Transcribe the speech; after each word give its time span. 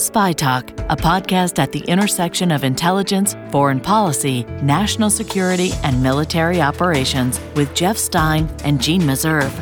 Spy 0.00 0.32
Talk, 0.32 0.70
a 0.88 0.96
podcast 0.96 1.58
at 1.58 1.72
the 1.72 1.80
intersection 1.80 2.50
of 2.50 2.64
intelligence, 2.64 3.36
foreign 3.50 3.80
policy, 3.80 4.44
national 4.62 5.10
security, 5.10 5.72
and 5.82 6.02
military 6.02 6.62
operations 6.62 7.38
with 7.54 7.74
Jeff 7.74 7.98
Stein 7.98 8.48
and 8.64 8.80
Jeanne 8.80 9.02
Meserve. 9.02 9.52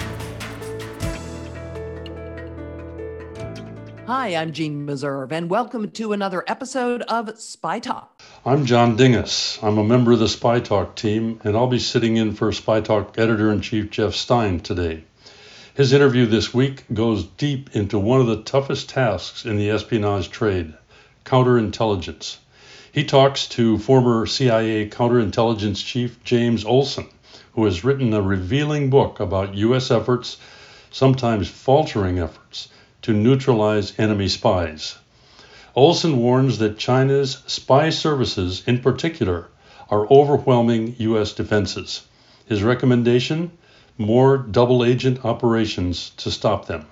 Hi, 4.07 4.37
I'm 4.37 4.53
Jeanne 4.53 4.87
Meserve, 4.87 5.33
and 5.33 5.51
welcome 5.51 5.91
to 5.91 6.13
another 6.13 6.45
episode 6.47 7.03
of 7.03 7.37
Spy 7.37 7.81
Talk. 7.81 8.23
I'm 8.47 8.65
John 8.65 8.95
Dinges. 8.95 9.59
I'm 9.61 9.77
a 9.77 9.85
member 9.85 10.13
of 10.13 10.21
the 10.21 10.29
Spy 10.29 10.61
Talk 10.61 10.95
team, 10.95 11.41
and 11.43 11.57
I'll 11.57 11.67
be 11.67 11.81
sitting 11.81 12.17
in 12.17 12.33
for 12.33 12.53
Spy 12.53 12.81
Talk 12.81 13.19
editor 13.19 13.51
in 13.51 13.61
chief 13.61 13.91
Jeff 13.91 14.15
Stein 14.15 14.61
today. 14.61 15.03
His 15.79 15.93
interview 15.93 16.27
this 16.27 16.53
week 16.53 16.83
goes 16.93 17.23
deep 17.23 17.71
into 17.73 18.01
one 18.01 18.21
of 18.21 18.27
the 18.27 18.43
toughest 18.43 18.89
tasks 18.89 19.45
in 19.45 19.57
the 19.57 19.71
espionage 19.71 20.29
trade 20.29 20.75
counterintelligence. 21.25 22.39
He 22.91 23.05
talks 23.05 23.47
to 23.51 23.79
former 23.79 24.27
CIA 24.27 24.89
counterintelligence 24.89 25.85
chief 25.85 26.19
James 26.25 26.65
Olson, 26.65 27.07
who 27.53 27.65
has 27.65 27.85
written 27.85 28.13
a 28.13 28.21
revealing 28.21 28.91
book 28.91 29.21
about 29.21 29.55
U.S. 29.55 29.93
efforts, 29.93 30.39
sometimes 30.91 31.47
faltering 31.47 32.19
efforts, 32.19 32.67
to 33.03 33.13
neutralize 33.13 33.97
enemy 34.01 34.27
spies. 34.27 34.97
Olson 35.77 36.17
warns 36.17 36.59
that 36.59 36.79
China's 36.79 37.39
spy 37.47 37.91
services, 37.91 38.65
in 38.67 38.81
particular, 38.81 39.47
are 39.91 40.09
overwhelming 40.11 40.97
U.S. 40.99 41.33
defenses. 41.33 42.03
His 42.47 42.65
recommendation 42.65 43.53
more 43.99 44.39
double 44.39 44.85
agent 44.85 45.25
operations 45.25 46.11
to 46.11 46.31
stop 46.31 46.67
them. 46.67 46.87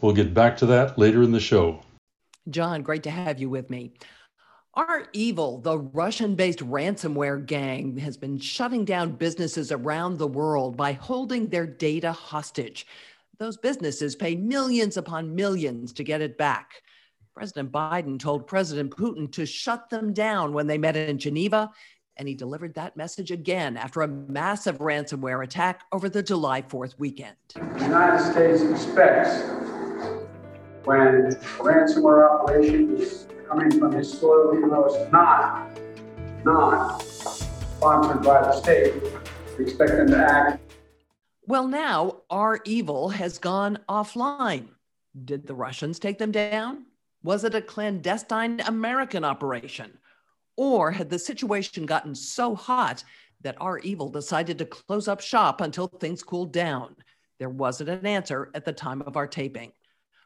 We'll 0.00 0.14
get 0.14 0.34
back 0.34 0.56
to 0.58 0.66
that 0.66 0.98
later 0.98 1.22
in 1.22 1.32
the 1.32 1.40
show. 1.40 1.80
John, 2.50 2.82
great 2.82 3.02
to 3.02 3.10
have 3.10 3.38
you 3.38 3.50
with 3.50 3.68
me. 3.68 3.92
REvil, 4.76 5.58
the 5.58 5.78
Russian 5.78 6.34
based 6.34 6.60
ransomware 6.60 7.44
gang, 7.44 7.96
has 7.98 8.16
been 8.16 8.38
shutting 8.38 8.84
down 8.84 9.12
businesses 9.12 9.72
around 9.72 10.18
the 10.18 10.26
world 10.26 10.76
by 10.76 10.92
holding 10.92 11.48
their 11.48 11.66
data 11.66 12.12
hostage. 12.12 12.86
Those 13.38 13.56
businesses 13.56 14.16
pay 14.16 14.34
millions 14.36 14.96
upon 14.96 15.34
millions 15.34 15.92
to 15.94 16.04
get 16.04 16.20
it 16.20 16.38
back. 16.38 16.82
President 17.34 17.70
Biden 17.70 18.18
told 18.18 18.46
President 18.46 18.90
Putin 18.90 19.30
to 19.32 19.46
shut 19.46 19.90
them 19.90 20.12
down 20.12 20.52
when 20.52 20.66
they 20.66 20.78
met 20.78 20.96
in 20.96 21.18
Geneva, 21.18 21.70
and 22.18 22.26
he 22.28 22.34
delivered 22.34 22.74
that 22.74 22.96
message 22.96 23.30
again 23.30 23.76
after 23.76 24.02
a 24.02 24.08
massive 24.08 24.78
ransomware 24.78 25.42
attack 25.44 25.84
over 25.92 26.08
the 26.08 26.22
July 26.22 26.62
4th 26.62 26.98
weekend. 26.98 27.36
The 27.54 27.80
United 27.80 28.32
States 28.32 28.62
expects 28.62 29.42
when 30.84 31.00
a 31.00 31.30
ransomware 31.58 32.28
operation 32.28 32.96
is 32.96 33.26
coming 33.48 33.78
from 33.78 33.92
his 33.92 34.12
soil, 34.18 34.56
even 34.56 34.68
though 34.68 34.86
it's 34.86 35.12
not, 35.12 35.70
not 36.44 37.02
sponsored 37.02 38.22
by 38.22 38.42
the 38.42 38.52
state, 38.52 38.94
we 39.56 39.64
expect 39.64 39.92
them 39.92 40.08
to 40.08 40.18
act. 40.18 40.60
Well, 41.46 41.68
now 41.68 42.22
REvil 42.30 43.10
has 43.10 43.38
gone 43.38 43.78
offline. 43.88 44.68
Did 45.24 45.46
the 45.46 45.54
Russians 45.54 45.98
take 45.98 46.18
them 46.18 46.32
down? 46.32 46.86
Was 47.22 47.44
it 47.44 47.54
a 47.54 47.62
clandestine 47.62 48.60
American 48.60 49.24
operation? 49.24 49.98
Or 50.58 50.90
had 50.90 51.08
the 51.08 51.20
situation 51.20 51.86
gotten 51.86 52.16
so 52.16 52.56
hot 52.56 53.04
that 53.42 53.56
REvil 53.60 54.08
decided 54.08 54.58
to 54.58 54.66
close 54.66 55.06
up 55.06 55.20
shop 55.20 55.60
until 55.60 55.86
things 55.86 56.24
cooled 56.24 56.52
down? 56.52 56.96
There 57.38 57.48
wasn't 57.48 57.90
an 57.90 58.04
answer 58.04 58.50
at 58.54 58.64
the 58.64 58.72
time 58.72 59.00
of 59.02 59.16
our 59.16 59.28
taping. 59.28 59.70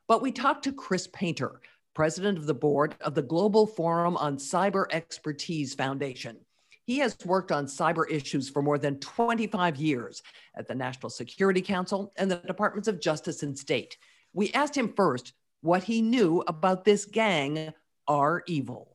But 0.08 0.22
we 0.22 0.32
talked 0.32 0.64
to 0.64 0.72
Chris 0.72 1.06
Painter, 1.12 1.60
president 1.92 2.38
of 2.38 2.46
the 2.46 2.54
board 2.54 2.94
of 3.02 3.14
the 3.14 3.20
Global 3.20 3.66
Forum 3.66 4.16
on 4.16 4.38
Cyber 4.38 4.86
Expertise 4.90 5.74
Foundation. 5.74 6.38
He 6.86 6.96
has 7.00 7.14
worked 7.26 7.52
on 7.52 7.66
cyber 7.66 8.10
issues 8.10 8.48
for 8.48 8.62
more 8.62 8.78
than 8.78 9.00
25 9.00 9.76
years 9.76 10.22
at 10.56 10.66
the 10.66 10.74
National 10.74 11.10
Security 11.10 11.60
Council 11.60 12.10
and 12.16 12.30
the 12.30 12.36
Departments 12.36 12.88
of 12.88 13.00
Justice 13.02 13.42
and 13.42 13.56
State. 13.56 13.98
We 14.32 14.50
asked 14.54 14.78
him 14.78 14.94
first 14.94 15.34
what 15.60 15.84
he 15.84 16.00
knew 16.00 16.42
about 16.46 16.86
this 16.86 17.04
gang, 17.04 17.74
REvil. 18.08 18.91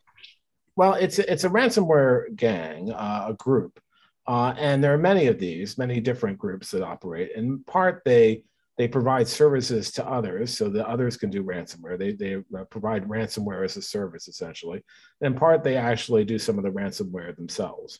Well, 0.78 0.94
it's 0.94 1.18
it's 1.18 1.44
a 1.44 1.50
ransomware 1.50 2.36
gang, 2.36 2.92
uh, 2.92 3.26
a 3.30 3.34
group, 3.34 3.80
uh, 4.28 4.54
and 4.60 4.84
there 4.84 4.94
are 4.94 5.00
many 5.00 5.26
of 5.26 5.40
these, 5.40 5.76
many 5.76 6.00
different 6.00 6.38
groups 6.38 6.70
that 6.70 6.84
operate. 6.84 7.32
In 7.36 7.64
part, 7.64 8.04
they 8.06 8.44
they 8.78 8.88
provide 8.88 9.28
services 9.28 9.90
to 9.94 10.06
others 10.06 10.56
so 10.56 10.70
that 10.70 10.86
others 10.86 11.18
can 11.18 11.32
do 11.32 11.44
ransomware. 11.44 11.98
They 11.98 12.12
they 12.12 12.36
uh, 12.36 12.64
provide 12.66 13.08
ransomware 13.08 13.66
as 13.66 13.76
a 13.76 13.82
service 13.82 14.28
essentially. 14.28 14.84
In 15.22 15.34
part, 15.34 15.64
they 15.64 15.78
actually 15.78 16.26
do 16.26 16.38
some 16.38 16.60
of 16.60 16.64
the 16.64 16.70
ransomware 16.70 17.36
themselves. 17.36 18.00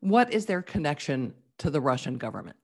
What 0.00 0.32
is 0.32 0.46
their 0.46 0.62
connection 0.62 1.32
to 1.58 1.70
the 1.70 1.80
Russian 1.80 2.18
government? 2.18 2.56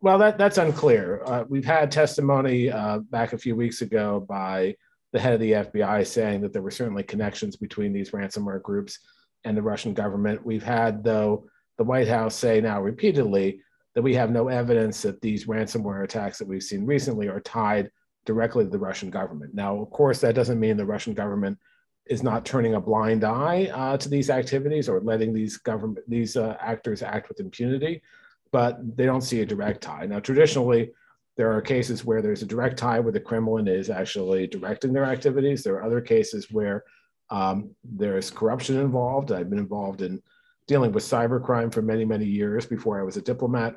Well, 0.00 0.16
that 0.16 0.38
that's 0.38 0.56
unclear. 0.56 1.22
Uh, 1.26 1.44
we've 1.46 1.66
had 1.66 1.92
testimony 1.92 2.70
uh, 2.70 3.00
back 3.00 3.34
a 3.34 3.38
few 3.38 3.54
weeks 3.54 3.82
ago 3.82 4.24
by 4.26 4.76
the 5.14 5.20
head 5.20 5.32
of 5.32 5.40
the 5.40 5.52
FBI 5.52 6.04
saying 6.04 6.40
that 6.40 6.52
there 6.52 6.60
were 6.60 6.72
certainly 6.72 7.04
connections 7.04 7.54
between 7.54 7.92
these 7.92 8.10
ransomware 8.10 8.60
groups 8.60 8.98
and 9.44 9.56
the 9.56 9.62
Russian 9.62 9.94
government. 9.94 10.44
We've 10.44 10.62
had, 10.62 11.04
though, 11.04 11.46
the 11.78 11.84
White 11.84 12.08
House 12.08 12.34
say 12.34 12.60
now 12.60 12.82
repeatedly 12.82 13.60
that 13.94 14.02
we 14.02 14.12
have 14.16 14.32
no 14.32 14.48
evidence 14.48 15.02
that 15.02 15.20
these 15.20 15.46
ransomware 15.46 16.02
attacks 16.02 16.38
that 16.38 16.48
we've 16.48 16.64
seen 16.64 16.84
recently 16.84 17.28
are 17.28 17.38
tied 17.38 17.92
directly 18.26 18.64
to 18.64 18.70
the 18.70 18.78
Russian 18.78 19.08
government. 19.08 19.54
Now, 19.54 19.80
of 19.80 19.88
course, 19.90 20.20
that 20.20 20.34
doesn't 20.34 20.58
mean 20.58 20.76
the 20.76 20.84
Russian 20.84 21.14
government 21.14 21.60
is 22.06 22.24
not 22.24 22.44
turning 22.44 22.74
a 22.74 22.80
blind 22.80 23.22
eye 23.22 23.70
uh, 23.72 23.96
to 23.96 24.08
these 24.08 24.30
activities 24.30 24.88
or 24.88 24.98
letting 25.00 25.32
these 25.32 25.58
government 25.58 26.04
these 26.10 26.36
uh, 26.36 26.56
actors 26.60 27.02
act 27.02 27.28
with 27.28 27.38
impunity, 27.38 28.02
but 28.50 28.78
they 28.96 29.06
don't 29.06 29.20
see 29.20 29.42
a 29.42 29.46
direct 29.46 29.80
tie. 29.80 30.06
Now, 30.06 30.18
traditionally, 30.18 30.90
there 31.36 31.52
are 31.52 31.60
cases 31.60 32.04
where 32.04 32.22
there's 32.22 32.42
a 32.42 32.46
direct 32.46 32.78
tie 32.78 33.00
where 33.00 33.12
the 33.12 33.20
Kremlin 33.20 33.66
is 33.66 33.90
actually 33.90 34.46
directing 34.46 34.92
their 34.92 35.04
activities. 35.04 35.62
There 35.62 35.74
are 35.74 35.84
other 35.84 36.00
cases 36.00 36.50
where 36.50 36.84
um, 37.30 37.70
there's 37.82 38.30
corruption 38.30 38.78
involved. 38.78 39.32
I've 39.32 39.50
been 39.50 39.58
involved 39.58 40.02
in 40.02 40.22
dealing 40.66 40.92
with 40.92 41.02
cybercrime 41.02 41.72
for 41.72 41.82
many, 41.82 42.04
many 42.04 42.24
years 42.24 42.66
before 42.66 43.00
I 43.00 43.02
was 43.02 43.16
a 43.16 43.22
diplomat, 43.22 43.76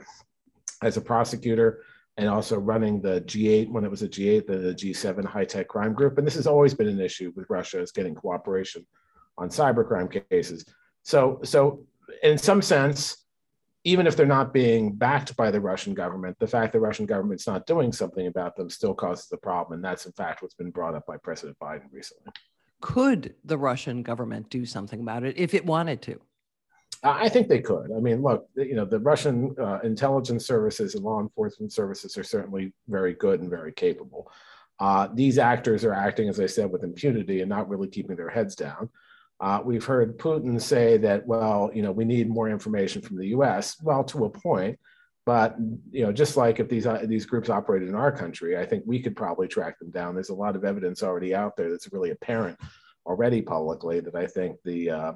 as 0.84 0.98
a 0.98 1.02
prosecutor, 1.02 1.84
and 2.18 2.30
also 2.30 2.60
running 2.60 3.02
the 3.02 3.22
G8 3.22 3.70
when 3.72 3.84
it 3.84 3.92
was 3.92 4.04
a 4.04 4.08
G8, 4.08 4.48
the 4.48 4.74
G7 4.74 5.26
high 5.26 5.46
tech 5.46 5.68
crime 5.68 5.94
group. 5.94 6.18
And 6.18 6.26
this 6.26 6.36
has 6.36 6.48
always 6.48 6.74
been 6.74 6.88
an 6.88 7.00
issue 7.00 7.32
with 7.36 7.50
Russia 7.50 7.82
is 7.82 7.92
getting 7.92 8.16
cooperation 8.16 8.86
on 9.38 9.50
cybercrime 9.50 10.24
cases. 10.30 10.66
So, 11.04 11.40
so 11.44 11.84
in 12.24 12.38
some 12.38 12.62
sense, 12.62 13.26
even 13.88 14.06
if 14.06 14.18
they're 14.18 14.26
not 14.26 14.52
being 14.52 14.92
backed 14.92 15.38
by 15.38 15.50
the 15.50 15.62
Russian 15.62 15.94
government, 15.94 16.38
the 16.40 16.48
fact 16.48 16.74
that 16.74 16.80
the 16.80 16.86
Russian 16.86 17.06
government's 17.06 17.48
not 17.48 17.66
doing 17.66 17.94
something 17.94 18.28
about 18.28 18.58
them 18.58 18.70
still 18.70 18.94
causes 18.94 19.30
the 19.30 19.38
problem. 19.38 19.78
And 19.78 19.84
that's, 19.84 20.06
in 20.06 20.12
fact, 20.12 20.42
what's 20.42 20.56
been 20.56 20.72
brought 20.72 20.94
up 20.94 21.06
by 21.06 21.16
President 21.16 21.58
Biden 21.58 21.86
recently. 21.90 22.34
Could 22.82 23.36
the 23.46 23.58
Russian 23.58 24.04
government 24.04 24.50
do 24.50 24.66
something 24.66 25.00
about 25.00 25.24
it 25.24 25.38
if 25.38 25.54
it 25.54 25.66
wanted 25.66 26.02
to? 26.02 26.20
I 27.02 27.30
think 27.30 27.48
they 27.48 27.62
could. 27.62 27.94
I 27.96 28.02
mean, 28.02 28.22
look, 28.22 28.50
you 28.56 28.76
know, 28.76 28.84
the 28.84 29.00
Russian 29.00 29.56
uh, 29.58 29.80
intelligence 29.86 30.46
services 30.46 30.96
and 30.96 31.06
law 31.06 31.22
enforcement 31.22 31.72
services 31.72 32.18
are 32.18 32.26
certainly 32.26 32.74
very 32.90 33.14
good 33.14 33.40
and 33.40 33.50
very 33.50 33.72
capable. 33.72 34.30
Uh, 34.82 35.08
these 35.14 35.38
actors 35.38 35.86
are 35.86 35.94
acting, 35.94 36.28
as 36.28 36.42
I 36.42 36.48
said, 36.48 36.70
with 36.70 36.84
impunity 36.84 37.40
and 37.40 37.48
not 37.48 37.70
really 37.70 37.88
keeping 37.88 38.18
their 38.18 38.30
heads 38.30 38.54
down. 38.54 38.90
Uh, 39.40 39.62
we've 39.64 39.86
heard 39.86 40.18
Putin 40.18 40.60
say 40.60 40.98
that, 40.98 41.26
well, 41.28 41.70
you 41.74 41.84
know, 41.84 41.92
we 41.92 42.06
need 42.06 42.30
more 42.30 42.50
information 42.50 43.02
from 43.02 43.18
the 43.18 43.28
U.S. 43.28 43.78
Well, 43.84 44.04
to 44.06 44.26
a 44.26 44.30
point, 44.30 44.80
but 45.26 45.56
you 45.92 46.04
know, 46.04 46.12
just 46.12 46.38
like 46.38 46.60
if 46.60 46.70
these 46.70 46.88
uh, 46.88 47.06
these 47.06 47.26
groups 47.26 47.50
operated 47.50 47.90
in 47.90 47.96
our 47.96 48.12
country, 48.12 48.58
I 48.58 48.66
think 48.66 48.84
we 48.88 49.00
could 49.00 49.16
probably 49.16 49.48
track 49.48 49.78
them 49.78 49.92
down. 49.92 50.16
There's 50.16 50.30
a 50.30 50.36
lot 50.36 50.56
of 50.56 50.64
evidence 50.64 51.04
already 51.04 51.36
out 51.36 51.56
there 51.56 51.70
that's 51.70 51.92
really 51.92 52.12
apparent 52.12 52.58
already 53.06 53.42
publicly 53.42 54.00
that 54.00 54.16
I 54.16 54.26
think 54.26 54.58
the 54.64 54.90
uh, 54.90 55.14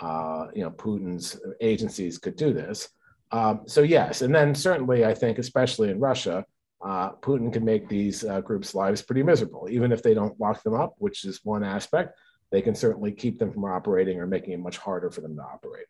uh 0.00 0.46
you 0.54 0.62
know 0.64 0.70
Putin's 0.70 1.38
agencies 1.60 2.18
could 2.18 2.34
do 2.34 2.52
this. 2.52 2.88
Um, 3.30 3.60
so 3.66 3.82
yes, 3.82 4.22
and 4.22 4.34
then 4.34 4.54
certainly 4.54 5.04
I 5.04 5.14
think, 5.14 5.38
especially 5.38 5.90
in 5.90 6.00
Russia, 6.00 6.44
uh, 6.84 7.10
Putin 7.20 7.52
can 7.52 7.64
make 7.64 7.88
these 7.88 8.24
uh, 8.24 8.40
groups' 8.40 8.74
lives 8.74 9.02
pretty 9.02 9.22
miserable, 9.22 9.68
even 9.70 9.92
if 9.92 10.02
they 10.02 10.14
don't 10.14 10.38
lock 10.40 10.62
them 10.64 10.74
up, 10.74 10.94
which 10.98 11.24
is 11.24 11.40
one 11.44 11.62
aspect 11.62 12.18
they 12.52 12.62
can 12.62 12.74
certainly 12.74 13.10
keep 13.10 13.38
them 13.38 13.50
from 13.50 13.64
operating 13.64 14.20
or 14.20 14.26
making 14.26 14.52
it 14.52 14.60
much 14.60 14.78
harder 14.78 15.10
for 15.10 15.22
them 15.22 15.34
to 15.36 15.42
operate. 15.42 15.86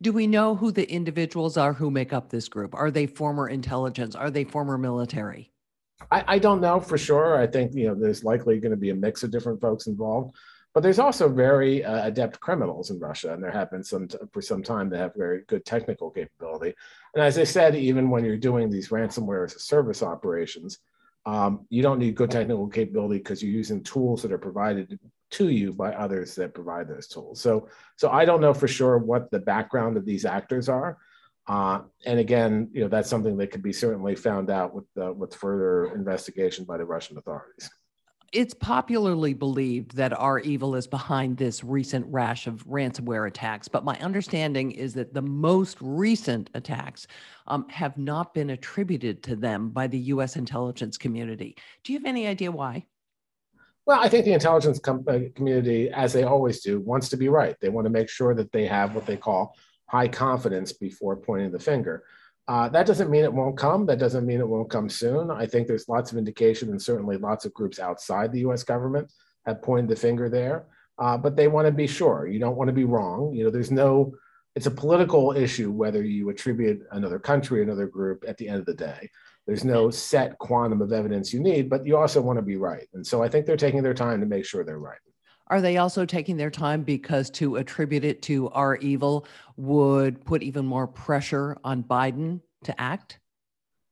Do 0.00 0.12
we 0.12 0.26
know 0.26 0.54
who 0.54 0.72
the 0.72 0.90
individuals 0.90 1.56
are 1.56 1.72
who 1.72 1.90
make 1.90 2.12
up 2.12 2.30
this 2.30 2.48
group? 2.48 2.74
Are 2.74 2.90
they 2.90 3.06
former 3.06 3.48
intelligence? 3.48 4.14
Are 4.14 4.30
they 4.30 4.44
former 4.44 4.78
military? 4.78 5.52
I, 6.10 6.24
I 6.26 6.38
don't 6.38 6.60
know 6.60 6.80
for 6.80 6.96
sure. 6.96 7.36
I 7.36 7.46
think 7.46 7.74
you 7.74 7.88
know 7.88 7.94
there's 7.94 8.24
likely 8.24 8.58
going 8.58 8.70
to 8.70 8.76
be 8.76 8.90
a 8.90 8.94
mix 8.94 9.22
of 9.22 9.30
different 9.30 9.60
folks 9.60 9.86
involved, 9.86 10.36
but 10.74 10.82
there's 10.82 10.98
also 10.98 11.28
very 11.28 11.84
uh, 11.84 12.06
adept 12.06 12.40
criminals 12.40 12.90
in 12.90 12.98
Russia, 12.98 13.32
and 13.32 13.42
there 13.42 13.52
have 13.52 13.70
been 13.70 13.84
some 13.84 14.08
t- 14.08 14.18
for 14.32 14.42
some 14.42 14.62
time 14.62 14.88
that 14.90 14.98
have 14.98 15.14
very 15.14 15.42
good 15.46 15.64
technical 15.64 16.10
capability. 16.10 16.74
And 17.14 17.22
as 17.22 17.38
I 17.38 17.44
said, 17.44 17.76
even 17.76 18.10
when 18.10 18.24
you're 18.24 18.36
doing 18.36 18.70
these 18.70 18.88
ransomware 18.88 19.44
as 19.44 19.54
a 19.54 19.60
service 19.60 20.02
operations, 20.02 20.78
um, 21.24 21.66
you 21.70 21.82
don't 21.82 22.00
need 22.00 22.16
good 22.16 22.30
technical 22.30 22.68
capability 22.68 23.18
because 23.18 23.42
you're 23.42 23.52
using 23.52 23.84
tools 23.84 24.22
that 24.22 24.32
are 24.32 24.38
provided 24.38 24.98
to 25.32 25.48
you 25.48 25.72
by 25.72 25.92
others 25.94 26.34
that 26.36 26.54
provide 26.54 26.88
those 26.88 27.08
tools. 27.08 27.40
So, 27.40 27.68
so 27.96 28.10
I 28.10 28.24
don't 28.24 28.40
know 28.40 28.54
for 28.54 28.68
sure 28.68 28.98
what 28.98 29.30
the 29.30 29.40
background 29.40 29.96
of 29.96 30.04
these 30.04 30.24
actors 30.24 30.68
are. 30.68 30.98
Uh, 31.48 31.80
and 32.06 32.20
again, 32.20 32.70
you 32.72 32.82
know, 32.82 32.88
that's 32.88 33.10
something 33.10 33.36
that 33.38 33.50
could 33.50 33.62
be 33.62 33.72
certainly 33.72 34.14
found 34.14 34.48
out 34.48 34.74
with 34.74 34.84
uh, 35.00 35.12
with 35.12 35.34
further 35.34 35.92
investigation 35.94 36.64
by 36.64 36.78
the 36.78 36.84
Russian 36.84 37.18
authorities 37.18 37.68
it's 38.32 38.54
popularly 38.54 39.34
believed 39.34 39.94
that 39.94 40.18
REvil 40.18 40.74
is 40.74 40.86
behind 40.86 41.36
this 41.36 41.62
recent 41.62 42.06
rash 42.08 42.46
of 42.46 42.66
ransomware 42.66 43.28
attacks, 43.28 43.68
but 43.68 43.84
my 43.84 43.96
understanding 43.98 44.72
is 44.72 44.94
that 44.94 45.12
the 45.12 45.22
most 45.22 45.76
recent 45.80 46.48
attacks 46.54 47.06
um, 47.46 47.68
have 47.68 47.98
not 47.98 48.32
been 48.32 48.50
attributed 48.50 49.22
to 49.24 49.36
them 49.36 49.68
by 49.68 49.86
the 49.86 49.98
U.S. 49.98 50.36
intelligence 50.36 50.96
community. 50.96 51.56
Do 51.84 51.92
you 51.92 51.98
have 51.98 52.06
any 52.06 52.26
idea 52.26 52.50
why? 52.50 52.86
Well, 53.84 54.00
I 54.00 54.08
think 54.08 54.24
the 54.24 54.32
intelligence 54.32 54.78
com- 54.78 55.04
uh, 55.08 55.18
community, 55.34 55.90
as 55.90 56.12
they 56.12 56.22
always 56.22 56.60
do, 56.60 56.80
wants 56.80 57.08
to 57.08 57.16
be 57.16 57.28
right. 57.28 57.56
They 57.60 57.68
want 57.68 57.86
to 57.86 57.90
make 57.90 58.08
sure 58.08 58.34
that 58.34 58.52
they 58.52 58.66
have 58.66 58.94
what 58.94 59.06
they 59.06 59.16
call 59.16 59.56
high 59.86 60.08
confidence 60.08 60.72
before 60.72 61.16
pointing 61.16 61.50
the 61.50 61.58
finger. 61.58 62.04
Uh, 62.46 62.68
that 62.68 62.86
doesn't 62.86 63.10
mean 63.10 63.24
it 63.24 63.32
won't 63.32 63.56
come. 63.56 63.86
That 63.86 63.98
doesn't 63.98 64.26
mean 64.26 64.40
it 64.40 64.48
won't 64.48 64.70
come 64.70 64.88
soon. 64.88 65.30
I 65.30 65.46
think 65.46 65.66
there's 65.66 65.88
lots 65.88 66.12
of 66.12 66.18
indication, 66.18 66.70
and 66.70 66.80
certainly 66.80 67.16
lots 67.16 67.44
of 67.44 67.54
groups 67.54 67.78
outside 67.78 68.32
the 68.32 68.40
US 68.40 68.62
government 68.62 69.12
have 69.46 69.62
pointed 69.62 69.88
the 69.88 69.96
finger 69.96 70.28
there. 70.28 70.66
Uh, 70.98 71.16
but 71.16 71.34
they 71.34 71.48
want 71.48 71.66
to 71.66 71.72
be 71.72 71.86
sure. 71.86 72.26
You 72.26 72.38
don't 72.38 72.56
want 72.56 72.68
to 72.68 72.74
be 72.74 72.84
wrong. 72.84 73.32
You 73.32 73.44
know, 73.44 73.50
there's 73.50 73.70
no, 73.70 74.14
it's 74.54 74.66
a 74.66 74.70
political 74.70 75.32
issue 75.32 75.70
whether 75.72 76.02
you 76.02 76.28
attribute 76.28 76.82
another 76.92 77.18
country, 77.18 77.62
another 77.62 77.86
group 77.86 78.24
at 78.26 78.36
the 78.36 78.48
end 78.48 78.60
of 78.60 78.66
the 78.66 78.74
day. 78.74 79.10
There's 79.46 79.64
no 79.64 79.90
set 79.90 80.38
quantum 80.38 80.80
of 80.80 80.92
evidence 80.92 81.32
you 81.32 81.40
need, 81.40 81.68
but 81.68 81.84
you 81.84 81.96
also 81.96 82.20
want 82.20 82.38
to 82.38 82.42
be 82.42 82.56
right. 82.56 82.86
And 82.94 83.06
so 83.06 83.22
I 83.22 83.28
think 83.28 83.46
they're 83.46 83.56
taking 83.56 83.82
their 83.82 83.94
time 83.94 84.20
to 84.20 84.26
make 84.26 84.44
sure 84.44 84.64
they're 84.64 84.78
right. 84.78 84.98
Are 85.48 85.60
they 85.60 85.76
also 85.76 86.06
taking 86.06 86.36
their 86.36 86.50
time 86.50 86.82
because 86.82 87.28
to 87.30 87.56
attribute 87.56 88.04
it 88.04 88.22
to 88.22 88.48
REvil 88.50 89.26
would 89.56 90.24
put 90.24 90.42
even 90.42 90.64
more 90.64 90.86
pressure 90.86 91.58
on 91.64 91.82
Biden 91.82 92.40
to 92.64 92.80
act? 92.80 93.18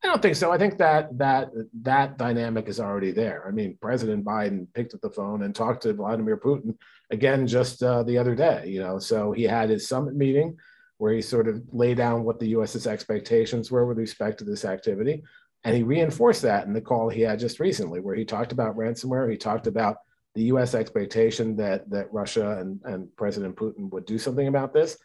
I 0.03 0.07
don't 0.07 0.21
think 0.21 0.35
so. 0.35 0.51
I 0.51 0.57
think 0.57 0.79
that 0.79 1.15
that 1.19 1.51
that 1.83 2.17
dynamic 2.17 2.67
is 2.67 2.79
already 2.79 3.11
there. 3.11 3.45
I 3.47 3.51
mean, 3.51 3.77
President 3.79 4.25
Biden 4.25 4.65
picked 4.73 4.95
up 4.95 5.01
the 5.01 5.11
phone 5.11 5.43
and 5.43 5.53
talked 5.53 5.83
to 5.83 5.93
Vladimir 5.93 6.37
Putin 6.37 6.75
again 7.11 7.45
just 7.45 7.83
uh, 7.83 8.01
the 8.01 8.17
other 8.17 8.33
day. 8.33 8.67
You 8.67 8.79
know, 8.79 8.97
so 8.97 9.31
he 9.31 9.43
had 9.43 9.69
his 9.69 9.87
summit 9.87 10.15
meeting 10.15 10.57
where 10.97 11.13
he 11.13 11.21
sort 11.21 11.47
of 11.47 11.61
laid 11.71 11.97
down 11.97 12.23
what 12.23 12.39
the 12.39 12.49
U.S.'s 12.49 12.87
expectations 12.87 13.71
were 13.71 13.85
with 13.85 13.97
respect 13.97 14.37
to 14.37 14.43
this 14.43 14.65
activity, 14.65 15.23
and 15.63 15.75
he 15.75 15.83
reinforced 15.83 16.41
that 16.41 16.65
in 16.65 16.73
the 16.73 16.81
call 16.81 17.09
he 17.09 17.21
had 17.21 17.39
just 17.39 17.59
recently, 17.59 17.99
where 17.99 18.15
he 18.15 18.25
talked 18.25 18.51
about 18.51 18.77
ransomware. 18.77 19.29
He 19.29 19.37
talked 19.37 19.67
about 19.67 19.97
the 20.33 20.43
U.S. 20.43 20.73
expectation 20.73 21.55
that 21.57 21.89
that 21.89 22.11
Russia 22.11 22.57
and, 22.59 22.79
and 22.85 23.15
President 23.15 23.55
Putin 23.55 23.89
would 23.91 24.05
do 24.05 24.17
something 24.17 24.47
about 24.47 24.73
this, 24.73 24.97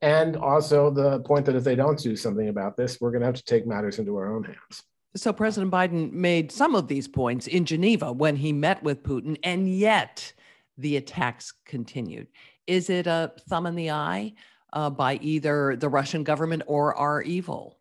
and 0.00 0.36
also 0.36 0.90
the 0.90 1.20
point 1.20 1.46
that 1.46 1.56
if 1.56 1.64
they 1.64 1.76
don't 1.76 1.98
do 1.98 2.16
something 2.16 2.48
about 2.48 2.76
this, 2.76 3.00
we're 3.00 3.10
going 3.10 3.20
to 3.20 3.26
have 3.26 3.34
to 3.34 3.44
take 3.44 3.66
matters 3.66 3.98
into 3.98 4.16
our 4.16 4.34
own 4.34 4.44
hands. 4.44 4.84
So 5.16 5.32
President 5.32 5.72
Biden 5.72 6.12
made 6.12 6.52
some 6.52 6.74
of 6.74 6.86
these 6.86 7.08
points 7.08 7.46
in 7.46 7.64
Geneva 7.64 8.12
when 8.12 8.36
he 8.36 8.52
met 8.52 8.82
with 8.82 9.02
Putin, 9.02 9.38
and 9.42 9.68
yet 9.68 10.32
the 10.76 10.96
attacks 10.96 11.52
continued. 11.64 12.28
Is 12.66 12.90
it 12.90 13.06
a 13.06 13.32
thumb 13.48 13.66
in 13.66 13.74
the 13.74 13.90
eye 13.90 14.34
uh, 14.72 14.90
by 14.90 15.16
either 15.16 15.76
the 15.76 15.88
Russian 15.88 16.22
government 16.24 16.62
or 16.66 16.94
REvil? 16.98 17.77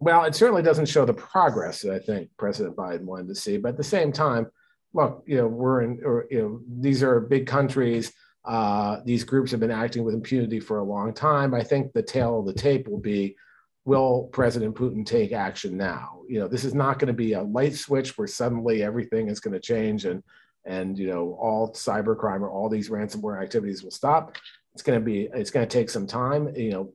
Well, 0.00 0.24
it 0.24 0.34
certainly 0.34 0.62
doesn't 0.62 0.86
show 0.86 1.04
the 1.04 1.12
progress 1.12 1.82
that 1.82 1.94
I 1.94 1.98
think 1.98 2.30
President 2.38 2.74
Biden 2.74 3.04
wanted 3.04 3.28
to 3.28 3.34
see. 3.34 3.58
But 3.58 3.70
at 3.70 3.76
the 3.76 3.84
same 3.84 4.12
time, 4.12 4.46
look, 4.94 5.22
you 5.26 5.36
know, 5.36 5.46
we're 5.46 5.82
in, 5.82 6.00
or, 6.02 6.26
you 6.30 6.40
know, 6.40 6.60
these 6.80 7.02
are 7.02 7.20
big 7.20 7.46
countries. 7.46 8.10
Uh, 8.46 9.00
these 9.04 9.24
groups 9.24 9.50
have 9.50 9.60
been 9.60 9.70
acting 9.70 10.02
with 10.02 10.14
impunity 10.14 10.58
for 10.58 10.78
a 10.78 10.84
long 10.84 11.12
time. 11.12 11.52
I 11.52 11.62
think 11.62 11.92
the 11.92 12.02
tale 12.02 12.40
of 12.40 12.46
the 12.46 12.54
tape 12.54 12.88
will 12.88 12.98
be 12.98 13.36
will 13.84 14.24
President 14.32 14.74
Putin 14.74 15.04
take 15.04 15.32
action 15.32 15.76
now? 15.76 16.20
You 16.28 16.40
know, 16.40 16.48
this 16.48 16.64
is 16.64 16.74
not 16.74 16.98
going 16.98 17.08
to 17.08 17.12
be 17.12 17.34
a 17.34 17.42
light 17.42 17.74
switch 17.74 18.16
where 18.16 18.26
suddenly 18.26 18.82
everything 18.82 19.28
is 19.28 19.40
going 19.40 19.54
to 19.54 19.60
change 19.60 20.06
and 20.06 20.22
and 20.66 20.98
you 20.98 21.06
know 21.06 21.38
all 21.40 21.72
cybercrime 21.72 22.42
or 22.42 22.50
all 22.50 22.68
these 22.68 22.90
ransomware 22.90 23.42
activities 23.42 23.82
will 23.82 23.90
stop. 23.90 24.36
It's 24.72 24.82
going 24.82 24.98
to 24.98 25.04
be 25.04 25.28
it's 25.34 25.50
going 25.50 25.66
to 25.66 25.78
take 25.78 25.90
some 25.90 26.06
time. 26.06 26.54
You 26.56 26.70
know, 26.70 26.92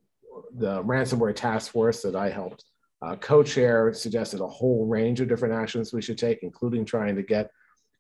the 0.57 0.83
ransomware 0.83 1.35
task 1.35 1.71
force 1.71 2.01
that 2.01 2.15
I 2.15 2.29
helped 2.29 2.63
uh, 3.01 3.15
co-chair 3.17 3.93
suggested 3.93 4.41
a 4.41 4.47
whole 4.47 4.85
range 4.85 5.21
of 5.21 5.27
different 5.27 5.53
actions 5.53 5.93
we 5.93 6.01
should 6.01 6.17
take, 6.17 6.39
including 6.43 6.85
trying 6.85 7.15
to 7.15 7.23
get 7.23 7.51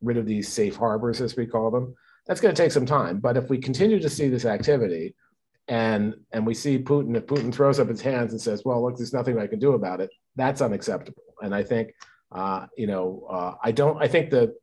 rid 0.01 0.17
of 0.17 0.25
these 0.25 0.51
safe 0.51 0.75
harbors, 0.75 1.21
as 1.21 1.35
we 1.35 1.45
call 1.45 1.71
them. 1.71 1.95
That's 2.25 2.41
going 2.41 2.55
to 2.55 2.61
take 2.61 2.71
some 2.71 2.85
time. 2.85 3.19
But 3.19 3.37
if 3.37 3.49
we 3.49 3.57
continue 3.57 3.99
to 3.99 4.09
see 4.09 4.29
this 4.29 4.45
activity, 4.45 5.15
and 5.67 6.15
and 6.31 6.45
we 6.45 6.53
see 6.53 6.77
Putin, 6.77 7.15
if 7.15 7.25
Putin 7.25 7.53
throws 7.53 7.79
up 7.79 7.87
his 7.87 8.01
hands 8.01 8.31
and 8.31 8.41
says, 8.41 8.63
"Well, 8.63 8.83
look, 8.83 8.97
there's 8.97 9.13
nothing 9.13 9.39
I 9.39 9.47
can 9.47 9.59
do 9.59 9.73
about 9.73 9.99
it," 9.99 10.11
that's 10.35 10.61
unacceptable. 10.61 11.23
And 11.41 11.55
I 11.55 11.63
think, 11.63 11.93
uh, 12.31 12.67
you 12.77 12.87
know, 12.87 13.25
uh, 13.29 13.55
I 13.63 13.71
don't. 13.71 14.01
I 14.01 14.07
think 14.07 14.29
that 14.31 14.53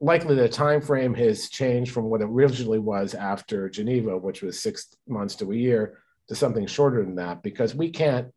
likely 0.00 0.34
the 0.34 0.48
time 0.48 0.80
frame 0.80 1.14
has 1.14 1.48
changed 1.48 1.92
from 1.92 2.06
what 2.06 2.20
it 2.20 2.28
originally 2.28 2.78
was 2.78 3.14
after 3.14 3.68
Geneva, 3.68 4.18
which 4.18 4.42
was 4.42 4.60
six 4.60 4.94
months 5.06 5.36
to 5.36 5.52
a 5.52 5.56
year, 5.56 5.98
to 6.28 6.34
something 6.34 6.66
shorter 6.66 7.02
than 7.02 7.14
that, 7.16 7.42
because 7.42 7.74
we 7.74 7.90
can't. 7.90 8.28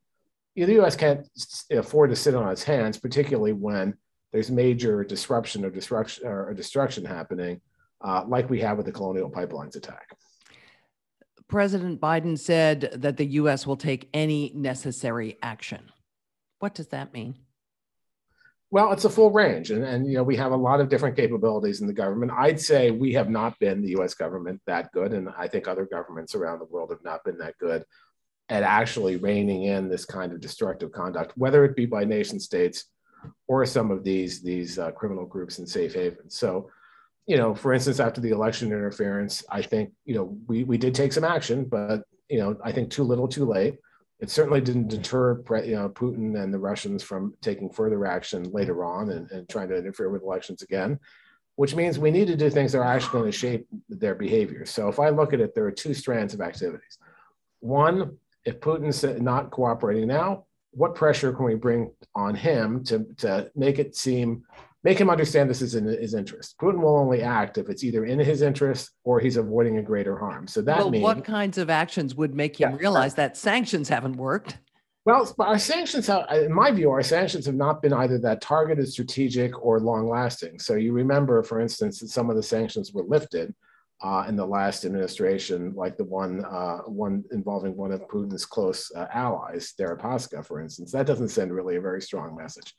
The 0.56 0.74
U.S. 0.74 0.96
can't 0.96 1.28
afford 1.72 2.12
to 2.12 2.16
sit 2.16 2.34
on 2.34 2.50
its 2.50 2.64
hands, 2.64 2.98
particularly 2.98 3.54
when 3.54 3.96
there's 4.32 4.50
major 4.50 5.04
disruption 5.04 5.66
or 5.66 5.70
destruction 5.70 6.26
or 6.26 6.54
destruction 6.54 7.04
happening, 7.04 7.60
uh, 8.02 8.24
like 8.28 8.50
we 8.50 8.62
have 8.62 8.78
with 8.78 8.86
the 8.86 8.92
Colonial 8.92 9.30
Pipelines 9.30 9.76
attack. 9.76 10.16
President 11.48 12.02
Biden 12.02 12.40
said 12.40 12.90
that 12.94 13.18
the 13.18 13.26
U.S. 13.26 13.68
will 13.68 13.78
take 13.78 14.10
any 14.14 14.52
necessary 14.56 15.38
action. 15.44 15.92
What 16.60 16.74
does 16.74 16.88
that 16.88 17.14
mean? 17.14 17.36
Well, 18.72 18.92
it's 18.94 19.06
a 19.06 19.10
full 19.10 19.32
range, 19.32 19.72
and, 19.72 19.84
and 19.84 20.08
you 20.08 20.16
know 20.16 20.24
we 20.24 20.36
have 20.38 20.52
a 20.52 20.58
lot 20.58 20.82
of 20.82 20.90
different 20.90 21.16
capabilities 21.16 21.82
in 21.82 21.88
the 21.88 21.94
government. 21.94 22.32
I'd 22.36 22.60
say 22.60 22.92
we 22.92 23.14
have 23.14 23.30
not 23.30 23.58
been 23.60 23.82
the 23.82 23.92
U.S. 23.92 24.16
government 24.16 24.60
that 24.66 24.92
good, 24.92 25.14
and 25.14 25.30
I 25.38 25.48
think 25.48 25.68
other 25.68 25.86
governments 25.86 26.34
around 26.34 26.60
the 26.60 26.66
world 26.66 26.90
have 26.90 27.04
not 27.04 27.24
been 27.24 27.38
that 27.38 27.58
good 27.58 27.86
at 28.50 28.64
actually 28.64 29.18
reining 29.18 29.64
in 29.64 29.90
this 29.90 30.06
kind 30.06 30.32
of 30.32 30.40
destructive 30.40 30.92
conduct, 30.92 31.34
whether 31.36 31.66
it 31.66 31.76
be 31.76 31.86
by 31.86 32.04
nation 32.04 32.40
states 32.40 32.86
or 33.48 33.66
some 33.66 33.92
of 33.92 34.04
these 34.04 34.42
these 34.42 34.78
uh, 34.78 34.92
criminal 34.92 35.26
groups 35.26 35.60
in 35.60 35.66
safe 35.66 35.94
havens. 35.94 36.38
So, 36.38 36.70
you 37.26 37.38
know, 37.38 37.56
for 37.56 37.74
instance, 37.74 38.00
after 38.00 38.22
the 38.22 38.30
election 38.30 38.68
interference, 38.68 39.44
I 39.50 39.62
think 39.62 39.92
you 40.06 40.16
know 40.16 40.38
we 40.48 40.64
we 40.64 40.78
did 40.78 40.94
take 40.94 41.14
some 41.14 41.24
action, 41.24 41.66
but 41.66 42.04
you 42.30 42.40
know, 42.40 42.58
I 42.64 42.72
think 42.72 42.90
too 42.90 43.04
little, 43.04 43.28
too 43.28 43.46
late. 43.46 43.78
It 44.20 44.30
certainly 44.30 44.62
didn't 44.62 44.88
deter 44.88 45.44
you 45.64 45.76
know 45.76 45.90
Putin 45.90 46.42
and 46.42 46.54
the 46.54 46.60
Russians 46.60 47.04
from 47.04 47.34
taking 47.42 47.70
further 47.70 48.06
action 48.06 48.44
later 48.52 48.86
on 48.86 49.10
and, 49.10 49.30
and 49.32 49.50
trying 49.50 49.70
to 49.70 49.78
interfere 49.78 50.10
with 50.10 50.24
elections 50.24 50.62
again. 50.62 51.00
Which 51.58 51.74
means 51.74 51.98
we 51.98 52.12
need 52.12 52.28
to 52.28 52.36
do 52.36 52.50
things 52.50 52.74
that 52.74 52.80
are 52.80 52.84
actually 52.84 53.14
going 53.14 53.32
to 53.32 53.38
shape 53.38 53.66
their 53.88 54.14
behavior. 54.14 54.66
So 54.66 54.90
if 54.90 55.00
I 55.00 55.08
look 55.10 55.32
at 55.32 55.40
it, 55.40 55.56
there 55.56 55.66
are 55.66 55.72
two 55.72 55.94
strands 55.94 56.34
of 56.34 56.42
activities. 56.42 56.98
One, 57.62 58.18
if 58.46 58.60
Putin's 58.60 59.04
not 59.22 59.52
cooperating 59.52 60.08
now, 60.08 60.46
what 60.72 60.96
pressure 60.96 61.34
can 61.34 61.46
we 61.46 61.56
bring 61.56 61.92
on 62.16 62.36
him 62.36 62.84
to, 62.86 63.06
to 63.18 63.50
make 63.56 63.80
it 63.80 63.96
seem 63.96 64.44
make 64.84 65.00
him 65.00 65.10
understand 65.10 65.50
this 65.50 65.64
is 65.64 65.74
in 65.74 65.86
his 65.86 66.14
interest. 66.14 66.56
Putin 66.62 66.80
will 66.80 66.96
only 66.96 67.24
act 67.24 67.58
if 67.58 67.70
it's 67.70 67.84
either 67.84 68.06
in 68.06 68.20
his 68.20 68.44
interest 68.44 68.92
or 69.04 69.20
he's 69.20 69.36
avoiding 69.36 69.80
a 69.80 69.82
greater 69.82 70.16
harm. 70.16 70.48
So 70.48 70.62
that 70.62 70.78
well, 70.78 70.92
means 70.92 71.02
what 71.02 71.26
kinds 71.26 71.58
of 71.58 71.72
actions 71.72 72.14
would 72.14 72.36
make 72.36 72.62
him 72.62 72.74
yeah, 72.74 72.78
realize 72.78 73.16
that 73.16 73.36
sanctions 73.36 73.90
haven't 73.90 74.18
worked? 74.18 74.60
Well, 75.04 75.34
our 75.40 75.58
sanctions, 75.58 76.06
have, 76.06 76.26
in 76.32 76.54
my 76.54 76.70
view, 76.72 76.92
our 76.92 77.02
sanctions 77.02 77.48
have 77.48 77.56
not 77.56 77.82
been 77.82 77.94
either 77.94 78.20
that 78.20 78.42
targeted, 78.42 78.88
strategic, 78.88 79.60
or 79.64 79.80
long 79.80 80.08
lasting. 80.08 80.60
So 80.60 80.76
you 80.76 80.94
remember, 80.94 81.42
for 81.42 81.60
instance, 81.60 82.00
that 82.00 82.10
some 82.10 82.30
of 82.30 82.36
the 82.36 82.44
sanctions 82.44 82.94
were 82.94 83.04
lifted 83.04 83.56
uh, 84.06 84.24
in 84.28 84.36
the 84.36 84.46
last 84.46 84.86
administration, 84.86 85.74
like 85.76 85.98
the 85.98 86.04
one 86.04 86.46
uh, 86.46 86.78
one 86.86 87.24
involving 87.32 87.76
one 87.76 87.92
of 87.92 88.08
Putin's 88.08 88.46
close 88.46 88.92
uh, 88.96 89.08
allies, 89.12 89.74
Deripaska, 89.80 90.46
for 90.46 90.62
instance. 90.62 90.92
That 90.92 91.08
doesn't 91.08 91.30
send 91.30 91.52
really 91.52 91.78
a 91.78 91.82
very 91.82 92.04
strong 92.04 92.36
message. 92.36 92.76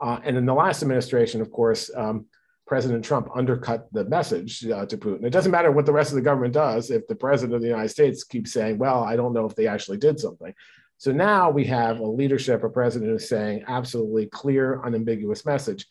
Uh, 0.00 0.20
and 0.22 0.36
in 0.36 0.46
the 0.46 0.54
last 0.54 0.82
administration, 0.82 1.40
of 1.40 1.50
course, 1.50 1.90
um, 1.96 2.26
President 2.64 3.04
Trump 3.04 3.28
undercut 3.34 3.88
the 3.92 4.04
message 4.04 4.64
uh, 4.68 4.86
to 4.86 4.96
Putin. 4.96 5.24
It 5.24 5.30
doesn't 5.30 5.50
matter 5.50 5.72
what 5.72 5.84
the 5.84 5.92
rest 5.92 6.12
of 6.12 6.14
the 6.14 6.22
government 6.22 6.54
does 6.54 6.92
if 6.92 7.08
the 7.08 7.16
president 7.16 7.56
of 7.56 7.62
the 7.62 7.68
United 7.68 7.88
States 7.88 8.22
keeps 8.22 8.52
saying, 8.52 8.78
"Well, 8.78 9.02
I 9.02 9.16
don't 9.16 9.32
know 9.32 9.46
if 9.46 9.56
they 9.56 9.66
actually 9.66 9.98
did 9.98 10.20
something." 10.20 10.54
So 10.98 11.10
now 11.10 11.50
we 11.50 11.64
have 11.64 11.98
a 11.98 12.06
leadership, 12.06 12.62
a 12.62 12.68
president 12.68 13.10
who's 13.10 13.28
saying 13.28 13.64
absolutely 13.66 14.26
clear, 14.26 14.80
unambiguous 14.84 15.44
message, 15.44 15.86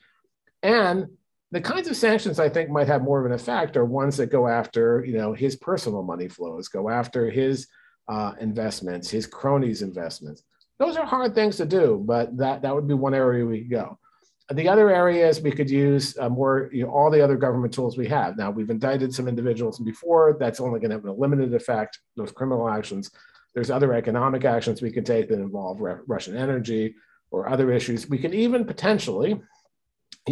and 0.63 1.07
the 1.51 1.61
kinds 1.61 1.87
of 1.87 1.95
sanctions 1.95 2.39
I 2.39 2.49
think 2.49 2.69
might 2.69 2.87
have 2.87 3.03
more 3.03 3.19
of 3.19 3.25
an 3.25 3.31
effect 3.31 3.77
are 3.77 3.85
ones 3.85 4.17
that 4.17 4.27
go 4.27 4.47
after, 4.47 5.03
you 5.05 5.17
know, 5.17 5.33
his 5.33 5.55
personal 5.55 6.03
money 6.03 6.27
flows, 6.27 6.67
go 6.67 6.89
after 6.89 7.29
his 7.29 7.67
uh, 8.09 8.33
investments, 8.39 9.09
his 9.09 9.25
cronies' 9.25 9.81
investments. 9.81 10.43
Those 10.79 10.97
are 10.97 11.05
hard 11.05 11.33
things 11.33 11.57
to 11.57 11.65
do, 11.65 12.03
but 12.05 12.35
that 12.37 12.61
that 12.61 12.75
would 12.75 12.87
be 12.87 12.93
one 12.93 13.13
area 13.13 13.45
we 13.45 13.61
could 13.61 13.71
go. 13.71 13.97
the 14.53 14.67
other 14.67 14.89
areas 14.89 15.41
we 15.41 15.51
could 15.51 15.69
use 15.69 16.17
uh, 16.17 16.29
more, 16.29 16.69
you 16.71 16.83
know, 16.83 16.91
all 16.91 17.09
the 17.09 17.21
other 17.21 17.37
government 17.37 17.73
tools 17.73 17.97
we 17.97 18.07
have. 18.07 18.37
Now, 18.37 18.51
we've 18.51 18.69
indicted 18.69 19.13
some 19.13 19.27
individuals 19.27 19.79
before. 19.79 20.37
That's 20.39 20.59
only 20.59 20.79
going 20.79 20.91
to 20.91 20.97
have 20.97 21.05
a 21.05 21.11
limited 21.11 21.53
effect, 21.53 21.99
those 22.15 22.31
criminal 22.31 22.69
actions. 22.69 23.09
There's 23.55 23.71
other 23.71 23.93
economic 23.93 24.45
actions 24.45 24.81
we 24.81 24.91
can 24.91 25.03
take 25.03 25.29
that 25.29 25.39
involve 25.39 25.79
Russian 25.81 26.37
energy 26.37 26.95
or 27.31 27.49
other 27.49 27.71
issues. 27.71 28.07
We 28.07 28.19
can 28.19 28.33
even 28.33 28.65
potentially 28.65 29.41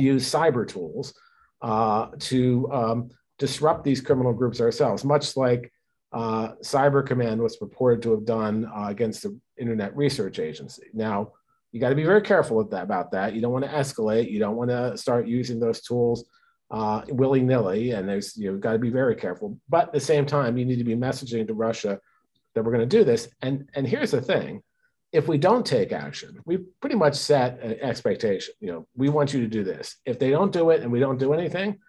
use 0.02 0.30
cyber 0.30 0.68
tools 0.68 1.14
uh, 1.62 2.08
to 2.20 2.72
um, 2.72 3.10
disrupt 3.40 3.84
these 3.84 4.02
criminal 4.02 4.34
groups 4.34 4.62
ourselves, 4.62 5.04
much 5.04 5.36
like 5.38 5.72
uh, 6.14 6.54
Cyber 6.64 7.06
Command 7.06 7.42
was 7.42 7.58
reported 7.60 8.02
to 8.04 8.12
have 8.12 8.26
done 8.26 8.66
uh, 8.66 8.88
against 8.88 9.24
the 9.24 9.38
Internet 9.58 9.96
Research 9.96 10.40
Agency. 10.40 10.88
Now, 10.94 11.34
you 11.72 11.82
got 11.82 11.90
to 11.90 11.96
be 11.96 12.06
very 12.06 12.22
careful 12.22 12.64
that, 12.64 12.84
about 12.84 13.12
that. 13.12 13.34
You 13.34 13.42
don't 13.42 13.52
want 13.52 13.66
to 13.66 13.72
escalate. 13.72 14.32
You 14.32 14.40
don't 14.40 14.56
want 14.56 14.70
to 14.70 14.98
start 14.98 15.28
using 15.28 15.60
those 15.60 15.82
tools 15.82 16.24
uh, 16.72 17.02
willy 17.10 17.42
nilly, 17.42 17.92
and 17.92 18.08
there's 18.08 18.38
you've 18.38 18.62
got 18.62 18.74
to 18.74 18.80
be 18.80 18.90
very 18.90 19.16
careful. 19.16 19.60
But 19.70 19.88
at 19.88 19.94
the 19.94 20.00
same 20.00 20.26
time, 20.26 20.58
you 20.58 20.66
need 20.66 20.78
to 20.78 20.84
be 20.84 20.96
messaging 20.96 21.48
to 21.48 21.54
Russia 21.54 22.00
that 22.54 22.64
we're 22.64 22.72
going 22.72 22.88
to 22.88 22.98
do 22.98 23.04
this. 23.04 23.28
And 23.42 23.70
and 23.76 23.88
here's 23.88 24.12
the 24.12 24.22
thing: 24.22 24.64
if 25.16 25.28
we 25.28 25.38
don't 25.38 25.66
take 25.66 25.92
action, 25.92 26.40
we 26.46 26.58
pretty 26.82 26.96
much 26.96 27.16
set 27.16 27.60
an 27.62 27.80
expectation. 27.82 28.54
You 28.60 28.72
know, 28.72 28.88
we 28.96 29.10
want 29.10 29.34
you 29.34 29.42
to 29.42 29.48
do 29.48 29.64
this. 29.64 29.98
If 30.06 30.20
they 30.20 30.30
don't 30.30 30.52
do 30.52 30.70
it 30.70 30.82
and 30.82 30.92
we 30.92 31.00
don't 31.00 31.18
do 31.18 31.34
anything, 31.34 31.80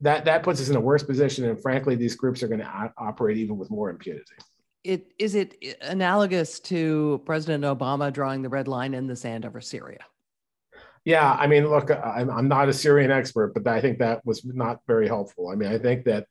that 0.00 0.24
that 0.24 0.42
puts 0.42 0.60
us 0.60 0.68
in 0.68 0.76
a 0.76 0.80
worse 0.80 1.02
position. 1.02 1.44
And 1.48 1.60
frankly, 1.60 1.94
these 1.94 2.16
groups 2.16 2.42
are 2.42 2.48
going 2.48 2.60
to 2.60 2.92
operate 2.96 3.36
even 3.36 3.56
with 3.56 3.70
more 3.70 3.90
impunity 3.90 4.34
it 4.84 5.12
is 5.18 5.34
it 5.34 5.54
analogous 5.80 6.58
to 6.58 7.22
President 7.24 7.64
Obama 7.64 8.12
drawing 8.12 8.42
the 8.42 8.48
red 8.48 8.68
line 8.68 8.94
in 8.94 9.06
the 9.06 9.16
sand 9.16 9.44
over 9.44 9.60
Syria? 9.60 10.00
Yeah, 11.04 11.32
I 11.32 11.46
mean, 11.46 11.68
look, 11.68 11.90
I'm, 11.90 12.30
I'm 12.30 12.48
not 12.48 12.68
a 12.68 12.72
Syrian 12.72 13.10
expert, 13.10 13.54
but 13.54 13.66
I 13.66 13.80
think 13.80 13.98
that 13.98 14.24
was 14.24 14.44
not 14.44 14.80
very 14.86 15.08
helpful. 15.08 15.48
I 15.48 15.56
mean, 15.56 15.72
I 15.72 15.78
think 15.78 16.04
that 16.04 16.26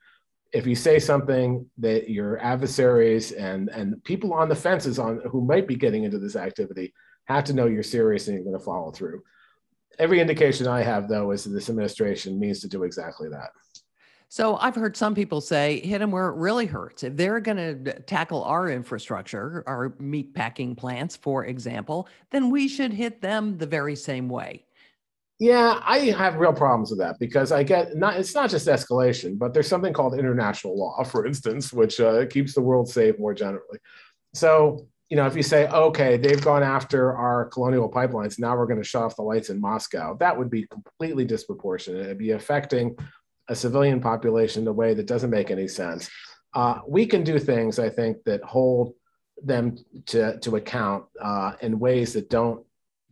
if 0.54 0.68
you 0.68 0.76
say 0.76 1.00
something 1.00 1.66
that 1.78 2.10
your 2.10 2.38
adversaries 2.40 3.32
and 3.32 3.70
and 3.70 4.04
people 4.04 4.34
on 4.34 4.50
the 4.50 4.56
fences 4.56 5.00
on 5.00 5.22
who 5.30 5.42
might 5.42 5.68
be 5.68 5.76
getting 5.76 6.04
into 6.04 6.20
this 6.20 6.36
activity 6.36 6.94
have 7.26 7.44
to 7.46 7.54
know 7.54 7.68
you're 7.68 7.84
serious 7.84 8.28
and 8.28 8.36
you're 8.36 8.44
going 8.44 8.58
to 8.58 8.64
follow 8.64 8.92
through. 8.92 9.22
Every 10.00 10.20
indication 10.20 10.68
I 10.68 10.82
have, 10.82 11.08
though, 11.08 11.32
is 11.32 11.44
that 11.44 11.52
this 11.52 11.70
administration 11.70 12.40
means 12.40 12.60
to 12.62 12.68
do 12.68 12.84
exactly 12.84 13.30
that. 13.30 13.50
So 14.30 14.56
I've 14.56 14.76
heard 14.76 14.96
some 14.96 15.14
people 15.14 15.42
say 15.42 15.82
hit 15.82 16.00
them 16.00 16.10
where 16.10 16.30
it 16.30 16.36
really 16.36 16.66
hurts. 16.66 17.04
If 17.04 17.18
they're 17.18 17.42
going 17.42 17.58
to 17.58 18.00
tackle 18.04 18.44
our 18.46 18.70
infrastructure, 18.70 19.62
our 19.68 19.94
meat 20.00 20.34
packing 20.34 20.74
plants, 20.74 21.18
for 21.18 21.46
example, 21.46 22.08
then 22.32 22.50
we 22.50 22.70
should 22.70 22.94
hit 22.94 23.22
them 23.22 23.58
the 23.58 23.66
very 23.66 23.96
same 23.96 24.30
way. 24.30 24.64
Yeah, 25.42 25.82
I 25.84 25.98
have 26.12 26.36
real 26.36 26.54
problems 26.54 26.92
with 26.92 27.00
that 27.00 27.18
because 27.18 27.52
I 27.52 27.64
get 27.64 27.96
not 27.96 28.16
it's 28.16 28.36
not 28.36 28.52
just 28.52 28.68
escalation, 28.68 29.40
but 29.40 29.56
there's 29.56 29.68
something 29.68 29.92
called 29.92 30.14
international 30.14 30.78
law, 30.78 31.04
for 31.12 31.26
instance, 31.26 31.74
which 31.74 32.00
uh, 32.00 32.28
keeps 32.28 32.54
the 32.54 32.62
world 32.62 32.88
safe 32.88 33.18
more 33.18 33.34
generally. 33.34 33.80
So, 34.36 34.86
you 35.10 35.18
know, 35.18 35.26
if 35.26 35.36
you 35.36 35.42
say, 35.42 35.68
okay, 35.68 36.16
they've 36.16 36.44
gone 36.44 36.62
after 36.62 37.18
our 37.18 37.46
colonial 37.46 37.90
pipelines, 37.90 38.38
now 38.38 38.56
we're 38.56 38.68
going 38.68 38.84
to 38.84 38.88
shut 38.88 39.02
off 39.02 39.16
the 39.16 39.24
lights 39.24 39.50
in 39.50 39.60
Moscow, 39.60 40.16
that 40.18 40.38
would 40.38 40.52
be 40.52 40.68
completely 40.68 41.26
disproportionate. 41.26 42.06
It'd 42.06 42.20
be 42.20 42.32
affecting 42.32 42.96
a 43.50 43.56
civilian 43.56 44.00
population 44.00 44.62
in 44.62 44.68
a 44.68 44.74
way 44.74 44.94
that 44.94 45.08
doesn't 45.08 45.32
make 45.32 45.50
any 45.50 45.68
sense. 45.68 46.08
Uh, 46.54 46.82
we 46.88 47.08
can 47.08 47.24
do 47.24 47.40
things, 47.40 47.80
I 47.80 47.90
think, 47.90 48.18
that 48.26 48.44
hold 48.44 48.94
them 49.44 49.76
to, 50.06 50.38
to 50.38 50.58
account 50.58 51.06
uh, 51.20 51.54
in 51.62 51.80
ways 51.80 52.14
that 52.14 52.30
don't 52.30 52.64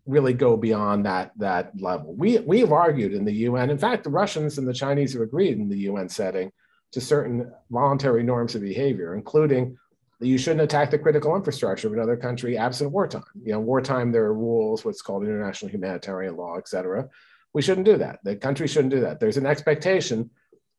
really 0.10 0.34
go 0.34 0.58
beyond 0.58 1.06
that, 1.06 1.32
that 1.38 1.72
level. 1.80 2.16
We, 2.16 2.40
we 2.40 2.60
have 2.62 2.72
argued 2.72 3.14
in 3.14 3.26
the 3.26 3.34
UN, 3.34 3.70
in 3.70 3.78
fact, 3.78 4.04
the 4.04 4.10
Russians 4.10 4.58
and 4.58 4.68
the 4.68 4.74
Chinese 4.74 5.14
have 5.14 5.22
agreed 5.22 5.58
in 5.58 5.70
the 5.70 5.78
UN 5.90 6.10
setting 6.10 6.52
to 6.92 7.00
certain 7.00 7.52
voluntary 7.70 8.24
norms 8.24 8.56
of 8.56 8.62
behavior, 8.62 9.14
including 9.14 9.78
that 10.20 10.28
you 10.28 10.38
shouldn't 10.38 10.62
attack 10.62 10.90
the 10.90 10.98
critical 10.98 11.36
infrastructure 11.36 11.88
of 11.88 11.94
another 11.94 12.18
country 12.18 12.58
absent 12.58 12.92
wartime. 12.92 13.24
You 13.44 13.54
know, 13.54 13.60
wartime, 13.60 14.12
there 14.12 14.26
are 14.26 14.34
rules, 14.34 14.84
what's 14.84 15.02
called 15.02 15.24
international 15.24 15.72
humanitarian 15.72 16.36
law, 16.36 16.58
et 16.58 16.68
cetera. 16.68 17.08
We 17.54 17.62
shouldn't 17.62 17.86
do 17.86 17.98
that. 17.98 18.20
The 18.24 18.36
country 18.36 18.68
shouldn't 18.68 18.94
do 18.94 19.02
that. 19.02 19.20
There's 19.20 19.38
an 19.38 19.46
expectation 19.46 20.30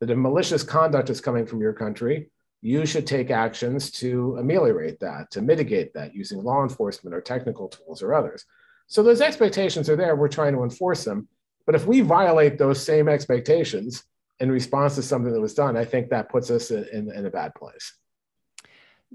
that 0.00 0.10
if 0.10 0.18
malicious 0.18 0.62
conduct 0.62 1.08
is 1.08 1.20
coming 1.20 1.46
from 1.46 1.60
your 1.60 1.72
country, 1.72 2.30
you 2.62 2.84
should 2.84 3.06
take 3.06 3.30
actions 3.30 3.90
to 3.90 4.36
ameliorate 4.38 5.00
that, 5.00 5.30
to 5.30 5.40
mitigate 5.40 5.94
that 5.94 6.14
using 6.14 6.42
law 6.42 6.62
enforcement 6.62 7.14
or 7.14 7.20
technical 7.20 7.68
tools 7.68 8.02
or 8.02 8.12
others. 8.12 8.44
So 8.90 9.04
those 9.04 9.20
expectations 9.20 9.88
are 9.88 9.94
there. 9.94 10.16
We're 10.16 10.26
trying 10.26 10.52
to 10.54 10.64
enforce 10.64 11.04
them. 11.04 11.28
But 11.64 11.76
if 11.76 11.86
we 11.86 12.00
violate 12.00 12.58
those 12.58 12.84
same 12.84 13.08
expectations 13.08 14.02
in 14.40 14.50
response 14.50 14.96
to 14.96 15.02
something 15.02 15.32
that 15.32 15.40
was 15.40 15.54
done, 15.54 15.76
I 15.76 15.84
think 15.84 16.10
that 16.10 16.28
puts 16.28 16.50
us 16.50 16.72
in, 16.72 17.08
in 17.12 17.24
a 17.24 17.30
bad 17.30 17.54
place. 17.54 17.94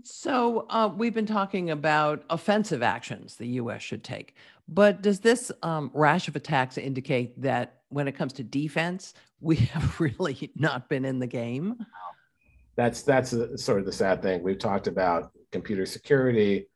So 0.04 0.66
uh, 0.70 0.90
we've 0.96 1.14
been 1.14 1.26
talking 1.26 1.72
about 1.72 2.24
offensive 2.30 2.84
actions 2.84 3.36
the 3.36 3.48
U.S. 3.48 3.82
should 3.82 4.04
take, 4.04 4.36
but 4.70 5.02
does 5.02 5.20
this 5.20 5.52
um, 5.62 5.92
rash 5.94 6.30
of 6.30 6.38
attacks 6.38 6.78
indicate 6.78 7.42
that 7.42 7.82
when 7.90 8.08
it 8.08 8.14
comes 8.14 8.32
to 8.34 8.44
defense, 8.44 9.14
we 9.42 9.56
have 9.74 10.00
really 10.00 10.52
not 10.56 10.88
been 10.88 11.04
in 11.04 11.20
the 11.20 11.28
game? 11.28 11.86
That's 12.78 13.02
that's 13.02 13.34
a, 13.34 13.58
sort 13.58 13.80
of 13.80 13.86
the 13.86 13.92
sad 13.92 14.22
thing. 14.22 14.42
We've 14.42 14.60
talked 14.60 14.88
about 14.88 15.32
computer 15.52 15.86
security 15.86 16.68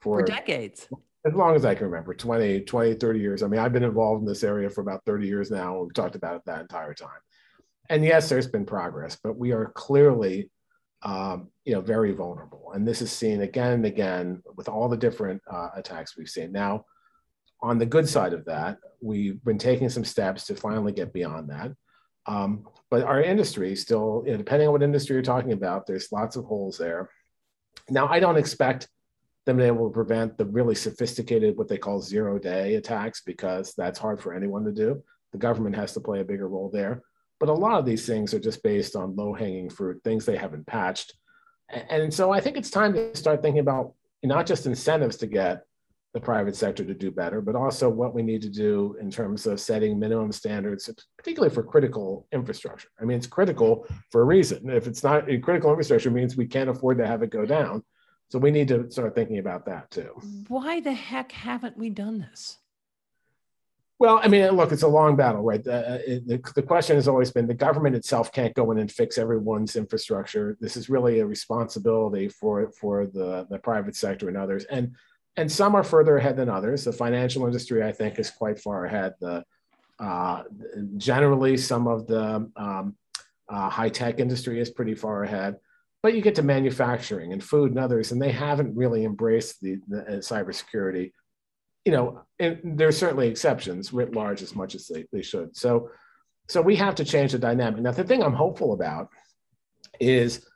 for, 0.00 0.20
for 0.20 0.26
decades. 0.26 0.88
As 1.26 1.34
long 1.34 1.56
as 1.56 1.64
I 1.64 1.74
can 1.74 1.86
remember, 1.86 2.14
20, 2.14 2.60
20, 2.60 2.94
30 2.94 3.18
years. 3.18 3.42
I 3.42 3.48
mean, 3.48 3.60
I've 3.60 3.72
been 3.72 3.82
involved 3.82 4.22
in 4.22 4.28
this 4.28 4.44
area 4.44 4.70
for 4.70 4.80
about 4.80 5.04
30 5.04 5.26
years 5.26 5.50
now. 5.50 5.82
We've 5.82 5.92
talked 5.92 6.14
about 6.14 6.36
it 6.36 6.42
that 6.46 6.60
entire 6.60 6.94
time. 6.94 7.10
And 7.90 8.04
yes, 8.04 8.28
there's 8.28 8.46
been 8.46 8.66
progress, 8.66 9.18
but 9.22 9.36
we 9.36 9.52
are 9.52 9.72
clearly 9.74 10.50
um, 11.02 11.48
you 11.64 11.72
know, 11.74 11.80
very 11.80 12.12
vulnerable. 12.12 12.72
And 12.74 12.86
this 12.86 13.02
is 13.02 13.12
seen 13.12 13.42
again 13.42 13.72
and 13.72 13.86
again 13.86 14.42
with 14.56 14.68
all 14.68 14.88
the 14.88 14.96
different 14.96 15.42
uh, 15.50 15.68
attacks 15.76 16.16
we've 16.16 16.28
seen. 16.28 16.52
Now, 16.52 16.84
on 17.60 17.78
the 17.78 17.86
good 17.86 18.08
side 18.08 18.32
of 18.32 18.44
that, 18.46 18.78
we've 19.00 19.42
been 19.44 19.58
taking 19.58 19.88
some 19.88 20.04
steps 20.04 20.46
to 20.46 20.56
finally 20.56 20.92
get 20.92 21.12
beyond 21.12 21.50
that. 21.50 21.72
Um, 22.26 22.66
but 22.90 23.02
our 23.02 23.22
industry 23.22 23.74
still, 23.76 24.22
you 24.26 24.32
know, 24.32 24.38
depending 24.38 24.68
on 24.68 24.72
what 24.72 24.82
industry 24.82 25.14
you're 25.14 25.22
talking 25.22 25.52
about, 25.52 25.86
there's 25.86 26.12
lots 26.12 26.36
of 26.36 26.44
holes 26.44 26.78
there. 26.78 27.10
Now, 27.88 28.08
I 28.08 28.20
don't 28.20 28.36
expect 28.36 28.88
them 29.48 29.60
able 29.60 29.88
to 29.88 29.92
prevent 29.92 30.36
the 30.36 30.44
really 30.44 30.74
sophisticated, 30.74 31.56
what 31.56 31.68
they 31.68 31.78
call 31.78 32.00
zero 32.00 32.38
day 32.38 32.74
attacks, 32.74 33.22
because 33.22 33.72
that's 33.76 33.98
hard 33.98 34.20
for 34.20 34.34
anyone 34.34 34.62
to 34.64 34.72
do. 34.72 35.02
The 35.32 35.38
government 35.38 35.74
has 35.74 35.94
to 35.94 36.00
play 36.00 36.20
a 36.20 36.24
bigger 36.24 36.48
role 36.48 36.70
there. 36.70 37.02
But 37.40 37.48
a 37.48 37.54
lot 37.54 37.78
of 37.78 37.86
these 37.86 38.04
things 38.04 38.34
are 38.34 38.40
just 38.40 38.62
based 38.62 38.94
on 38.94 39.16
low 39.16 39.32
hanging 39.32 39.70
fruit, 39.70 40.02
things 40.04 40.26
they 40.26 40.36
haven't 40.36 40.66
patched. 40.66 41.14
And 41.70 42.12
so 42.12 42.30
I 42.30 42.40
think 42.40 42.56
it's 42.56 42.70
time 42.70 42.92
to 42.92 43.16
start 43.16 43.40
thinking 43.40 43.60
about 43.60 43.94
not 44.22 44.46
just 44.46 44.66
incentives 44.66 45.16
to 45.18 45.26
get 45.26 45.64
the 46.14 46.20
private 46.20 46.56
sector 46.56 46.84
to 46.84 46.94
do 46.94 47.10
better, 47.10 47.40
but 47.40 47.54
also 47.54 47.88
what 47.88 48.14
we 48.14 48.22
need 48.22 48.42
to 48.42 48.50
do 48.50 48.96
in 49.00 49.10
terms 49.10 49.46
of 49.46 49.60
setting 49.60 49.98
minimum 49.98 50.32
standards, 50.32 50.90
particularly 51.16 51.54
for 51.54 51.62
critical 51.62 52.26
infrastructure. 52.32 52.88
I 53.00 53.04
mean, 53.04 53.16
it's 53.16 53.26
critical 53.26 53.86
for 54.10 54.22
a 54.22 54.24
reason. 54.24 54.68
If 54.70 54.86
it's 54.86 55.04
not 55.04 55.26
critical 55.42 55.70
infrastructure, 55.70 56.10
means 56.10 56.36
we 56.36 56.46
can't 56.46 56.70
afford 56.70 56.98
to 56.98 57.06
have 57.06 57.22
it 57.22 57.30
go 57.30 57.46
down. 57.46 57.82
So 58.30 58.38
we 58.38 58.50
need 58.50 58.68
to 58.68 58.90
start 58.90 59.14
thinking 59.14 59.38
about 59.38 59.64
that 59.66 59.90
too. 59.90 60.10
Why 60.48 60.80
the 60.80 60.92
heck 60.92 61.32
haven't 61.32 61.78
we 61.78 61.90
done 61.90 62.18
this? 62.18 62.58
Well, 64.00 64.20
I 64.22 64.28
mean, 64.28 64.48
look, 64.52 64.70
it's 64.70 64.84
a 64.84 64.88
long 64.88 65.16
battle, 65.16 65.42
right? 65.42 65.62
The, 65.62 66.22
the, 66.24 66.52
the, 66.54 66.62
question 66.62 66.94
has 66.94 67.08
always 67.08 67.32
been 67.32 67.48
the 67.48 67.54
government 67.54 67.96
itself 67.96 68.30
can't 68.30 68.54
go 68.54 68.70
in 68.70 68.78
and 68.78 68.90
fix 68.90 69.18
everyone's 69.18 69.74
infrastructure. 69.74 70.56
This 70.60 70.76
is 70.76 70.88
really 70.88 71.18
a 71.18 71.26
responsibility 71.26 72.28
for 72.28 72.70
for 72.70 73.06
the, 73.06 73.48
the 73.50 73.58
private 73.58 73.96
sector 73.96 74.28
and 74.28 74.36
others. 74.36 74.64
And 74.66 74.94
and 75.36 75.50
some 75.50 75.74
are 75.74 75.82
further 75.82 76.16
ahead 76.16 76.36
than 76.36 76.48
others. 76.48 76.84
The 76.84 76.92
financial 76.92 77.44
industry, 77.46 77.82
I 77.82 77.90
think, 77.90 78.20
is 78.20 78.30
quite 78.30 78.60
far 78.60 78.84
ahead. 78.84 79.14
The 79.20 79.44
uh, 79.98 80.44
generally, 80.96 81.56
some 81.56 81.88
of 81.88 82.06
the 82.06 82.48
um, 82.56 82.94
uh, 83.48 83.68
high 83.68 83.88
tech 83.88 84.20
industry 84.20 84.60
is 84.60 84.70
pretty 84.70 84.94
far 84.94 85.24
ahead. 85.24 85.56
But 86.02 86.14
you 86.14 86.22
get 86.22 86.36
to 86.36 86.42
manufacturing 86.42 87.32
and 87.32 87.42
food 87.42 87.70
and 87.70 87.78
others, 87.78 88.12
and 88.12 88.22
they 88.22 88.30
haven't 88.30 88.76
really 88.76 89.04
embraced 89.04 89.60
the, 89.60 89.78
the 89.88 90.02
uh, 90.02 90.10
cybersecurity 90.18 91.10
you 91.88 91.92
know, 91.92 92.20
and 92.38 92.78
there's 92.78 92.98
certainly 92.98 93.28
exceptions 93.28 93.94
writ 93.94 94.14
large 94.14 94.42
as 94.42 94.54
much 94.54 94.74
as 94.74 94.86
they, 94.88 95.06
they 95.10 95.22
should. 95.22 95.56
So, 95.56 95.90
so 96.46 96.60
we 96.60 96.76
have 96.76 96.96
to 96.96 97.04
change 97.04 97.32
the 97.32 97.38
dynamic. 97.38 97.80
Now, 97.80 97.92
the 97.92 98.04
thing 98.04 98.22
I'm 98.22 98.34
hopeful 98.34 98.74
about 98.74 99.08
is, 99.98 100.46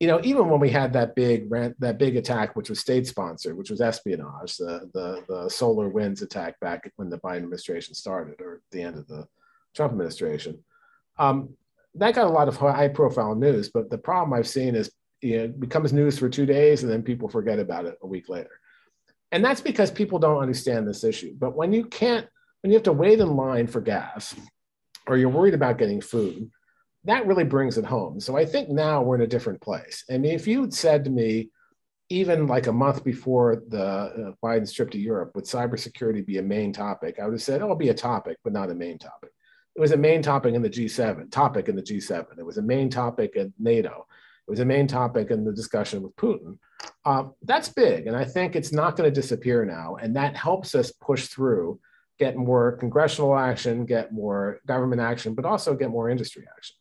you 0.00 0.08
know, 0.08 0.20
even 0.24 0.48
when 0.48 0.58
we 0.58 0.70
had 0.70 0.94
that 0.94 1.14
big 1.14 1.46
rant, 1.48 1.78
that 1.78 1.98
big 1.98 2.16
attack, 2.16 2.56
which 2.56 2.70
was 2.70 2.80
state 2.80 3.06
sponsored, 3.06 3.56
which 3.56 3.70
was 3.70 3.80
espionage, 3.80 4.56
the, 4.56 4.90
the, 4.94 5.22
the 5.28 5.44
SolarWinds 5.46 6.22
attack 6.22 6.58
back 6.58 6.90
when 6.96 7.08
the 7.08 7.18
Biden 7.18 7.36
administration 7.36 7.94
started 7.94 8.40
or 8.40 8.60
the 8.72 8.82
end 8.82 8.96
of 8.96 9.06
the 9.06 9.28
Trump 9.76 9.92
administration, 9.92 10.58
um, 11.20 11.50
that 11.94 12.14
got 12.14 12.26
a 12.26 12.30
lot 12.30 12.48
of 12.48 12.56
high 12.56 12.88
profile 12.88 13.34
news. 13.34 13.70
But 13.70 13.90
the 13.90 13.98
problem 13.98 14.32
I've 14.32 14.48
seen 14.48 14.74
is 14.74 14.90
you 15.20 15.38
know, 15.38 15.44
it 15.44 15.60
becomes 15.60 15.92
news 15.92 16.18
for 16.18 16.28
two 16.28 16.46
days 16.46 16.82
and 16.82 16.92
then 16.92 17.02
people 17.02 17.28
forget 17.28 17.58
about 17.58 17.86
it 17.86 17.98
a 18.02 18.06
week 18.06 18.28
later. 18.28 18.60
And 19.32 19.44
that's 19.44 19.60
because 19.60 19.90
people 19.90 20.18
don't 20.18 20.40
understand 20.40 20.86
this 20.86 21.04
issue. 21.04 21.34
But 21.38 21.56
when 21.56 21.72
you 21.72 21.84
can't 21.84 22.26
when 22.62 22.70
you 22.70 22.76
have 22.76 22.84
to 22.84 22.92
wait 22.92 23.20
in 23.20 23.36
line 23.36 23.66
for 23.66 23.80
gas 23.80 24.34
or 25.06 25.16
you're 25.16 25.28
worried 25.28 25.54
about 25.54 25.78
getting 25.78 26.00
food, 26.00 26.50
that 27.04 27.26
really 27.26 27.44
brings 27.44 27.78
it 27.78 27.84
home. 27.84 28.20
So 28.20 28.36
I 28.36 28.44
think 28.44 28.68
now 28.68 29.02
we're 29.02 29.14
in 29.14 29.22
a 29.22 29.26
different 29.26 29.60
place. 29.60 30.04
I 30.10 30.18
mean, 30.18 30.34
if 30.34 30.46
you 30.46 30.62
had 30.62 30.74
said 30.74 31.04
to 31.04 31.10
me, 31.10 31.50
even 32.10 32.46
like 32.46 32.66
a 32.66 32.72
month 32.72 33.04
before 33.04 33.62
the 33.68 33.84
uh, 33.84 34.32
Biden's 34.42 34.72
trip 34.72 34.90
to 34.90 34.98
Europe, 34.98 35.32
would 35.34 35.44
cybersecurity 35.44 36.24
be 36.24 36.38
a 36.38 36.42
main 36.42 36.72
topic? 36.72 37.18
I 37.20 37.24
would 37.24 37.34
have 37.34 37.42
said, 37.42 37.60
oh, 37.60 37.66
it'll 37.66 37.76
be 37.76 37.90
a 37.90 37.94
topic, 37.94 38.38
but 38.42 38.52
not 38.52 38.70
a 38.70 38.74
main 38.74 38.98
topic. 38.98 39.30
It 39.76 39.80
was 39.80 39.92
a 39.92 39.96
main 39.96 40.22
topic 40.22 40.54
in 40.54 40.62
the 40.62 40.70
G7, 40.70 41.30
topic 41.30 41.68
in 41.68 41.76
the 41.76 41.82
G7. 41.82 42.38
It 42.38 42.44
was 42.44 42.58
a 42.58 42.62
main 42.62 42.90
topic 42.90 43.36
at 43.36 43.48
NATO. 43.58 44.06
It 44.46 44.50
was 44.50 44.60
a 44.60 44.64
main 44.64 44.86
topic 44.86 45.30
in 45.30 45.44
the 45.44 45.52
discussion 45.52 46.02
with 46.02 46.16
Putin. 46.16 46.58
Um, 47.04 47.34
that's 47.42 47.68
big, 47.68 48.06
and 48.06 48.16
I 48.16 48.24
think 48.24 48.56
it's 48.56 48.72
not 48.72 48.96
going 48.96 49.08
to 49.08 49.14
disappear 49.14 49.64
now, 49.64 49.96
and 49.96 50.16
that 50.16 50.36
helps 50.36 50.74
us 50.74 50.90
push 50.90 51.26
through, 51.26 51.80
get 52.18 52.36
more 52.36 52.72
congressional 52.72 53.36
action, 53.36 53.84
get 53.84 54.12
more 54.12 54.60
government 54.66 55.00
action, 55.00 55.34
but 55.34 55.44
also 55.44 55.74
get 55.74 55.90
more 55.90 56.08
industry 56.08 56.44
action. 56.56 56.76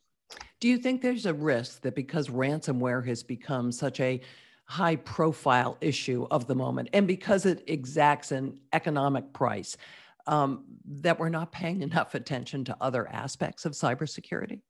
Do 0.60 0.68
you 0.68 0.78
think 0.78 1.02
there's 1.02 1.26
a 1.26 1.34
risk 1.34 1.82
that 1.82 1.94
because 1.94 2.30
ransomware 2.30 3.06
has 3.06 3.22
become 3.22 3.72
such 3.72 4.00
a 4.00 4.22
high 4.66 4.96
profile 4.98 5.78
issue 5.82 6.28
of 6.30 6.48
the 6.48 6.56
moment 6.56 6.90
and 6.94 7.08
because 7.08 7.46
it 7.46 7.64
exacts 7.68 8.32
an 8.32 8.58
economic 8.74 9.32
price, 9.34 9.78
um, 10.28 10.66
that 10.86 11.20
we're 11.20 11.30
not 11.30 11.52
paying 11.52 11.82
enough 11.82 12.16
attention 12.16 12.66
to 12.66 12.78
other 12.80 13.08
aspects 13.08 13.66
of 13.66 13.74
cybersecurity? 13.74 14.62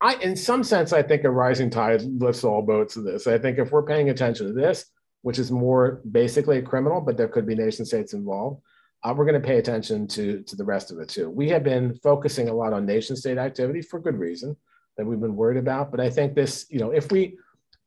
I, 0.00 0.14
in 0.16 0.36
some 0.36 0.62
sense, 0.62 0.92
I 0.92 1.02
think 1.02 1.24
a 1.24 1.30
rising 1.30 1.70
tide 1.70 2.02
lifts 2.02 2.44
all 2.44 2.62
boats 2.62 2.96
of 2.96 3.04
this. 3.04 3.26
I 3.26 3.38
think 3.38 3.58
if 3.58 3.72
we're 3.72 3.82
paying 3.82 4.10
attention 4.10 4.46
to 4.46 4.52
this, 4.52 4.86
which 5.22 5.38
is 5.38 5.50
more 5.50 6.02
basically 6.10 6.58
a 6.58 6.62
criminal, 6.62 7.00
but 7.00 7.16
there 7.16 7.28
could 7.28 7.46
be 7.46 7.54
nation 7.54 7.84
states 7.84 8.12
involved, 8.12 8.60
uh, 9.02 9.14
we're 9.16 9.24
going 9.24 9.40
to 9.40 9.46
pay 9.46 9.58
attention 9.58 10.06
to, 10.08 10.42
to 10.42 10.56
the 10.56 10.64
rest 10.64 10.90
of 10.90 10.98
it 10.98 11.08
too. 11.08 11.30
We 11.30 11.48
have 11.50 11.64
been 11.64 11.94
focusing 12.02 12.48
a 12.48 12.54
lot 12.54 12.72
on 12.72 12.84
nation 12.84 13.16
state 13.16 13.38
activity 13.38 13.82
for 13.82 13.98
good 13.98 14.18
reason 14.18 14.56
that 14.96 15.06
we've 15.06 15.20
been 15.20 15.36
worried 15.36 15.58
about. 15.58 15.90
But 15.90 16.00
I 16.00 16.10
think 16.10 16.34
this, 16.34 16.66
you 16.70 16.78
know, 16.78 16.90
if 16.90 17.10
we, 17.10 17.38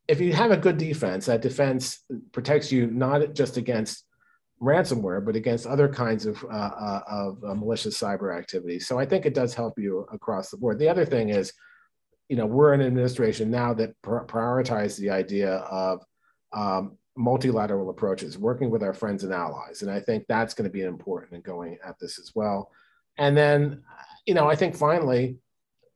if 0.07 0.19
you 0.19 0.33
have 0.33 0.51
a 0.51 0.57
good 0.57 0.77
defense, 0.77 1.27
that 1.27 1.41
defense 1.41 2.03
protects 2.31 2.71
you 2.71 2.87
not 2.87 3.33
just 3.33 3.57
against 3.57 4.05
ransomware, 4.61 5.25
but 5.25 5.35
against 5.35 5.65
other 5.65 5.87
kinds 5.87 6.25
of, 6.25 6.43
uh, 6.43 6.47
uh, 6.47 7.01
of 7.07 7.43
uh, 7.43 7.53
malicious 7.55 7.99
cyber 7.99 8.37
activity. 8.37 8.79
So 8.79 8.99
I 8.99 9.05
think 9.05 9.25
it 9.25 9.33
does 9.33 9.53
help 9.53 9.79
you 9.79 10.05
across 10.11 10.49
the 10.49 10.57
board. 10.57 10.79
The 10.79 10.89
other 10.89 11.05
thing 11.05 11.29
is, 11.29 11.53
you 12.27 12.35
know, 12.35 12.45
we're 12.45 12.73
an 12.73 12.81
administration 12.81 13.49
now 13.49 13.73
that 13.75 13.99
pr- 14.01 14.25
prioritize 14.25 14.97
the 14.97 15.09
idea 15.09 15.55
of 15.55 16.03
um, 16.53 16.97
multilateral 17.15 17.89
approaches, 17.89 18.37
working 18.37 18.69
with 18.69 18.83
our 18.83 18.93
friends 18.93 19.23
and 19.23 19.33
allies. 19.33 19.81
And 19.81 19.91
I 19.91 19.99
think 19.99 20.25
that's 20.27 20.53
going 20.53 20.69
to 20.69 20.73
be 20.73 20.83
important 20.83 21.33
in 21.33 21.41
going 21.41 21.77
at 21.83 21.97
this 21.99 22.19
as 22.19 22.31
well. 22.35 22.69
And 23.17 23.35
then, 23.35 23.83
you 24.25 24.33
know, 24.33 24.49
I 24.49 24.55
think 24.55 24.75
finally, 24.75 25.37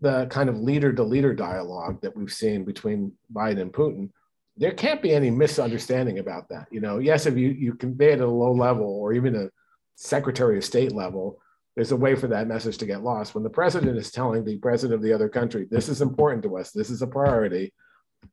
the 0.02 0.26
kind 0.26 0.50
of 0.50 0.58
leader 0.58 0.92
to 0.92 1.04
leader 1.04 1.34
dialogue 1.34 2.02
that 2.02 2.16
we've 2.16 2.34
seen 2.34 2.66
between 2.66 3.14
Biden 3.32 3.62
and 3.62 3.72
Putin, 3.72 4.10
there 4.58 4.72
can't 4.72 5.02
be 5.02 5.14
any 5.14 5.32
misunderstanding 5.32 6.20
about 6.20 6.50
that. 6.50 6.68
You 6.72 6.80
know, 6.80 7.00
yes, 7.00 7.26
if 7.26 7.38
you, 7.38 7.50
you 7.50 7.74
convey 7.74 8.12
it 8.12 8.20
at 8.20 8.22
a 8.22 8.28
low 8.28 8.54
level 8.54 8.86
or 8.86 9.14
even 9.14 9.36
a 9.36 9.50
secretary 9.96 10.58
of 10.58 10.64
state 10.64 10.92
level, 10.92 11.40
there's 11.76 11.92
a 11.92 11.98
way 11.98 12.16
for 12.16 12.28
that 12.28 12.48
message 12.48 12.78
to 12.78 12.86
get 12.86 13.04
lost. 13.04 13.34
When 13.34 13.44
the 13.44 13.50
president 13.50 13.98
is 13.98 14.12
telling 14.12 14.44
the 14.44 14.58
president 14.58 14.96
of 14.96 15.02
the 15.02 15.14
other 15.14 15.28
country, 15.28 15.68
this 15.70 15.90
is 15.90 16.02
important 16.02 16.44
to 16.44 16.58
us, 16.58 16.72
this 16.72 16.92
is 16.92 17.02
a 17.02 17.08
priority, 17.08 17.74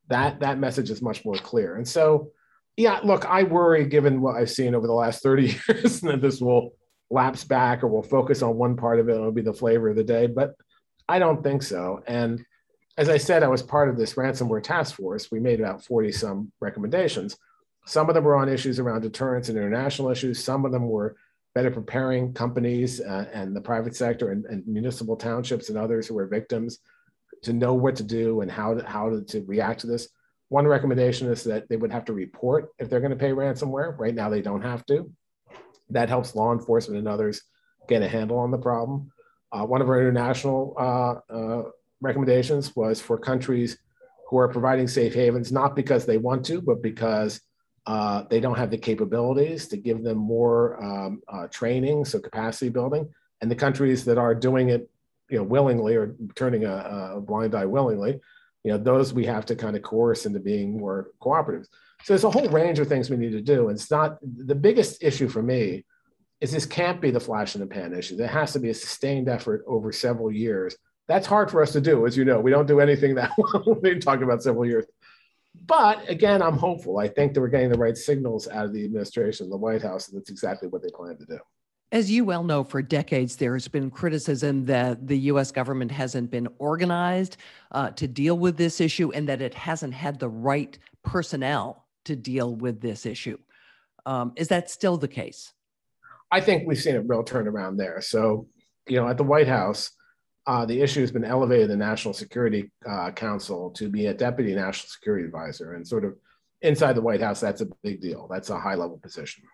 that 0.09 0.41
that 0.41 0.59
message 0.59 0.91
is 0.91 1.01
much 1.01 1.25
more 1.25 1.37
clear. 1.37 1.77
And 1.77 1.89
so, 1.89 2.33
yeah, 2.77 3.01
look, 3.03 3.25
I 3.25 3.45
worry 3.45 3.87
given 3.87 4.21
what 4.21 4.37
I've 4.37 4.51
seen 4.51 4.75
over 4.75 4.87
the 4.87 4.93
last 4.93 5.23
30 5.23 5.59
years 5.69 6.01
that 6.01 6.21
this 6.21 6.41
will 6.41 6.73
lapse 7.11 7.45
back 7.45 7.83
or 7.83 7.89
we'll 7.89 8.03
focus 8.03 8.43
on 8.43 8.57
one 8.57 8.77
part 8.77 9.01
of 9.01 9.09
it 9.09 9.13
and 9.13 9.21
it'll 9.21 9.33
be 9.33 9.41
the 9.41 9.53
flavor 9.55 9.89
of 9.89 9.97
the 9.97 10.05
day. 10.05 10.27
But 10.27 10.55
I 11.09 11.19
don't 11.19 11.43
think 11.43 11.63
so. 11.63 12.03
And 12.07 12.45
as 13.01 13.09
I 13.09 13.17
said, 13.17 13.43
I 13.43 13.49
was 13.49 13.63
part 13.63 13.89
of 13.89 13.97
this 13.97 14.13
ransomware 14.13 14.63
task 14.63 14.95
force. 14.95 15.31
We 15.31 15.41
made 15.41 15.59
about 15.59 15.83
40 15.83 16.13
some 16.13 16.53
recommendations. 16.61 17.35
Some 17.87 18.11
of 18.11 18.15
them 18.15 18.25
were 18.25 18.37
on 18.37 18.51
issues 18.51 18.79
around 18.79 19.01
deterrence 19.01 19.49
and 19.49 19.57
international 19.57 20.11
issues. 20.11 20.45
Some 20.45 20.67
of 20.67 20.71
them 20.71 20.87
were 20.87 21.17
better 21.55 21.71
preparing 21.71 22.35
companies 22.35 23.01
uh, 23.01 23.25
and 23.33 23.57
the 23.57 23.61
private 23.63 23.97
sector 23.97 24.33
and, 24.33 24.45
and, 24.45 24.67
municipal 24.67 25.17
townships 25.17 25.71
and 25.71 25.79
others 25.79 26.07
who 26.07 26.19
are 26.19 26.27
victims 26.27 26.79
to 27.43 27.55
know 27.55 27.73
what 27.73 27.97
to 27.97 28.03
do 28.03 28.43
and 28.43 28.51
how 28.51 28.75
to, 28.75 28.87
how 28.87 29.09
to, 29.09 29.23
to 29.23 29.43
react 29.47 29.81
to 29.81 29.87
this. 29.87 30.09
One 30.51 30.67
recommendation 30.67 31.27
is 31.29 31.43
that 31.45 31.71
they 31.71 31.77
would 31.77 31.91
have 31.91 32.05
to 32.05 32.13
report 32.13 32.69
if 32.79 32.91
they're 32.91 33.01
going 33.01 33.13
to 33.13 33.17
pay 33.17 33.31
ransomware. 33.31 33.99
Right 33.99 34.15
now, 34.15 34.29
they 34.29 34.43
don't 34.43 34.63
have 34.63 34.85
to. 34.87 35.11
That 35.89 36.11
helps 36.11 36.35
law 36.35 36.53
enforcement 36.53 36.99
and 36.99 37.09
others 37.09 37.41
get 37.89 38.03
a 38.03 38.09
handle 38.09 38.39
on 38.39 38.51
the 38.51 38.59
problem. 38.59 39.11
Uh, 39.51 39.65
one 39.65 39.81
of 39.81 39.89
our 39.89 39.99
international 39.99 40.75
uh, 40.79 41.35
uh, 41.35 41.63
recommendations 42.01 42.75
was 42.77 43.01
for 43.01 43.19
countries 43.19 43.79
who 44.29 44.39
are 44.39 44.49
providing 44.49 44.89
safe 44.89 45.15
havens, 45.15 45.51
not 45.51 45.75
because 45.75 46.07
they 46.07 46.19
want 46.19 46.45
to, 46.47 46.61
but 46.61 46.83
because 46.83 47.41
uh, 47.87 48.23
they 48.31 48.41
don't 48.41 48.59
have 48.59 48.71
the 48.71 48.79
capabilities 48.79 49.67
to 49.69 49.77
give 49.77 50.03
them 50.03 50.19
more 50.19 50.83
um, 50.83 51.21
uh, 51.29 51.47
training, 51.49 52.05
so 52.05 52.21
capacity 52.21 52.69
building. 52.69 53.09
And 53.41 53.51
the 53.51 53.57
countries 53.57 54.05
that 54.05 54.19
are 54.19 54.35
doing 54.35 54.69
it, 54.69 54.89
you 55.29 55.39
know, 55.39 55.45
willingly 55.45 55.97
or 55.97 56.15
turning 56.35 56.65
a, 56.65 57.15
a 57.17 57.21
blind 57.21 57.55
eye 57.55 57.65
willingly, 57.65 58.21
you 58.65 58.71
know, 58.71 58.79
those 58.79 59.13
we 59.13 59.25
have 59.27 59.47
to 59.47 59.57
kind 59.57 59.77
of 59.77 59.83
coerce 59.83 60.27
into 60.27 60.39
being 60.39 60.79
more 60.79 61.11
cooperative. 61.21 61.67
So 62.05 62.13
there's 62.13 62.25
a 62.25 62.31
whole 62.31 62.49
range 62.49 62.79
of 62.79 62.89
things 62.89 63.11
we 63.11 63.17
need 63.17 63.33
to 63.33 63.41
do. 63.41 63.69
And 63.69 63.79
it's 63.79 63.91
not 63.91 64.19
the 64.23 64.55
biggest 64.55 65.03
issue 65.03 65.29
for 65.29 65.43
me 65.43 65.85
is 66.41 66.53
this 66.53 66.67
can't 66.67 67.01
be 67.01 67.11
the 67.11 67.21
flash 67.21 67.55
in 67.55 67.61
the 67.61 67.67
pan 67.67 67.95
issue. 67.95 68.17
There 68.17 68.27
has 68.27 68.53
to 68.55 68.59
be 68.59 68.71
a 68.71 68.75
sustained 68.75 69.29
effort 69.29 69.65
over 69.67 69.93
several 69.93 70.33
years. 70.33 70.77
That's 71.11 71.27
hard 71.27 71.51
for 71.51 71.61
us 71.61 71.73
to 71.73 71.81
do, 71.81 72.07
as 72.07 72.17
you 72.17 72.25
know. 72.25 72.39
We 72.39 72.53
don't 72.53 72.69
do 72.69 72.79
anything 72.79 73.17
that 73.17 73.33
well. 73.37 73.81
we 73.83 73.99
talk 73.99 74.21
about 74.21 74.45
several 74.45 74.65
years. 74.65 74.87
But 75.67 76.09
again, 76.09 76.41
I'm 76.41 76.57
hopeful. 76.57 77.01
I 77.01 77.09
think 77.09 77.35
that 77.35 77.41
we're 77.41 77.49
getting 77.49 77.73
the 77.73 77.79
right 77.79 77.97
signals 77.97 78.47
out 78.47 78.67
of 78.67 78.73
the 78.73 78.85
administration, 78.85 79.51
the 79.51 79.57
White 79.57 79.83
House, 79.83 80.09
and 80.09 80.17
that's 80.17 80.31
exactly 80.31 80.69
what 80.69 80.85
they 80.85 80.89
plan 80.95 81.19
to 81.19 81.27
do. 81.27 81.41
As 81.91 82.13
you 82.13 82.25
well 82.25 82.45
know, 82.45 82.63
for 82.63 82.81
decades, 82.81 83.35
there 83.35 83.55
has 83.55 83.67
been 83.67 83.91
criticism 83.91 84.67
that 84.67 85.09
the 85.09 85.19
US 85.33 85.51
government 85.51 85.91
hasn't 85.91 86.31
been 86.31 86.47
organized 86.59 87.39
uh, 87.73 87.91
to 87.91 88.07
deal 88.07 88.39
with 88.39 88.57
this 88.57 88.81
issue 88.81 89.11
and 89.11 89.29
that 89.29 89.43
it 89.43 89.53
hasn't 89.53 89.93
had 89.93 90.21
the 90.21 90.29
right 90.29 90.79
personnel 91.03 91.89
to 92.05 92.15
deal 92.15 92.55
with 92.55 92.81
this 92.81 93.05
issue. 93.05 93.37
Um, 94.07 94.33
is 94.37 94.47
that 94.47 94.71
still 94.71 94.97
the 94.97 95.09
case? 95.09 95.53
I 96.31 96.41
think 96.41 96.69
we've 96.69 96.79
seen 96.79 96.95
a 96.95 97.01
real 97.01 97.25
turnaround 97.25 97.79
there. 97.79 98.01
So, 98.01 98.47
you 98.87 98.95
know, 98.95 99.09
at 99.09 99.17
the 99.17 99.25
White 99.25 99.49
House, 99.49 99.91
uh, 100.51 100.67
the 100.67 100.81
issue 100.81 101.01
has 101.01 101.13
been 101.13 101.25
elevated 101.25 101.71
the 101.71 101.77
National 101.77 102.13
Security 102.13 102.73
uh, 102.85 103.13
Council 103.13 103.71
to 103.71 103.89
be 103.89 104.07
a 104.07 104.15
deputy 104.15 104.53
national 104.53 104.89
security 104.89 105.25
advisor. 105.25 105.75
And 105.75 105.87
sort 105.87 106.05
of 106.05 106.17
inside 106.61 106.95
the 106.95 107.03
White 107.03 107.21
House, 107.21 107.39
that's 107.39 107.61
a 107.61 107.69
big 107.85 108.01
deal. 108.01 108.27
That's 108.29 108.51
a 108.51 108.59
high 108.59 108.75
level 108.75 108.99
position. 108.99 109.45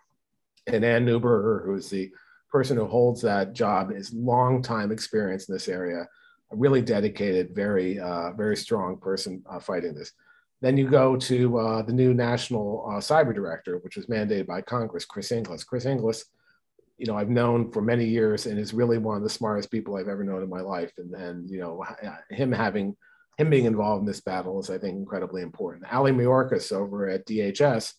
And 0.66 0.82
Anne 0.87 1.04
Neuberger, 1.04 1.66
who's 1.66 1.90
the 1.90 2.11
person 2.50 2.78
who 2.78 2.87
holds 2.87 3.20
that 3.20 3.52
job, 3.52 3.92
is 3.92 4.14
long 4.14 4.62
time 4.62 4.90
experience 4.90 5.50
in 5.50 5.54
this 5.54 5.68
area, 5.68 6.09
a 6.50 6.56
really 6.56 6.80
dedicated, 6.80 7.54
very, 7.54 8.00
uh, 8.00 8.32
very 8.32 8.56
strong 8.56 8.96
person 8.96 9.42
uh, 9.50 9.61
fighting 9.61 9.92
this. 9.92 10.12
Then 10.62 10.78
you 10.78 10.88
go 10.88 11.14
to 11.14 11.59
uh, 11.59 11.82
the 11.82 11.92
new 11.92 12.14
national 12.14 12.87
uh, 12.88 13.00
cyber 13.00 13.35
director, 13.35 13.76
which 13.80 13.96
was 13.96 14.06
mandated 14.06 14.46
by 14.46 14.62
Congress, 14.62 15.04
Chris 15.04 15.30
Inglis. 15.30 15.62
Chris 15.62 15.85
Inglis 15.85 16.24
you 16.98 17.06
know, 17.06 17.16
I've 17.16 17.28
known 17.28 17.70
for 17.70 17.82
many 17.82 18.06
years 18.06 18.46
and 18.46 18.59
is 18.59 18.72
really 18.72 18.98
one 18.98 19.16
of 19.16 19.22
the 19.22 19.30
smartest 19.30 19.70
people 19.70 19.96
I've 19.96 20.09
ever 20.09 20.24
known 20.24 20.42
in 20.42 20.48
my 20.48 20.61
life. 20.61 20.92
And, 20.98 21.14
and 21.14 21.50
you 21.50 21.61
know, 21.61 21.85
him 22.30 22.52
having, 22.52 22.96
him 23.37 23.50
being 23.50 23.66
involved 23.66 24.00
in 24.00 24.06
this 24.06 24.20
battle 24.20 24.59
is, 24.61 24.70
I 24.70 24.78
think, 24.78 24.96
incredibly 24.96 25.42
important. 25.42 25.92
Ali 25.92 26.12
Mayorkas 26.12 26.72
over 26.72 27.09
at 27.09 27.26
DHS, 27.26 27.92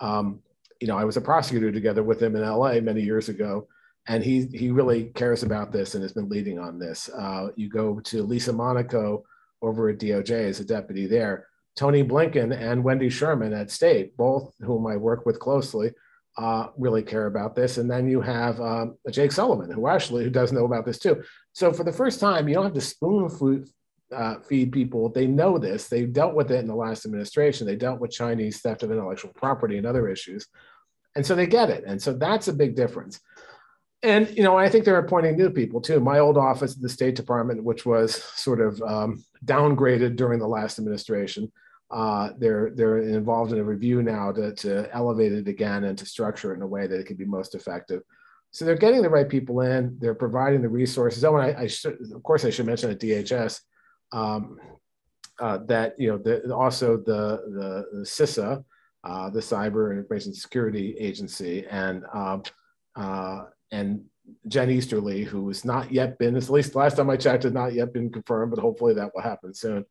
um, 0.00 0.40
you 0.80 0.88
know, 0.88 0.98
I 0.98 1.04
was 1.04 1.16
a 1.16 1.22
prosecutor 1.22 1.72
together 1.72 2.02
with 2.02 2.22
him 2.22 2.36
in 2.36 2.42
LA 2.42 2.80
many 2.80 3.00
years 3.00 3.30
ago, 3.30 3.68
and 4.06 4.22
he 4.22 4.44
he 4.52 4.70
really 4.70 5.04
cares 5.04 5.42
about 5.42 5.72
this 5.72 5.94
and 5.94 6.02
has 6.02 6.12
been 6.12 6.28
leading 6.28 6.58
on 6.58 6.78
this. 6.78 7.08
Uh, 7.08 7.48
you 7.56 7.70
go 7.70 8.00
to 8.00 8.22
Lisa 8.22 8.52
Monaco 8.52 9.24
over 9.62 9.88
at 9.88 9.98
DOJ 9.98 10.48
as 10.48 10.60
a 10.60 10.64
deputy 10.64 11.06
there. 11.06 11.46
Tony 11.76 12.04
Blinken 12.04 12.54
and 12.54 12.84
Wendy 12.84 13.08
Sherman 13.08 13.54
at 13.54 13.70
State, 13.70 14.16
both 14.16 14.54
whom 14.60 14.86
I 14.86 14.96
work 14.96 15.24
with 15.24 15.40
closely, 15.40 15.92
uh, 16.36 16.68
really 16.76 17.02
care 17.02 17.26
about 17.26 17.54
this. 17.54 17.78
And 17.78 17.90
then 17.90 18.08
you 18.08 18.20
have 18.20 18.60
um, 18.60 18.96
Jake 19.10 19.32
Sullivan, 19.32 19.70
who 19.70 19.86
actually 19.88 20.24
who 20.24 20.30
does 20.30 20.52
know 20.52 20.64
about 20.64 20.84
this 20.84 20.98
too. 20.98 21.22
So 21.52 21.72
for 21.72 21.84
the 21.84 21.92
first 21.92 22.20
time, 22.20 22.48
you 22.48 22.54
don't 22.54 22.64
have 22.64 22.74
to 22.74 22.80
spoon 22.80 23.28
food, 23.28 23.68
uh, 24.12 24.40
feed 24.40 24.72
people. 24.72 25.08
They 25.08 25.26
know 25.26 25.58
this. 25.58 25.88
They 25.88 26.06
dealt 26.06 26.34
with 26.34 26.50
it 26.50 26.58
in 26.58 26.66
the 26.66 26.74
last 26.74 27.04
administration. 27.04 27.66
They 27.66 27.76
dealt 27.76 28.00
with 28.00 28.10
Chinese 28.10 28.60
theft 28.60 28.82
of 28.82 28.90
intellectual 28.90 29.32
property 29.34 29.78
and 29.78 29.86
other 29.86 30.08
issues, 30.08 30.46
and 31.14 31.24
so 31.24 31.34
they 31.34 31.46
get 31.46 31.70
it. 31.70 31.84
And 31.86 32.02
so 32.02 32.12
that's 32.12 32.48
a 32.48 32.52
big 32.52 32.74
difference. 32.74 33.20
And 34.02 34.28
you 34.36 34.42
know, 34.42 34.58
I 34.58 34.68
think 34.68 34.84
they're 34.84 34.98
appointing 34.98 35.36
new 35.36 35.50
people 35.50 35.80
too. 35.80 36.00
My 36.00 36.18
old 36.18 36.36
office 36.36 36.74
at 36.74 36.82
the 36.82 36.88
State 36.88 37.14
Department, 37.14 37.64
which 37.64 37.86
was 37.86 38.22
sort 38.22 38.60
of 38.60 38.82
um, 38.82 39.24
downgraded 39.44 40.16
during 40.16 40.40
the 40.40 40.48
last 40.48 40.78
administration, 40.78 41.50
uh, 41.90 42.30
they're 42.38 42.70
they're 42.74 42.98
involved 42.98 43.52
in 43.52 43.58
a 43.58 43.64
review 43.64 44.02
now 44.02 44.32
to, 44.32 44.54
to 44.54 44.88
elevate 44.94 45.32
it 45.32 45.48
again 45.48 45.84
and 45.84 45.96
to 45.98 46.06
structure 46.06 46.52
it 46.52 46.56
in 46.56 46.62
a 46.62 46.66
way 46.66 46.86
that 46.86 46.98
it 46.98 47.06
can 47.06 47.16
be 47.16 47.24
most 47.24 47.54
effective. 47.54 48.02
So 48.50 48.64
they're 48.64 48.76
getting 48.76 49.02
the 49.02 49.10
right 49.10 49.28
people 49.28 49.60
in. 49.60 49.96
They're 50.00 50.14
providing 50.14 50.62
the 50.62 50.68
resources. 50.68 51.24
Oh, 51.24 51.36
and 51.36 51.56
I, 51.56 51.62
I 51.62 51.66
should, 51.66 51.98
of 52.14 52.22
course, 52.22 52.44
I 52.44 52.50
should 52.50 52.66
mention 52.66 52.90
at 52.90 53.00
DHS 53.00 53.60
um, 54.12 54.58
uh, 55.40 55.58
that 55.66 55.94
you 55.98 56.08
know 56.08 56.18
the, 56.18 56.54
also 56.54 56.96
the 56.96 57.42
the, 57.48 57.98
the 57.98 58.04
CISA, 58.04 58.64
uh, 59.02 59.30
the 59.30 59.40
Cyber 59.40 59.90
and 59.90 59.98
Information 59.98 60.32
Security 60.32 60.96
Agency, 60.98 61.66
and 61.68 62.04
um, 62.12 62.42
uh, 62.96 63.44
and 63.72 64.04
Jen 64.48 64.70
Easterly, 64.70 65.24
who 65.24 65.48
has 65.48 65.64
not 65.64 65.92
yet 65.92 66.18
been, 66.18 66.36
at 66.36 66.48
least 66.48 66.74
last 66.74 66.96
time 66.96 67.10
I 67.10 67.16
checked, 67.16 67.42
has 67.42 67.52
not 67.52 67.74
yet 67.74 67.92
been 67.92 68.10
confirmed, 68.10 68.52
but 68.54 68.60
hopefully 68.60 68.94
that 68.94 69.10
will 69.14 69.22
happen 69.22 69.52
soon. 69.52 69.84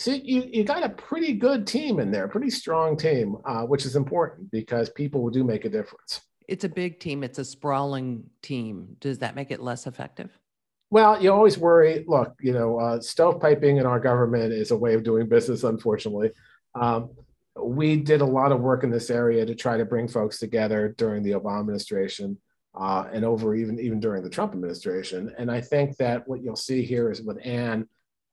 So 0.00 0.12
you, 0.12 0.48
you 0.50 0.64
got 0.64 0.82
a 0.82 0.88
pretty 0.88 1.34
good 1.34 1.66
team 1.66 2.00
in 2.00 2.10
there, 2.10 2.26
pretty 2.26 2.50
strong 2.50 2.96
team, 2.96 3.36
uh, 3.44 3.64
which 3.64 3.84
is 3.84 3.96
important 3.96 4.50
because 4.50 4.88
people 4.88 5.28
do 5.28 5.44
make 5.44 5.66
a 5.66 5.68
difference 5.68 6.22
it's 6.50 6.64
a 6.64 6.68
big 6.68 6.98
team, 6.98 7.22
it's 7.22 7.38
a 7.38 7.44
sprawling 7.44 8.24
team. 8.42 8.96
Does 8.98 9.18
that 9.18 9.36
make 9.36 9.52
it 9.52 9.60
less 9.60 9.86
effective? 9.86 10.36
Well, 10.90 11.22
you 11.22 11.32
always 11.32 11.56
worry. 11.56 12.04
Look, 12.08 12.34
you 12.40 12.52
know, 12.52 12.76
uh, 12.76 12.98
stovepiping 12.98 13.78
in 13.78 13.86
our 13.86 14.00
government 14.00 14.52
is 14.52 14.72
a 14.72 14.76
way 14.76 14.94
of 14.94 15.04
doing 15.04 15.28
business, 15.28 15.62
unfortunately. 15.62 16.32
Um, 16.74 17.10
we 17.56 17.94
did 17.94 18.20
a 18.20 18.26
lot 18.26 18.50
of 18.50 18.60
work 18.60 18.82
in 18.82 18.90
this 18.90 19.10
area 19.10 19.46
to 19.46 19.54
try 19.54 19.76
to 19.76 19.84
bring 19.84 20.08
folks 20.08 20.40
together 20.40 20.92
during 20.98 21.22
the 21.22 21.32
Obama 21.32 21.60
administration 21.60 22.36
uh, 22.74 23.04
and 23.12 23.24
over 23.24 23.54
even, 23.54 23.78
even 23.78 24.00
during 24.00 24.24
the 24.24 24.30
Trump 24.30 24.52
administration. 24.52 25.32
And 25.38 25.52
I 25.52 25.60
think 25.60 25.96
that 25.98 26.26
what 26.26 26.42
you'll 26.42 26.56
see 26.56 26.82
here 26.82 27.12
is 27.12 27.22
with 27.22 27.38
Anne 27.44 27.86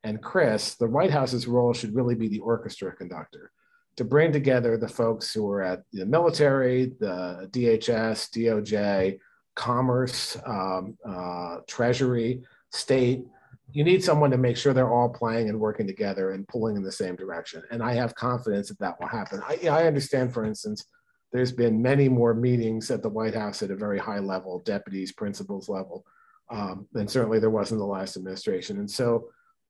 and 0.03 0.21
Chris, 0.21 0.75
the 0.75 0.88
White 0.88 1.12
House's 1.12 1.47
role 1.47 1.73
should 1.73 1.95
really 1.95 2.15
be 2.15 2.27
the 2.27 2.39
orchestra 2.39 2.95
conductor 2.95 3.51
to 3.97 4.03
bring 4.03 4.31
together 4.31 4.77
the 4.77 4.88
folks 4.88 5.33
who 5.33 5.49
are 5.49 5.63
at 5.63 5.81
the 5.91 6.05
military, 6.05 6.93
the 6.99 7.49
DHS, 7.51 8.29
DOJ, 8.29 9.19
Commerce, 9.55 10.38
um, 10.45 10.95
uh, 11.03 11.57
Treasury, 11.67 12.43
State. 12.71 13.25
You 13.71 13.83
need 13.83 14.03
someone 14.03 14.29
to 14.31 14.38
make 14.38 14.55
sure 14.55 14.71
they're 14.71 14.93
all 14.93 15.10
playing 15.10 15.49
and 15.49 15.60
working 15.60 15.88
together 15.88 16.31
and 16.31 16.47
pulling 16.47 16.77
in 16.77 16.83
the 16.83 16.91
same 16.91 17.15
direction. 17.15 17.63
And 17.71 17.81
I 17.81 17.93
have 17.93 18.13
confidence 18.15 18.69
that 18.69 18.79
that 18.79 18.99
will 18.99 19.07
happen. 19.07 19.41
I, 19.47 19.67
I 19.67 19.88
understand, 19.88 20.31
for 20.31 20.45
instance, 20.45 20.86
there's 21.33 21.51
been 21.51 21.81
many 21.81 22.07
more 22.07 22.33
meetings 22.33 22.89
at 22.91 23.01
the 23.01 23.10
White 23.10 23.33
House 23.33 23.63
at 23.63 23.71
a 23.71 23.75
very 23.75 23.99
high 23.99 24.19
level, 24.19 24.60
deputies, 24.60 25.12
principals 25.12 25.67
level, 25.67 26.05
um, 26.49 26.88
than 26.93 27.07
certainly 27.07 27.39
there 27.39 27.49
was 27.49 27.71
in 27.71 27.79
the 27.79 27.86
last 27.86 28.15
administration. 28.15 28.77
And 28.77 28.89
so 28.89 29.29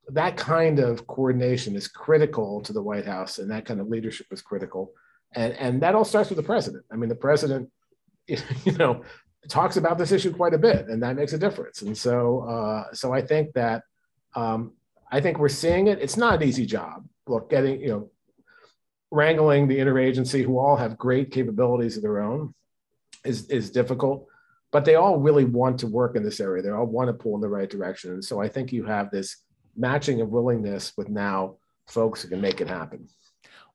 that 0.10 0.38
kind 0.38 0.80
of 0.80 1.06
coordination 1.08 1.76
is 1.76 1.88
critical 1.88 2.62
to 2.62 2.74
the 2.74 2.82
White 2.82 3.06
House, 3.06 3.40
and 3.40 3.52
that 3.52 3.66
kind 3.66 3.80
of 3.80 3.90
leadership 3.90 4.28
is 4.32 4.42
critical. 4.42 4.94
And 5.34 5.54
and 5.54 5.82
that 5.82 5.96
all 5.96 6.06
starts 6.06 6.30
with 6.30 6.38
the 6.38 6.44
president. 6.44 6.86
I 6.92 6.96
mean, 6.96 7.10
the 7.10 7.16
president, 7.16 7.70
you 8.28 8.72
know, 8.78 9.04
talks 9.50 9.78
about 9.78 9.98
this 9.98 10.12
issue 10.12 10.34
quite 10.34 10.54
a 10.54 10.58
bit, 10.58 10.88
and 10.88 11.04
that 11.04 11.16
makes 11.16 11.34
a 11.34 11.38
difference. 11.38 11.82
And 11.82 11.98
so, 11.98 12.42
uh, 12.42 12.94
so 12.94 13.14
I 13.14 13.22
think 13.22 13.54
that 13.54 13.84
um, 14.36 14.74
I 15.12 15.20
think 15.20 15.40
we're 15.40 15.50
seeing 15.50 15.88
it. 15.88 16.00
It's 16.02 16.18
not 16.18 16.42
an 16.42 16.48
easy 16.48 16.66
job. 16.66 17.06
Look, 17.28 17.50
getting 17.50 17.82
you 17.82 17.90
know, 17.90 18.12
wrangling 19.12 19.68
the 19.68 19.78
interagency, 19.78 20.44
who 20.44 20.58
all 20.58 20.78
have 20.78 20.98
great 20.98 21.32
capabilities 21.32 21.98
of 21.98 22.04
their 22.04 22.22
own, 22.22 22.54
is 23.26 23.50
is 23.50 23.72
difficult. 23.72 24.28
But 24.72 24.86
they 24.86 24.96
all 24.96 25.18
really 25.18 25.46
want 25.46 25.80
to 25.80 25.88
work 25.88 26.16
in 26.16 26.24
this 26.24 26.40
area. 26.40 26.62
They 26.62 26.70
all 26.70 26.86
want 26.86 27.10
to 27.10 27.14
pull 27.14 27.36
in 27.36 27.42
the 27.42 27.50
right 27.50 27.70
direction. 27.70 28.12
And 28.12 28.24
so 28.24 28.42
I 28.42 28.50
think 28.50 28.74
you 28.74 28.86
have 28.86 29.12
this 29.12 29.38
matching 29.78 30.22
of 30.22 30.30
willingness 30.30 30.94
with 30.98 31.10
now 31.10 31.56
folks 31.88 32.22
who 32.22 32.30
can 32.30 32.42
make 32.42 32.60
it 32.62 32.68
happen. 32.68 33.08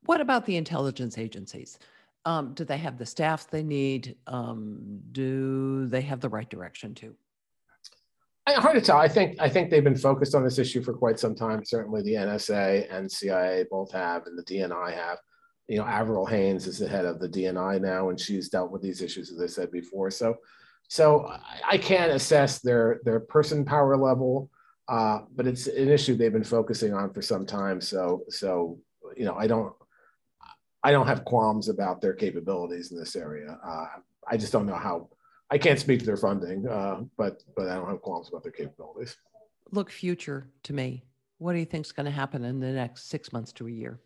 What 0.04 0.20
about 0.20 0.44
the 0.44 0.56
intelligence 0.56 1.16
agencies? 1.16 1.78
Um, 2.24 2.54
do 2.54 2.64
they 2.64 2.76
have 2.78 2.98
the 2.98 3.06
staff 3.06 3.48
they 3.48 3.62
need? 3.62 4.16
Um, 4.26 5.00
do 5.12 5.86
they 5.86 6.02
have 6.02 6.20
the 6.20 6.28
right 6.28 6.48
direction 6.48 6.94
too? 6.94 7.14
I, 8.46 8.54
hard 8.54 8.74
to 8.74 8.80
tell. 8.80 8.96
I 8.96 9.08
think 9.08 9.36
I 9.40 9.48
think 9.48 9.70
they've 9.70 9.84
been 9.84 9.96
focused 9.96 10.34
on 10.34 10.44
this 10.44 10.58
issue 10.58 10.82
for 10.82 10.92
quite 10.92 11.18
some 11.18 11.34
time. 11.34 11.64
Certainly, 11.64 12.02
the 12.02 12.14
NSA 12.14 12.92
and 12.92 13.10
CIA 13.10 13.64
both 13.70 13.92
have, 13.92 14.26
and 14.26 14.38
the 14.38 14.42
DNI 14.42 14.94
have. 14.94 15.18
You 15.68 15.78
know, 15.78 15.84
Avril 15.84 16.26
Haines 16.26 16.66
is 16.66 16.78
the 16.78 16.88
head 16.88 17.04
of 17.04 17.20
the 17.20 17.28
DNI 17.28 17.80
now, 17.80 18.10
and 18.10 18.18
she's 18.18 18.48
dealt 18.48 18.72
with 18.72 18.82
these 18.82 19.00
issues, 19.00 19.30
as 19.30 19.40
I 19.40 19.46
said 19.46 19.70
before. 19.70 20.10
So, 20.10 20.36
so 20.88 21.32
I 21.68 21.78
can't 21.78 22.12
assess 22.12 22.58
their 22.58 23.00
their 23.04 23.20
person 23.20 23.64
power 23.64 23.96
level 23.96 24.50
uh, 24.92 25.22
but 25.34 25.46
it's 25.46 25.68
an 25.68 25.88
issue 25.88 26.14
they've 26.14 26.34
been 26.34 26.44
focusing 26.44 26.92
on 26.92 27.10
for 27.14 27.22
some 27.22 27.46
time. 27.46 27.80
So, 27.80 28.24
so 28.28 28.78
you 29.16 29.24
know, 29.24 29.34
I 29.34 29.46
don't, 29.46 29.72
I 30.82 30.92
don't 30.92 31.06
have 31.06 31.24
qualms 31.24 31.70
about 31.70 32.02
their 32.02 32.12
capabilities 32.12 32.92
in 32.92 32.98
this 32.98 33.16
area. 33.16 33.58
Uh, 33.64 33.86
I 34.28 34.36
just 34.36 34.52
don't 34.52 34.66
know 34.66 34.74
how. 34.74 35.08
I 35.50 35.56
can't 35.56 35.78
speak 35.78 36.00
to 36.00 36.04
their 36.04 36.18
funding, 36.18 36.68
uh, 36.68 37.00
but 37.16 37.42
but 37.56 37.68
I 37.68 37.74
don't 37.76 37.88
have 37.88 38.02
qualms 38.02 38.28
about 38.28 38.42
their 38.42 38.52
capabilities. 38.52 39.16
Look 39.70 39.90
future 39.90 40.50
to 40.64 40.74
me. 40.74 41.04
What 41.38 41.54
do 41.54 41.58
you 41.58 41.64
think 41.64 41.86
is 41.86 41.92
going 41.92 42.06
to 42.06 42.12
happen 42.12 42.44
in 42.44 42.60
the 42.60 42.72
next 42.72 43.08
six 43.08 43.32
months 43.32 43.52
to 43.54 43.68
a 43.68 43.70
year? 43.70 43.98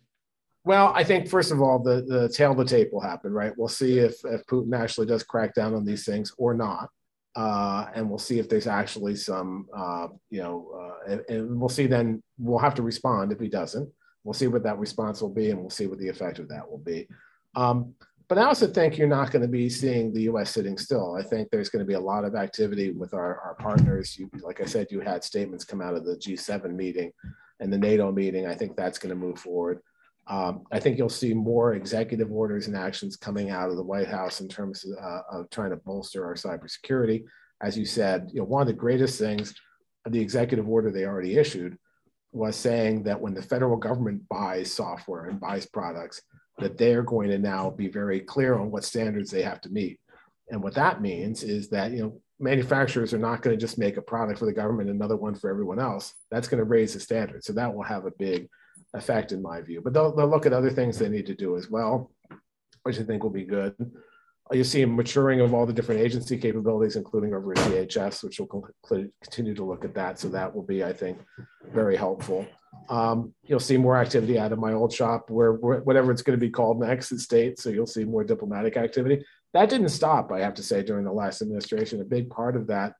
Well, 0.63 0.93
I 0.95 1.03
think 1.03 1.27
first 1.27 1.51
of 1.51 1.61
all, 1.61 1.79
the 1.79 2.05
the 2.07 2.29
tale 2.29 2.51
of 2.51 2.57
the 2.57 2.65
tape 2.65 2.93
will 2.93 3.01
happen, 3.01 3.33
right? 3.33 3.51
We'll 3.57 3.67
see 3.67 3.99
if 3.99 4.23
if 4.23 4.45
Putin 4.45 4.73
actually 4.77 5.07
does 5.07 5.23
crack 5.23 5.53
down 5.53 5.75
on 5.75 5.83
these 5.83 6.05
things 6.05 6.31
or 6.37 6.53
not 6.53 6.89
uh, 7.37 7.87
and 7.93 8.09
we'll 8.09 8.17
see 8.17 8.39
if 8.39 8.49
there's 8.49 8.65
actually 8.65 9.15
some, 9.15 9.67
uh, 9.71 10.07
you 10.31 10.41
know, 10.41 10.67
uh, 10.73 11.11
and, 11.11 11.21
and, 11.29 11.59
we'll 11.59 11.69
see 11.69 11.85
then 11.85 12.21
we'll 12.39 12.57
have 12.57 12.73
to 12.73 12.81
respond 12.81 13.31
if 13.31 13.39
he 13.39 13.47
doesn't. 13.47 13.87
We'll 14.23 14.33
see 14.33 14.47
what 14.47 14.63
that 14.63 14.79
response 14.79 15.21
will 15.21 15.29
be, 15.29 15.51
and 15.51 15.59
we'll 15.59 15.69
see 15.69 15.85
what 15.85 15.99
the 15.99 16.09
effect 16.09 16.39
of 16.39 16.49
that 16.49 16.67
will 16.67 16.79
be. 16.79 17.07
Um, 17.55 17.93
but 18.27 18.39
I 18.39 18.45
also 18.45 18.65
think 18.65 18.97
you're 18.97 19.07
not 19.07 19.31
going 19.31 19.43
to 19.43 19.47
be 19.47 19.69
seeing 19.69 20.11
the 20.11 20.23
U.S. 20.23 20.49
sitting 20.49 20.79
still. 20.79 21.15
I 21.15 21.21
think 21.21 21.49
there's 21.49 21.69
going 21.69 21.85
to 21.85 21.87
be 21.87 21.93
a 21.93 21.99
lot 21.99 22.25
of 22.25 22.33
activity 22.33 22.89
with 22.89 23.13
our, 23.13 23.39
our 23.41 23.55
partners. 23.59 24.17
You, 24.17 24.31
like 24.41 24.59
I 24.59 24.65
said, 24.65 24.87
you 24.89 24.99
had 24.99 25.23
statements 25.23 25.63
come 25.63 25.79
out 25.79 25.93
of 25.93 26.05
the 26.05 26.15
G7 26.15 26.73
meeting 26.73 27.11
and 27.59 27.71
the 27.71 27.77
NATO 27.77 28.11
meeting. 28.11 28.47
I 28.47 28.55
think 28.55 28.75
that's 28.75 28.97
going 28.97 29.11
to 29.11 29.15
move 29.15 29.37
forward. 29.37 29.79
Um, 30.29 30.63
I 30.71 30.79
think 30.79 30.97
you'll 30.97 31.09
see 31.09 31.33
more 31.33 31.73
executive 31.73 32.31
orders 32.31 32.67
and 32.67 32.75
actions 32.75 33.15
coming 33.15 33.49
out 33.49 33.69
of 33.69 33.77
the 33.77 33.83
White 33.83 34.07
House 34.07 34.41
in 34.41 34.49
terms 34.49 34.85
of, 34.85 34.97
uh, 35.01 35.21
of 35.31 35.49
trying 35.49 35.69
to 35.69 35.77
bolster 35.77 36.25
our 36.25 36.35
cybersecurity. 36.35 37.23
As 37.61 37.77
you 37.77 37.85
said, 37.85 38.29
you 38.33 38.41
know, 38.41 38.45
one 38.45 38.61
of 38.61 38.67
the 38.67 38.73
greatest 38.73 39.17
things 39.19 39.53
the 40.09 40.19
executive 40.19 40.67
order 40.67 40.91
they 40.91 41.05
already 41.05 41.37
issued 41.37 41.77
was 42.31 42.55
saying 42.55 43.03
that 43.03 43.19
when 43.19 43.33
the 43.33 43.41
federal 43.41 43.77
government 43.77 44.21
buys 44.29 44.71
software 44.71 45.25
and 45.25 45.39
buys 45.39 45.65
products, 45.65 46.21
that 46.59 46.77
they're 46.77 47.03
going 47.03 47.29
to 47.29 47.37
now 47.37 47.69
be 47.69 47.87
very 47.87 48.19
clear 48.19 48.57
on 48.57 48.71
what 48.71 48.83
standards 48.83 49.31
they 49.31 49.41
have 49.41 49.61
to 49.61 49.69
meet. 49.69 49.99
And 50.49 50.63
what 50.63 50.75
that 50.75 51.01
means 51.01 51.43
is 51.43 51.69
that 51.69 51.91
you 51.91 52.01
know 52.01 52.21
manufacturers 52.39 53.13
are 53.13 53.19
not 53.19 53.41
going 53.41 53.55
to 53.55 53.59
just 53.59 53.77
make 53.77 53.97
a 53.97 54.01
product 54.01 54.39
for 54.39 54.45
the 54.45 54.53
government, 54.53 54.89
another 54.89 55.15
one 55.15 55.35
for 55.35 55.49
everyone 55.49 55.79
else. 55.79 56.13
That's 56.31 56.47
going 56.47 56.59
to 56.59 56.63
raise 56.63 56.93
the 56.93 56.99
standard. 56.99 57.43
So 57.43 57.53
that 57.53 57.73
will 57.73 57.83
have 57.83 58.05
a 58.05 58.11
big 58.11 58.47
effect 58.93 59.31
in 59.31 59.41
my 59.41 59.61
view. 59.61 59.81
But 59.81 59.93
they'll, 59.93 60.15
they'll 60.15 60.29
look 60.29 60.45
at 60.45 60.53
other 60.53 60.69
things 60.69 60.97
they 60.97 61.09
need 61.09 61.25
to 61.27 61.35
do 61.35 61.57
as 61.57 61.69
well, 61.69 62.11
which 62.83 62.99
I 62.99 63.03
think 63.03 63.23
will 63.23 63.29
be 63.29 63.45
good. 63.45 63.75
You 64.51 64.63
see 64.63 64.81
a 64.83 64.87
maturing 64.87 65.41
of 65.41 65.53
all 65.53 65.65
the 65.65 65.73
different 65.73 65.99
agency 65.99 66.37
capabilities, 66.37 66.95
including 66.95 67.33
over 67.33 67.51
at 67.51 67.57
DHS, 67.57 68.23
which 68.23 68.39
will 68.39 68.69
continue 69.21 69.53
to 69.53 69.65
look 69.65 69.83
at 69.83 69.93
that. 69.95 70.19
So 70.19 70.29
that 70.29 70.55
will 70.55 70.63
be, 70.63 70.85
I 70.85 70.93
think, 70.93 71.19
very 71.73 71.97
helpful. 71.97 72.47
Um, 72.89 73.33
you'll 73.43 73.59
see 73.59 73.75
more 73.75 73.97
activity 73.97 74.39
out 74.39 74.53
of 74.53 74.59
my 74.59 74.71
old 74.71 74.93
shop, 74.93 75.29
where, 75.29 75.53
where 75.53 75.79
whatever 75.81 76.13
it's 76.13 76.21
going 76.21 76.39
to 76.39 76.45
be 76.45 76.49
called 76.49 76.79
next 76.79 77.11
is 77.11 77.23
state. 77.23 77.59
So 77.59 77.69
you'll 77.69 77.87
see 77.87 78.05
more 78.05 78.23
diplomatic 78.23 78.77
activity. 78.77 79.25
That 79.53 79.69
didn't 79.69 79.89
stop, 79.89 80.31
I 80.31 80.39
have 80.39 80.53
to 80.55 80.63
say, 80.63 80.81
during 80.81 81.03
the 81.03 81.11
last 81.11 81.41
administration. 81.41 81.99
A 81.99 82.05
big 82.05 82.29
part 82.29 82.55
of 82.55 82.67
that 82.67 82.93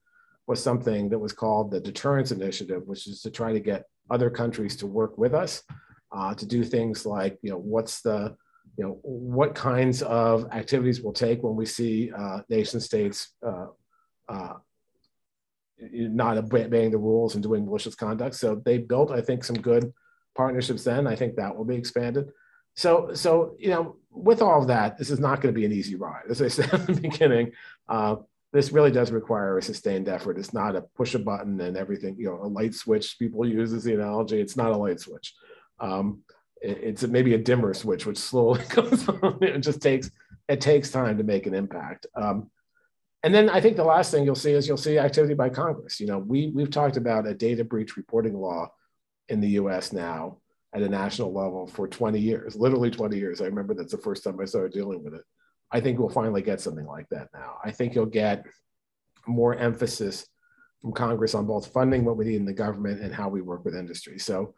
was 0.46 0.62
something 0.62 1.08
that 1.10 1.18
was 1.18 1.32
called 1.32 1.70
the 1.70 1.80
Deterrence 1.80 2.30
Initiative, 2.30 2.82
which 2.86 3.06
is 3.06 3.22
to 3.22 3.30
try 3.30 3.52
to 3.52 3.60
get 3.60 3.84
other 4.10 4.30
countries 4.30 4.76
to 4.76 4.86
work 4.86 5.18
with 5.18 5.34
us 5.34 5.62
uh, 6.12 6.34
to 6.34 6.46
do 6.46 6.64
things 6.64 7.04
like, 7.04 7.38
you 7.42 7.50
know, 7.50 7.58
what's 7.58 8.00
the, 8.00 8.36
you 8.76 8.84
know, 8.84 8.98
what 9.02 9.54
kinds 9.54 10.02
of 10.02 10.46
activities 10.52 11.00
we'll 11.00 11.12
take 11.12 11.42
when 11.42 11.56
we 11.56 11.66
see 11.66 12.10
uh, 12.12 12.40
nation 12.48 12.80
states 12.80 13.34
uh, 13.46 13.66
uh 14.28 14.54
not 15.80 16.36
obeying 16.36 16.90
the 16.90 16.98
rules 16.98 17.34
and 17.34 17.42
doing 17.42 17.64
malicious 17.64 17.94
conduct. 17.94 18.34
So 18.34 18.60
they 18.64 18.78
built, 18.78 19.10
I 19.10 19.20
think, 19.20 19.44
some 19.44 19.60
good 19.60 19.92
partnerships 20.36 20.84
then. 20.84 21.06
I 21.06 21.14
think 21.14 21.36
that 21.36 21.56
will 21.56 21.64
be 21.64 21.76
expanded. 21.76 22.30
So, 22.74 23.12
so 23.14 23.56
you 23.58 23.70
know, 23.70 23.96
with 24.10 24.42
all 24.42 24.60
of 24.60 24.68
that, 24.68 24.98
this 24.98 25.10
is 25.10 25.20
not 25.20 25.40
going 25.40 25.54
to 25.54 25.58
be 25.58 25.66
an 25.66 25.72
easy 25.72 25.94
ride. 25.94 26.24
As 26.30 26.42
I 26.42 26.48
said 26.48 26.70
at 26.72 26.86
the 26.86 27.00
beginning, 27.00 27.52
uh, 27.88 28.16
this 28.52 28.72
really 28.72 28.90
does 28.90 29.10
require 29.10 29.58
a 29.58 29.62
sustained 29.62 30.08
effort. 30.08 30.38
It's 30.38 30.54
not 30.54 30.76
a 30.76 30.82
push 30.96 31.14
a 31.14 31.18
button 31.18 31.60
and 31.60 31.76
everything, 31.76 32.16
you 32.18 32.26
know, 32.26 32.40
a 32.42 32.48
light 32.48 32.74
switch 32.74 33.18
people 33.18 33.46
use 33.46 33.72
as 33.72 33.84
the 33.84 33.94
analogy. 33.94 34.40
It's 34.40 34.56
not 34.56 34.72
a 34.72 34.76
light 34.76 35.00
switch. 35.00 35.34
Um, 35.80 36.20
it, 36.62 36.78
it's 36.82 37.02
maybe 37.06 37.34
a 37.34 37.38
dimmer 37.38 37.74
switch, 37.74 38.06
which 38.06 38.18
slowly 38.18 38.64
goes 38.70 39.08
on. 39.08 39.38
It 39.42 39.58
just 39.58 39.82
takes, 39.82 40.10
it 40.48 40.60
takes 40.60 40.90
time 40.90 41.18
to 41.18 41.24
make 41.24 41.46
an 41.46 41.54
impact. 41.54 42.06
Um, 42.14 42.50
and 43.22 43.34
then 43.34 43.50
I 43.50 43.60
think 43.60 43.76
the 43.76 43.84
last 43.84 44.10
thing 44.10 44.24
you'll 44.24 44.34
see 44.34 44.52
is 44.52 44.66
you'll 44.66 44.76
see 44.76 44.98
activity 44.98 45.34
by 45.34 45.50
Congress. 45.50 46.00
You 46.00 46.06
know, 46.06 46.18
we, 46.18 46.50
we've 46.54 46.70
talked 46.70 46.96
about 46.96 47.26
a 47.26 47.34
data 47.34 47.64
breach 47.64 47.96
reporting 47.96 48.34
law 48.34 48.70
in 49.28 49.40
the 49.40 49.48
US 49.50 49.92
now 49.92 50.38
at 50.72 50.82
a 50.82 50.88
national 50.88 51.34
level 51.34 51.66
for 51.66 51.88
20 51.88 52.18
years, 52.18 52.56
literally 52.56 52.90
20 52.90 53.16
years. 53.18 53.40
I 53.40 53.46
remember 53.46 53.74
that's 53.74 53.92
the 53.92 53.98
first 53.98 54.24
time 54.24 54.38
I 54.40 54.44
started 54.46 54.72
dealing 54.72 55.02
with 55.02 55.14
it. 55.14 55.22
I 55.70 55.80
think 55.80 55.98
we'll 55.98 56.08
finally 56.08 56.42
get 56.42 56.60
something 56.60 56.86
like 56.86 57.08
that 57.10 57.28
now. 57.34 57.58
I 57.64 57.70
think 57.70 57.94
you'll 57.94 58.06
get 58.06 58.46
more 59.26 59.54
emphasis 59.54 60.26
from 60.80 60.92
Congress 60.92 61.34
on 61.34 61.46
both 61.46 61.66
funding 61.72 62.04
what 62.04 62.16
we 62.16 62.24
need 62.24 62.36
in 62.36 62.44
the 62.44 62.52
government 62.52 63.00
and 63.00 63.14
how 63.14 63.28
we 63.28 63.42
work 63.42 63.64
with 63.64 63.74
industry. 63.74 64.18
So, 64.18 64.54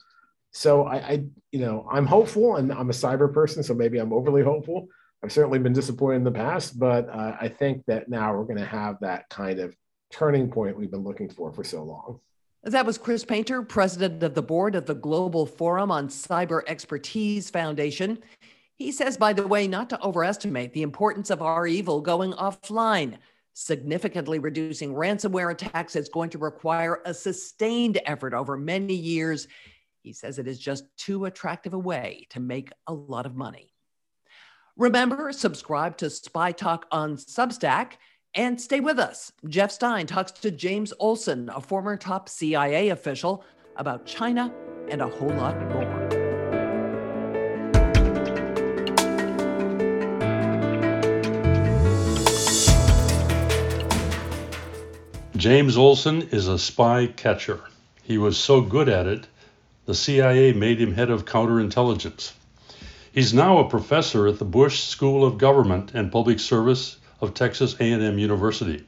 so 0.52 0.84
I, 0.84 0.96
I, 0.96 1.24
you 1.50 1.60
know, 1.60 1.88
I'm 1.90 2.06
hopeful, 2.06 2.56
and 2.56 2.72
I'm 2.72 2.90
a 2.90 2.94
cyber 2.94 3.32
person, 3.32 3.62
so 3.62 3.74
maybe 3.74 3.98
I'm 3.98 4.12
overly 4.12 4.42
hopeful. 4.42 4.88
I've 5.22 5.32
certainly 5.32 5.58
been 5.58 5.72
disappointed 5.72 6.16
in 6.16 6.24
the 6.24 6.32
past, 6.32 6.78
but 6.78 7.08
uh, 7.08 7.36
I 7.40 7.48
think 7.48 7.84
that 7.86 8.08
now 8.08 8.34
we're 8.34 8.44
going 8.44 8.58
to 8.58 8.64
have 8.64 8.98
that 9.00 9.28
kind 9.28 9.60
of 9.60 9.74
turning 10.10 10.50
point 10.50 10.76
we've 10.76 10.90
been 10.90 11.04
looking 11.04 11.28
for 11.28 11.52
for 11.52 11.64
so 11.64 11.82
long. 11.84 12.20
That 12.64 12.84
was 12.84 12.98
Chris 12.98 13.24
Painter, 13.24 13.62
president 13.62 14.22
of 14.22 14.34
the 14.34 14.42
board 14.42 14.74
of 14.74 14.84
the 14.84 14.94
Global 14.94 15.46
Forum 15.46 15.90
on 15.90 16.08
Cyber 16.08 16.62
Expertise 16.66 17.48
Foundation. 17.48 18.18
He 18.80 18.92
says, 18.92 19.18
by 19.18 19.34
the 19.34 19.46
way, 19.46 19.68
not 19.68 19.90
to 19.90 20.02
overestimate 20.02 20.72
the 20.72 20.80
importance 20.80 21.28
of 21.28 21.42
REvil 21.42 22.00
going 22.00 22.32
offline. 22.32 23.18
Significantly 23.52 24.38
reducing 24.38 24.94
ransomware 24.94 25.52
attacks 25.52 25.96
is 25.96 26.08
going 26.08 26.30
to 26.30 26.38
require 26.38 27.02
a 27.04 27.12
sustained 27.12 28.00
effort 28.06 28.32
over 28.32 28.56
many 28.56 28.94
years. 28.94 29.48
He 30.02 30.14
says 30.14 30.38
it 30.38 30.48
is 30.48 30.58
just 30.58 30.84
too 30.96 31.26
attractive 31.26 31.74
a 31.74 31.78
way 31.78 32.26
to 32.30 32.40
make 32.40 32.72
a 32.86 32.94
lot 32.94 33.26
of 33.26 33.36
money. 33.36 33.74
Remember, 34.78 35.30
subscribe 35.30 35.98
to 35.98 36.08
Spy 36.08 36.50
Talk 36.52 36.86
on 36.90 37.18
Substack 37.18 37.98
and 38.32 38.58
stay 38.58 38.80
with 38.80 38.98
us. 38.98 39.30
Jeff 39.46 39.72
Stein 39.72 40.06
talks 40.06 40.32
to 40.32 40.50
James 40.50 40.94
Olson, 40.98 41.50
a 41.54 41.60
former 41.60 41.98
top 41.98 42.30
CIA 42.30 42.88
official, 42.88 43.44
about 43.76 44.06
China 44.06 44.50
and 44.88 45.02
a 45.02 45.08
whole 45.08 45.28
lot 45.28 45.60
more. 45.68 46.19
James 55.40 55.78
Olson 55.78 56.28
is 56.32 56.48
a 56.48 56.58
spy 56.58 57.06
catcher. 57.06 57.60
He 58.02 58.18
was 58.18 58.36
so 58.36 58.60
good 58.60 58.90
at 58.90 59.06
it, 59.06 59.26
the 59.86 59.94
CIA 59.94 60.52
made 60.52 60.78
him 60.78 60.92
head 60.92 61.08
of 61.08 61.24
counterintelligence. 61.24 62.32
He's 63.10 63.32
now 63.32 63.56
a 63.56 63.70
professor 63.70 64.26
at 64.26 64.38
the 64.38 64.44
Bush 64.44 64.80
School 64.80 65.24
of 65.24 65.38
Government 65.38 65.92
and 65.94 66.12
Public 66.12 66.40
Service 66.40 66.98
of 67.22 67.32
Texas 67.32 67.74
A&M 67.80 68.18
University 68.18 68.84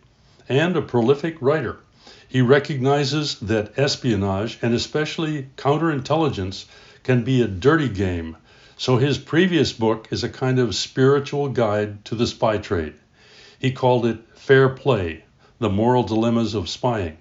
and 0.46 0.76
a 0.76 0.82
prolific 0.82 1.40
writer. 1.40 1.78
He 2.28 2.42
recognizes 2.42 3.38
that 3.38 3.78
espionage 3.78 4.58
and 4.60 4.74
especially 4.74 5.48
counterintelligence 5.56 6.66
can 7.02 7.24
be 7.24 7.40
a 7.40 7.48
dirty 7.48 7.88
game. 7.88 8.36
So 8.76 8.98
his 8.98 9.16
previous 9.16 9.72
book 9.72 10.08
is 10.10 10.22
a 10.22 10.28
kind 10.28 10.58
of 10.58 10.74
spiritual 10.74 11.48
guide 11.48 12.04
to 12.04 12.14
the 12.14 12.26
spy 12.26 12.58
trade. 12.58 12.92
He 13.58 13.72
called 13.72 14.04
it 14.04 14.18
Fair 14.34 14.68
Play 14.68 15.24
the 15.62 15.70
moral 15.70 16.02
dilemmas 16.02 16.54
of 16.54 16.68
spying. 16.68 17.16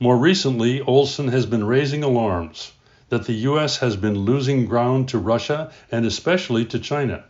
More 0.00 0.16
recently, 0.16 0.80
Olson 0.80 1.28
has 1.28 1.46
been 1.46 1.64
raising 1.64 2.02
alarms 2.02 2.72
that 3.08 3.26
the 3.26 3.34
U.S. 3.50 3.76
has 3.76 3.94
been 3.94 4.18
losing 4.18 4.66
ground 4.66 5.10
to 5.10 5.18
Russia 5.18 5.70
and 5.92 6.04
especially 6.04 6.64
to 6.64 6.80
China. 6.80 7.22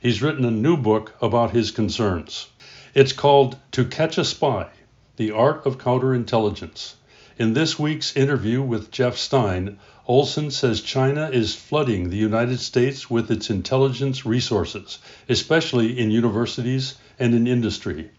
He's 0.00 0.22
written 0.22 0.46
a 0.46 0.50
new 0.50 0.78
book 0.78 1.14
about 1.20 1.50
his 1.50 1.72
concerns. 1.72 2.46
It's 2.94 3.12
called 3.12 3.58
To 3.72 3.84
Catch 3.84 4.16
a 4.16 4.24
Spy 4.24 4.68
The 5.16 5.30
Art 5.32 5.66
of 5.66 5.76
Counterintelligence. 5.76 6.94
In 7.38 7.52
this 7.52 7.78
week's 7.78 8.16
interview 8.16 8.62
with 8.62 8.90
Jeff 8.90 9.18
Stein, 9.18 9.78
Olson 10.06 10.50
says 10.50 10.80
China 10.80 11.28
is 11.30 11.54
flooding 11.54 12.08
the 12.08 12.16
United 12.16 12.60
States 12.60 13.10
with 13.10 13.30
its 13.30 13.50
intelligence 13.50 14.24
resources, 14.24 15.00
especially 15.28 15.98
in 15.98 16.10
universities 16.10 16.94
and 17.18 17.34
in 17.34 17.46
industry. 17.46 18.10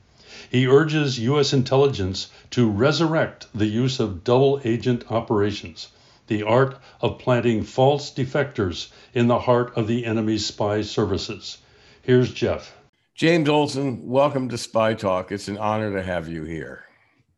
He 0.51 0.67
urges 0.67 1.17
U.S. 1.17 1.53
intelligence 1.53 2.27
to 2.49 2.69
resurrect 2.69 3.47
the 3.55 3.67
use 3.67 4.01
of 4.01 4.25
double 4.25 4.59
agent 4.65 5.09
operations, 5.09 5.87
the 6.27 6.43
art 6.43 6.77
of 6.99 7.19
planting 7.19 7.63
false 7.63 8.13
defectors 8.13 8.91
in 9.13 9.27
the 9.27 9.39
heart 9.39 9.71
of 9.77 9.87
the 9.87 10.03
enemy's 10.03 10.45
spy 10.45 10.81
services. 10.81 11.59
Here's 12.01 12.33
Jeff. 12.33 12.75
James 13.15 13.47
Olson, 13.47 14.05
welcome 14.05 14.49
to 14.49 14.57
Spy 14.57 14.93
Talk. 14.93 15.31
It's 15.31 15.47
an 15.47 15.57
honor 15.57 15.93
to 15.93 16.03
have 16.03 16.27
you 16.27 16.43
here. 16.43 16.83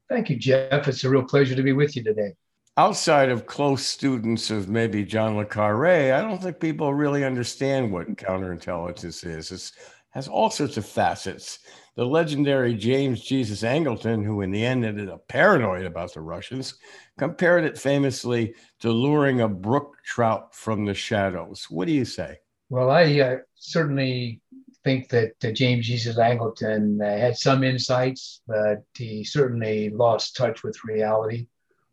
Thank 0.10 0.32
you, 0.32 0.36
Jeff. 0.36 0.88
It's 0.88 1.04
a 1.04 1.10
real 1.12 1.22
pleasure 1.22 1.54
to 1.54 1.62
be 1.62 1.74
with 1.74 1.96
you 1.96 2.04
today. 2.04 2.34
Outside 2.78 3.30
of 3.30 3.46
close 3.46 3.86
students 3.86 4.50
of 4.50 4.70
maybe 4.70 5.06
John 5.06 5.38
Le 5.38 5.46
Carre, 5.46 6.16
I 6.16 6.22
don't 6.22 6.42
think 6.42 6.60
people 6.60 6.92
really 6.96 7.24
understand 7.24 7.92
what 7.92 8.08
counterintelligence 8.16 9.24
is. 9.24 9.52
It 9.52 9.72
has 10.10 10.28
all 10.28 10.50
sorts 10.50 10.78
of 10.78 10.86
facets 10.88 11.60
the 11.96 12.06
legendary 12.06 12.74
James 12.74 13.22
Jesus 13.22 13.62
Angleton, 13.62 14.24
who 14.24 14.42
in 14.42 14.52
the 14.52 14.66
end 14.66 14.84
ended 14.84 15.10
up 15.10 15.28
paranoid 15.28 15.86
about 15.86 16.14
the 16.14 16.22
Russians, 16.22 16.76
compared 17.18 17.66
it 17.66 17.78
famously 17.78 18.56
to 18.80 18.92
luring 18.92 19.42
a 19.42 19.48
brook 19.48 19.96
trout 20.04 20.56
from 20.56 20.86
the 20.86 20.94
shadows. 20.94 21.68
What 21.70 21.88
do 21.88 21.94
you 21.94 22.06
say? 22.06 22.40
Well, 22.70 22.90
I 22.90 23.20
uh, 23.20 23.38
certainly 23.56 24.42
think 24.84 25.10
that 25.10 25.34
uh, 25.44 25.52
James 25.52 25.88
Jesus 25.88 26.18
Angleton 26.18 27.02
uh, 27.02 27.18
had 27.18 27.38
some 27.38 27.64
insights, 27.64 28.42
but 28.48 28.84
he 28.96 29.24
certainly 29.24 29.90
lost 29.90 30.36
touch 30.36 30.64
with 30.64 30.84
reality 30.84 31.48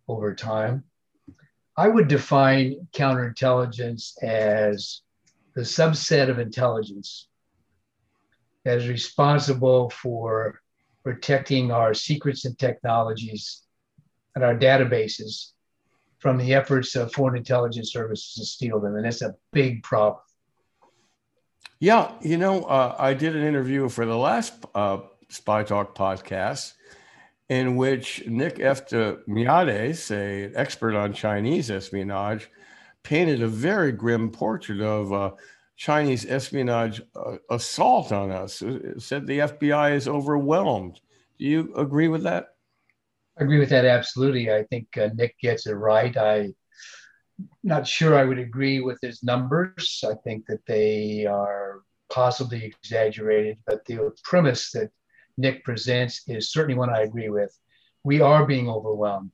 over 0.08 0.34
time. 0.34 0.84
I 1.76 1.88
would 1.88 2.08
define 2.08 2.88
counterintelligence 2.92 4.22
as 4.22 5.02
the 5.54 5.62
subset 5.62 6.28
of 6.28 6.38
intelligence 6.38 7.28
that 8.64 8.78
is 8.78 8.88
responsible 8.88 9.90
for 9.90 10.60
protecting 11.02 11.70
our 11.70 11.94
secrets 11.94 12.44
and 12.44 12.58
technologies 12.58 13.62
and 14.34 14.44
our 14.44 14.54
databases 14.54 15.52
from 16.18 16.36
the 16.36 16.52
efforts 16.54 16.94
of 16.96 17.12
foreign 17.12 17.36
intelligence 17.36 17.92
services 17.92 18.34
to 18.34 18.44
steal 18.44 18.78
them. 18.78 18.96
And 18.96 19.04
that's 19.04 19.22
a 19.22 19.34
big 19.52 19.82
problem. 19.82 20.22
Yeah, 21.78 22.12
you 22.20 22.36
know, 22.36 22.64
uh, 22.64 22.94
I 22.98 23.14
did 23.14 23.34
an 23.34 23.42
interview 23.42 23.88
for 23.88 24.04
the 24.04 24.16
last 24.16 24.52
uh, 24.74 24.98
Spy 25.30 25.62
Talk 25.62 25.96
podcast 25.96 26.74
in 27.48 27.76
which 27.76 28.26
Nick 28.26 28.56
Eftimiades, 28.56 30.10
an 30.10 30.52
expert 30.54 30.94
on 30.94 31.12
Chinese 31.12 31.70
espionage, 31.70 32.50
painted 33.02 33.42
a 33.42 33.48
very 33.48 33.92
grim 33.92 34.30
portrait 34.30 34.80
of 34.80 35.12
uh, 35.12 35.30
Chinese 35.80 36.26
espionage 36.26 37.00
uh, 37.16 37.38
assault 37.48 38.12
on 38.12 38.30
us. 38.30 38.60
It 38.60 39.00
said 39.00 39.26
the 39.26 39.38
FBI 39.38 39.94
is 39.94 40.06
overwhelmed. 40.06 41.00
Do 41.38 41.46
you 41.46 41.72
agree 41.74 42.08
with 42.08 42.22
that? 42.24 42.48
I 43.38 43.44
agree 43.44 43.58
with 43.58 43.70
that 43.70 43.86
absolutely. 43.86 44.52
I 44.52 44.64
think 44.64 44.88
uh, 44.98 45.08
Nick 45.14 45.38
gets 45.40 45.66
it 45.66 45.72
right. 45.72 46.14
I'm 46.18 46.54
not 47.62 47.86
sure 47.86 48.14
I 48.14 48.26
would 48.26 48.38
agree 48.38 48.80
with 48.80 48.98
his 49.00 49.22
numbers. 49.22 50.04
I 50.06 50.16
think 50.22 50.44
that 50.48 50.66
they 50.66 51.24
are 51.24 51.80
possibly 52.10 52.62
exaggerated, 52.62 53.56
but 53.66 53.82
the 53.86 54.12
premise 54.22 54.72
that 54.72 54.90
Nick 55.38 55.64
presents 55.64 56.24
is 56.28 56.52
certainly 56.52 56.76
one 56.78 56.90
I 56.90 57.04
agree 57.04 57.30
with. 57.30 57.58
We 58.04 58.20
are 58.20 58.44
being 58.44 58.68
overwhelmed. 58.68 59.32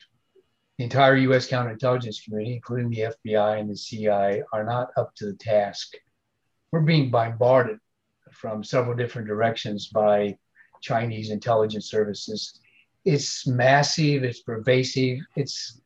The 0.79 0.85
entire 0.85 1.17
US 1.17 1.49
counterintelligence 1.49 2.23
community, 2.23 2.55
including 2.55 2.91
the 2.91 3.13
FBI 3.27 3.59
and 3.59 3.69
the 3.69 3.77
CIA, 3.77 4.45
are 4.53 4.63
not 4.63 4.91
up 4.97 5.13
to 5.17 5.27
the 5.27 5.35
task 5.39 5.97
we're 6.77 6.83
being 6.83 7.11
bombarded 7.11 7.79
from 8.31 8.63
several 8.63 8.95
different 8.95 9.27
directions 9.27 9.89
by 9.89 10.37
Chinese 10.83 11.31
intelligence 11.31 11.91
services. 11.91 12.61
It's 13.07 13.47
massive, 13.47 14.25
it's 14.25 14.43
pervasive, 14.43 15.21
it's 15.37 15.81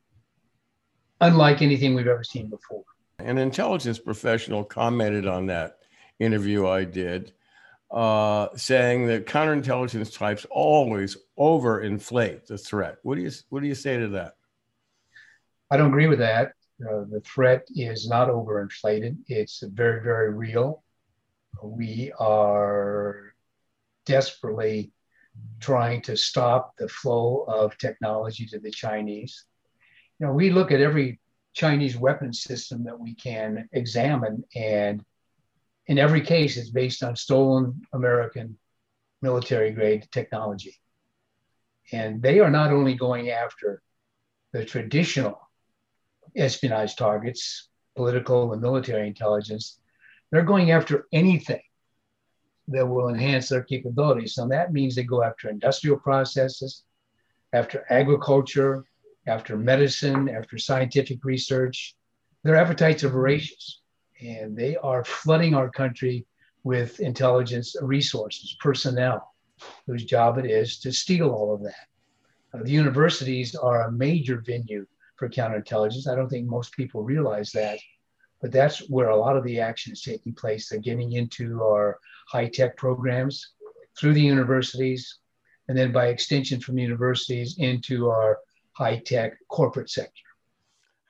unlike 1.21 1.63
anything 1.63 1.95
we've 1.95 2.09
ever 2.09 2.25
seen 2.25 2.49
before. 2.49 2.83
An 3.21 3.39
intelligence 3.39 4.01
professional 4.01 4.65
commented 4.65 5.29
on 5.29 5.47
that 5.47 5.79
interview 6.19 6.67
I 6.67 6.85
did, 6.85 7.35
uh, 7.93 8.49
saying 8.57 9.07
that 9.07 9.27
counterintelligence 9.27 10.17
types 10.17 10.45
always 10.51 11.17
overinflate 11.39 12.47
the 12.47 12.59
threat. 12.59 12.97
What 13.03 13.15
do 13.15 13.23
you 13.23 13.31
what 13.51 13.61
do 13.63 13.69
you 13.69 13.77
say 13.77 13.97
to 13.99 14.09
that? 14.09 14.35
I 15.71 15.77
don't 15.77 15.89
agree 15.89 16.09
with 16.09 16.19
that. 16.19 16.55
Uh, 16.83 17.05
the 17.11 17.23
threat 17.25 17.67
is 17.75 18.09
not 18.09 18.29
overinflated. 18.29 19.17
It's 19.29 19.63
very, 19.63 20.03
very 20.03 20.33
real. 20.33 20.83
We 21.63 22.13
are 22.19 23.35
desperately 24.07 24.93
trying 25.61 26.03
to 26.03 26.17
stop 26.17 26.77
the 26.77 26.89
flow 26.89 27.45
of 27.47 27.77
technology 27.77 28.47
to 28.47 28.59
the 28.59 28.71
Chinese. 28.71 29.45
You 30.19 30.27
know, 30.27 30.33
we 30.33 30.51
look 30.51 30.73
at 30.73 30.81
every 30.81 31.21
Chinese 31.53 31.97
weapon 31.97 32.33
system 32.33 32.85
that 32.85 32.99
we 32.99 33.15
can 33.15 33.69
examine, 33.73 34.45
and 34.55 35.05
in 35.87 35.99
every 35.99 36.21
case, 36.21 36.57
it's 36.57 36.71
based 36.71 37.03
on 37.03 37.17
stolen 37.17 37.83
American 37.93 38.57
military 39.23 39.73
grade 39.73 40.07
technology. 40.13 40.77
And 41.93 42.23
they 42.23 42.39
are 42.41 42.51
not 42.51 42.73
only 42.73 42.95
going 42.95 43.31
after 43.31 43.83
the 44.53 44.65
traditional 44.65 45.50
espionage 46.37 46.97
targets, 46.97 47.69
political 47.97 48.53
and 48.53 48.63
military 48.63 49.07
intelligence. 49.07 49.79
They're 50.31 50.43
going 50.43 50.71
after 50.71 51.07
anything 51.13 51.63
that 52.69 52.87
will 52.87 53.09
enhance 53.09 53.49
their 53.49 53.65
capabilities. 53.65 54.35
So 54.35 54.47
that 54.49 54.73
means 54.73 54.95
they 54.95 55.03
go 55.03 55.23
after 55.23 55.49
industrial 55.49 55.99
processes, 55.99 56.85
after 57.53 57.85
agriculture, 57.91 58.85
after 59.27 59.57
medicine, 59.57 60.29
after 60.29 60.57
scientific 60.57 61.25
research. 61.25 61.97
Their 62.45 62.57
appetites 62.57 63.05
are 63.05 63.09
voracious 63.09 63.81
and 64.21 64.57
they 64.57 64.77
are 64.77 65.05
flooding 65.05 65.55
our 65.55 65.71
country 65.71 66.27
with 66.63 67.01
intelligence 67.01 67.75
resources, 67.83 68.57
personnel, 68.61 69.35
whose 69.87 70.05
job 70.05 70.39
it 70.39 70.47
is 70.47 70.79
to 70.81 70.93
steal 70.93 71.31
all 71.31 71.55
of 71.55 71.63
that. 71.63 71.87
Uh, 72.53 72.63
the 72.63 72.71
universities 72.71 73.55
are 73.55 73.83
a 73.83 73.93
major 73.93 74.43
venue 74.45 74.87
for 75.21 75.29
counterintelligence. 75.29 76.09
I 76.09 76.17
don't 76.17 76.31
think 76.31 76.49
most 76.49 76.73
people 76.73 77.05
realize 77.05 77.53
that, 77.53 77.79
but 78.41 78.51
that's 78.51 78.89
where 78.89 79.11
a 79.11 79.17
lot 79.17 79.37
of 79.37 79.45
the 79.45 79.61
action 79.61 79.93
is 79.93 80.03
taking 80.03 80.35
place. 80.35 80.69
They're 80.69 80.81
getting 80.81 81.13
into 81.13 81.63
our 81.63 81.99
high 82.27 82.49
tech 82.49 82.79
programs 82.79 83.53
through 83.99 84.15
the 84.15 84.23
universities, 84.23 85.19
and 85.69 85.77
then 85.77 85.93
by 85.93 86.07
extension 86.07 86.59
from 86.59 86.79
universities 86.79 87.57
into 87.59 88.09
our 88.09 88.39
high 88.73 88.97
tech 88.97 89.35
corporate 89.49 89.91
sector. 89.91 90.23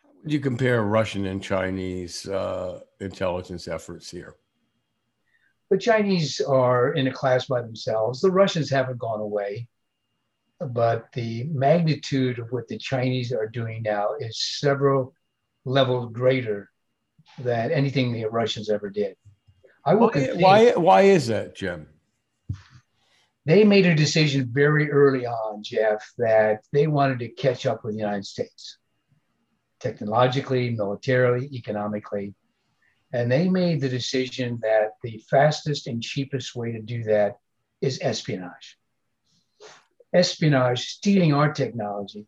How 0.02 0.10
would 0.24 0.32
you 0.32 0.40
compare 0.40 0.82
Russian 0.82 1.26
and 1.26 1.40
Chinese 1.40 2.26
uh, 2.26 2.80
intelligence 2.98 3.68
efforts 3.68 4.10
here? 4.10 4.34
The 5.70 5.78
Chinese 5.78 6.40
are 6.40 6.94
in 6.94 7.06
a 7.06 7.12
class 7.12 7.46
by 7.46 7.62
themselves. 7.62 8.20
The 8.20 8.32
Russians 8.32 8.68
haven't 8.70 8.98
gone 8.98 9.20
away 9.20 9.68
but 10.60 11.10
the 11.12 11.44
magnitude 11.44 12.38
of 12.38 12.52
what 12.52 12.68
the 12.68 12.78
Chinese 12.78 13.32
are 13.32 13.48
doing 13.48 13.82
now 13.82 14.10
is 14.18 14.58
several 14.58 15.14
levels 15.64 16.12
greater 16.12 16.70
than 17.38 17.70
anything 17.70 18.12
the 18.12 18.26
Russians 18.26 18.68
ever 18.68 18.90
did. 18.90 19.16
I 19.84 19.94
will 19.94 20.10
why, 20.10 20.32
why, 20.34 20.72
why 20.72 21.02
is 21.02 21.28
that, 21.28 21.54
Jim? 21.54 21.88
They 23.46 23.64
made 23.64 23.86
a 23.86 23.94
decision 23.94 24.50
very 24.52 24.90
early 24.90 25.26
on, 25.26 25.62
Jeff, 25.62 26.12
that 26.18 26.60
they 26.72 26.86
wanted 26.86 27.20
to 27.20 27.28
catch 27.28 27.64
up 27.64 27.82
with 27.82 27.94
the 27.94 28.00
United 28.00 28.26
States 28.26 28.76
technologically, 29.80 30.70
militarily, 30.70 31.48
economically. 31.54 32.34
And 33.14 33.32
they 33.32 33.48
made 33.48 33.80
the 33.80 33.88
decision 33.88 34.58
that 34.60 34.90
the 35.02 35.24
fastest 35.30 35.86
and 35.86 36.02
cheapest 36.02 36.54
way 36.54 36.72
to 36.72 36.82
do 36.82 37.02
that 37.04 37.38
is 37.80 37.98
espionage 38.02 38.76
espionage, 40.12 40.86
stealing 40.88 41.32
our 41.32 41.52
technology, 41.52 42.26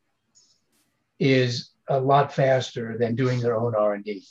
is 1.18 1.71
a 1.88 2.01
lot 2.01 2.33
faster 2.33 2.97
than 2.99 3.14
doing 3.14 3.40
their 3.40 3.57
own 3.57 3.75
R&D. 3.75 4.25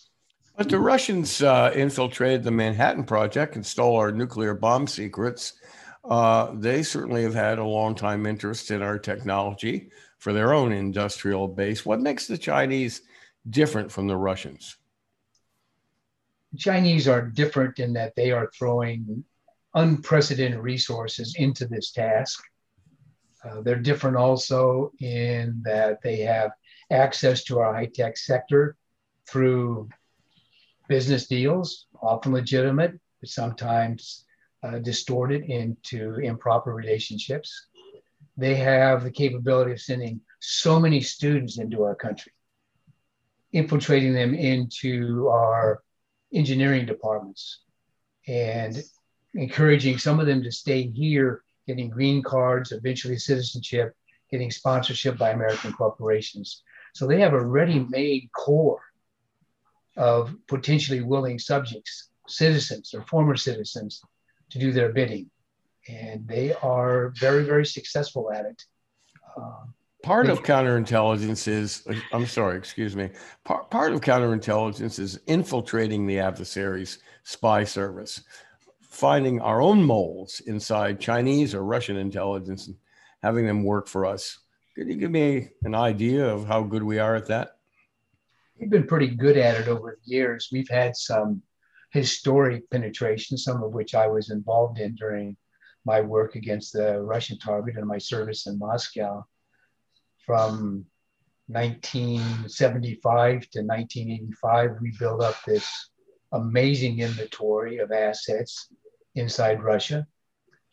But 0.57 0.69
the 0.69 0.79
Russians 0.79 1.41
uh, 1.41 1.71
infiltrated 1.73 2.43
the 2.43 2.51
Manhattan 2.51 3.03
Project 3.03 3.55
and 3.55 3.65
stole 3.65 3.95
our 3.95 4.11
nuclear 4.11 4.53
bomb 4.53 4.87
secrets. 4.87 5.53
Uh, 6.03 6.51
they 6.53 6.83
certainly 6.83 7.23
have 7.23 7.33
had 7.33 7.59
a 7.59 7.63
long 7.63 7.95
time 7.95 8.25
interest 8.25 8.71
in 8.71 8.81
our 8.81 8.99
technology 8.99 9.89
for 10.17 10.33
their 10.33 10.53
own 10.53 10.71
industrial 10.71 11.47
base. 11.47 11.85
What 11.85 11.99
makes 11.99 12.27
the 12.27 12.37
Chinese 12.37 13.01
different 13.49 13.91
from 13.91 14.07
the 14.07 14.17
Russians? 14.17 14.77
The 16.51 16.59
Chinese 16.59 17.07
are 17.07 17.21
different 17.21 17.79
in 17.79 17.93
that 17.93 18.15
they 18.15 18.31
are 18.31 18.51
throwing 18.55 19.23
unprecedented 19.73 20.59
resources 20.59 21.35
into 21.37 21.65
this 21.65 21.91
task. 21.91 22.43
Uh, 23.43 23.61
they're 23.61 23.79
different 23.79 24.17
also 24.17 24.91
in 24.99 25.61
that 25.63 26.01
they 26.03 26.17
have 26.17 26.51
access 26.91 27.43
to 27.45 27.59
our 27.59 27.73
high 27.73 27.87
tech 27.87 28.17
sector 28.17 28.75
through 29.27 29.89
business 30.87 31.27
deals, 31.27 31.87
often 32.01 32.33
legitimate, 32.33 32.99
but 33.19 33.29
sometimes 33.29 34.25
uh, 34.63 34.77
distorted 34.79 35.43
into 35.43 36.15
improper 36.15 36.73
relationships. 36.73 37.67
They 38.37 38.55
have 38.55 39.03
the 39.03 39.11
capability 39.11 39.71
of 39.71 39.81
sending 39.81 40.21
so 40.39 40.79
many 40.79 41.01
students 41.01 41.57
into 41.57 41.83
our 41.83 41.95
country, 41.95 42.33
infiltrating 43.53 44.13
them 44.13 44.33
into 44.33 45.29
our 45.29 45.81
engineering 46.33 46.85
departments 46.85 47.61
and 48.27 48.83
encouraging 49.33 49.97
some 49.97 50.19
of 50.19 50.27
them 50.27 50.43
to 50.43 50.51
stay 50.51 50.89
here 50.91 51.43
getting 51.71 51.89
green 51.89 52.21
cards, 52.21 52.73
eventually 52.73 53.17
citizenship, 53.17 53.95
getting 54.29 54.51
sponsorship 54.51 55.17
by 55.17 55.29
American 55.29 55.71
corporations. 55.71 56.63
So 56.93 57.07
they 57.07 57.21
have 57.21 57.33
a 57.33 57.45
ready 57.45 57.79
made 57.79 58.29
core 58.35 58.81
of 59.95 60.35
potentially 60.47 61.01
willing 61.01 61.39
subjects, 61.39 62.09
citizens 62.27 62.93
or 62.93 63.03
former 63.03 63.37
citizens, 63.37 64.03
to 64.49 64.59
do 64.59 64.73
their 64.73 64.91
bidding. 64.91 65.29
And 65.87 66.27
they 66.27 66.53
are 66.55 67.13
very, 67.17 67.43
very 67.43 67.65
successful 67.65 68.31
at 68.33 68.45
it. 68.45 68.65
Um, 69.37 69.73
part 70.03 70.29
of 70.29 70.43
counterintelligence 70.43 71.47
is, 71.47 71.87
I'm 72.11 72.27
sorry, 72.27 72.57
excuse 72.57 72.97
me. 72.97 73.11
Part, 73.45 73.71
part 73.71 73.93
of 73.93 74.01
counterintelligence 74.01 74.99
is 74.99 75.21
infiltrating 75.27 76.05
the 76.05 76.19
adversary's 76.19 76.99
spy 77.23 77.63
service 77.63 78.21
finding 79.01 79.41
our 79.41 79.61
own 79.63 79.83
moles 79.83 80.41
inside 80.45 80.99
Chinese 80.99 81.55
or 81.55 81.63
Russian 81.63 81.97
intelligence 81.97 82.67
and 82.67 82.75
having 83.23 83.47
them 83.47 83.63
work 83.63 83.87
for 83.87 84.05
us. 84.05 84.37
Could 84.75 84.89
you 84.89 84.95
give 84.95 85.09
me 85.09 85.49
an 85.63 85.73
idea 85.73 86.23
of 86.23 86.45
how 86.45 86.61
good 86.61 86.83
we 86.83 86.99
are 86.99 87.15
at 87.15 87.25
that? 87.25 87.57
We've 88.59 88.69
been 88.69 88.85
pretty 88.85 89.07
good 89.07 89.37
at 89.37 89.59
it 89.59 89.67
over 89.67 89.97
the 89.97 90.11
years. 90.11 90.49
We've 90.51 90.69
had 90.69 90.95
some 90.95 91.41
historic 91.89 92.69
penetration, 92.69 93.39
some 93.39 93.63
of 93.63 93.73
which 93.73 93.95
I 93.95 94.05
was 94.05 94.29
involved 94.29 94.77
in 94.77 94.93
during 94.93 95.35
my 95.83 96.01
work 96.01 96.35
against 96.35 96.73
the 96.73 97.01
Russian 97.01 97.39
target 97.39 97.77
and 97.77 97.87
my 97.87 97.97
service 97.97 98.45
in 98.45 98.59
Moscow. 98.59 99.25
From 100.27 100.85
1975 101.47 103.49
to 103.49 103.63
1985, 103.63 104.69
we 104.79 104.93
built 104.99 105.23
up 105.23 105.37
this 105.47 105.89
amazing 106.33 106.99
inventory 106.99 107.79
of 107.79 107.91
assets 107.91 108.67
inside 109.15 109.63
Russia. 109.63 110.07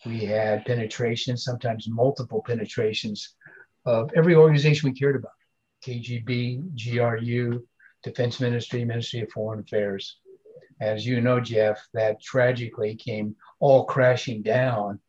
We 0.07 0.21
had 0.21 0.65
penetration, 0.65 1.37
sometimes 1.37 1.89
multiple 1.89 2.43
penetrations 2.47 3.35
of 3.85 4.11
every 4.15 4.35
organization 4.35 4.89
we 4.89 4.99
cared 4.99 5.17
about 5.17 5.33
KGB, 5.85 6.73
GRU, 6.77 7.67
Defense 8.03 8.41
Ministry, 8.41 8.85
Ministry 8.85 9.21
of 9.21 9.31
Foreign 9.31 9.61
Affairs. 9.61 10.19
As 10.81 11.05
you 11.05 11.21
know, 11.21 11.41
Jeff, 11.41 11.85
that 11.95 12.23
tragically 12.23 12.95
came 12.95 13.35
all 13.59 13.85
crashing 13.85 14.43
down 14.43 15.01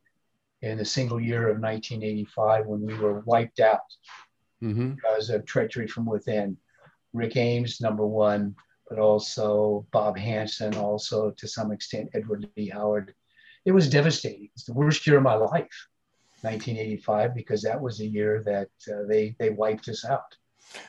in 0.62 0.78
the 0.78 0.86
single 0.86 1.20
year 1.20 1.50
of 1.50 1.60
1985 1.60 2.66
when 2.66 2.82
we 2.82 2.96
were 2.96 3.20
wiped 3.22 3.60
out 3.60 3.82
mm-hmm. 4.62 4.94
because 4.94 5.30
of 5.30 5.46
treachery 5.46 5.88
from 5.88 6.06
within. 6.06 6.58
Rick 7.14 7.38
Ames, 7.38 7.82
number 7.82 8.06
one, 8.06 8.56
but 8.88 9.00
also 9.00 9.86
Bob 9.92 10.18
Hanssen, 10.18 10.76
also 10.76 11.32
to 11.32 11.48
some 11.48 11.72
extent 11.72 12.10
Edward 12.14 12.48
Lee 12.58 12.70
Howard, 12.70 13.14
it 13.70 13.74
was 13.74 13.88
devastating. 13.88 14.50
It's 14.56 14.64
the 14.64 14.74
worst 14.74 15.06
year 15.06 15.18
of 15.18 15.24
my 15.24 15.36
life, 15.36 15.88
1985, 16.42 17.36
because 17.36 17.62
that 17.62 17.80
was 17.80 18.00
the 18.00 18.08
year 18.08 18.42
that 18.44 18.70
uh, 18.92 19.06
they 19.08 19.36
they 19.38 19.52
wiped 19.52 19.88
us 19.90 20.04
out. 20.04 20.36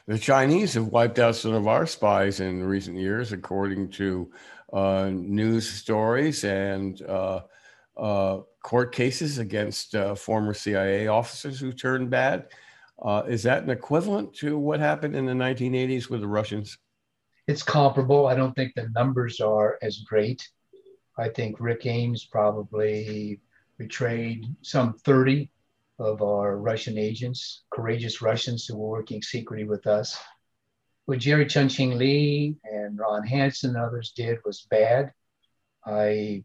The 0.07 0.19
Chinese 0.19 0.73
have 0.73 0.87
wiped 0.87 1.19
out 1.19 1.37
some 1.37 1.53
of 1.53 1.69
our 1.69 1.85
spies 1.85 2.40
in 2.40 2.64
recent 2.64 2.97
years, 2.97 3.33
according 3.33 3.90
to 3.90 4.33
uh, 4.73 5.11
news 5.12 5.69
stories 5.69 6.43
and 6.45 7.03
uh, 7.03 7.43
uh 7.99 8.38
court 8.62 8.93
cases 8.95 9.37
against 9.37 9.95
uh, 9.95 10.14
former 10.14 10.55
CIA 10.55 11.09
officers 11.09 11.61
who 11.61 11.75
turned 11.75 12.09
bad. 12.09 12.47
Uh, 13.03 13.25
is 13.29 13.43
that 13.43 13.62
an 13.62 13.69
equivalent 13.69 14.33
to 14.37 14.57
what 14.57 14.81
happened 14.81 15.14
in 15.14 15.27
the 15.27 15.35
1980s 15.35 16.09
with 16.09 16.23
the 16.23 16.29
Russians? 16.29 16.79
It's 17.47 17.62
comparable. 17.62 18.27
I 18.27 18.35
don't 18.35 18.55
think 18.55 18.73
the 18.75 18.88
numbers 18.95 19.38
are 19.40 19.77
as 19.83 19.99
great. 19.99 20.49
I 21.18 21.29
think 21.29 21.61
Rick 21.61 21.87
Ames 21.87 22.25
probably 22.25 23.40
betrayed 23.79 24.47
some 24.62 24.95
30 24.95 25.51
of 25.99 26.22
our 26.22 26.57
Russian 26.57 26.97
agents, 26.97 27.62
courageous 27.70 28.22
Russians 28.22 28.64
who 28.66 28.76
were 28.78 28.89
working 28.89 29.22
secretly 29.22 29.64
with 29.64 29.87
us. 29.87 30.18
What 31.05 31.18
Jerry 31.18 31.47
Chun-Ching 31.47 31.99
Lee 31.99 32.57
and 32.64 32.99
Ron 32.99 33.26
Hansen 33.26 33.70
and 33.70 33.78
others 33.78 34.12
did 34.16 34.39
was 34.45 34.66
bad. 34.70 35.12
I 35.85 36.45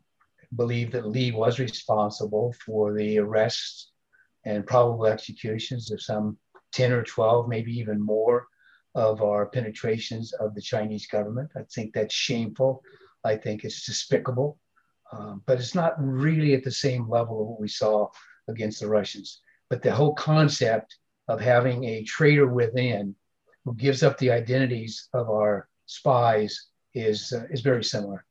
believe 0.55 0.91
that 0.91 1.07
Lee 1.07 1.31
was 1.31 1.59
responsible 1.59 2.53
for 2.65 2.93
the 2.93 3.19
arrests 3.19 3.91
and 4.45 4.65
probable 4.65 5.05
executions 5.05 5.91
of 5.91 6.01
some 6.01 6.37
10 6.73 6.91
or 6.91 7.03
12, 7.03 7.47
maybe 7.47 7.71
even 7.73 8.01
more, 8.01 8.47
of 8.93 9.21
our 9.21 9.45
penetrations 9.47 10.33
of 10.33 10.55
the 10.55 10.61
Chinese 10.61 11.07
government. 11.07 11.51
I 11.55 11.61
think 11.73 11.93
that's 11.93 12.13
shameful. 12.13 12.81
I 13.25 13.35
think 13.35 13.63
it's 13.63 13.85
despicable 13.85 14.59
um, 15.11 15.41
but 15.45 15.59
it's 15.59 15.75
not 15.75 15.93
really 15.97 16.53
at 16.53 16.63
the 16.63 16.71
same 16.71 17.09
level 17.09 17.41
of 17.41 17.47
what 17.47 17.59
we 17.59 17.67
saw 17.67 18.09
against 18.47 18.79
the 18.79 18.87
Russians. 18.87 19.41
But 19.69 19.81
the 19.81 19.93
whole 19.93 20.13
concept 20.13 20.97
of 21.27 21.39
having 21.39 21.83
a 21.85 22.03
traitor 22.03 22.47
within 22.47 23.15
who 23.63 23.73
gives 23.75 24.03
up 24.03 24.17
the 24.17 24.31
identities 24.31 25.09
of 25.13 25.29
our 25.29 25.67
spies 25.87 26.69
is 26.93 27.33
uh, 27.33 27.45
is 27.49 27.61
very 27.61 27.83
similar. 27.83 28.25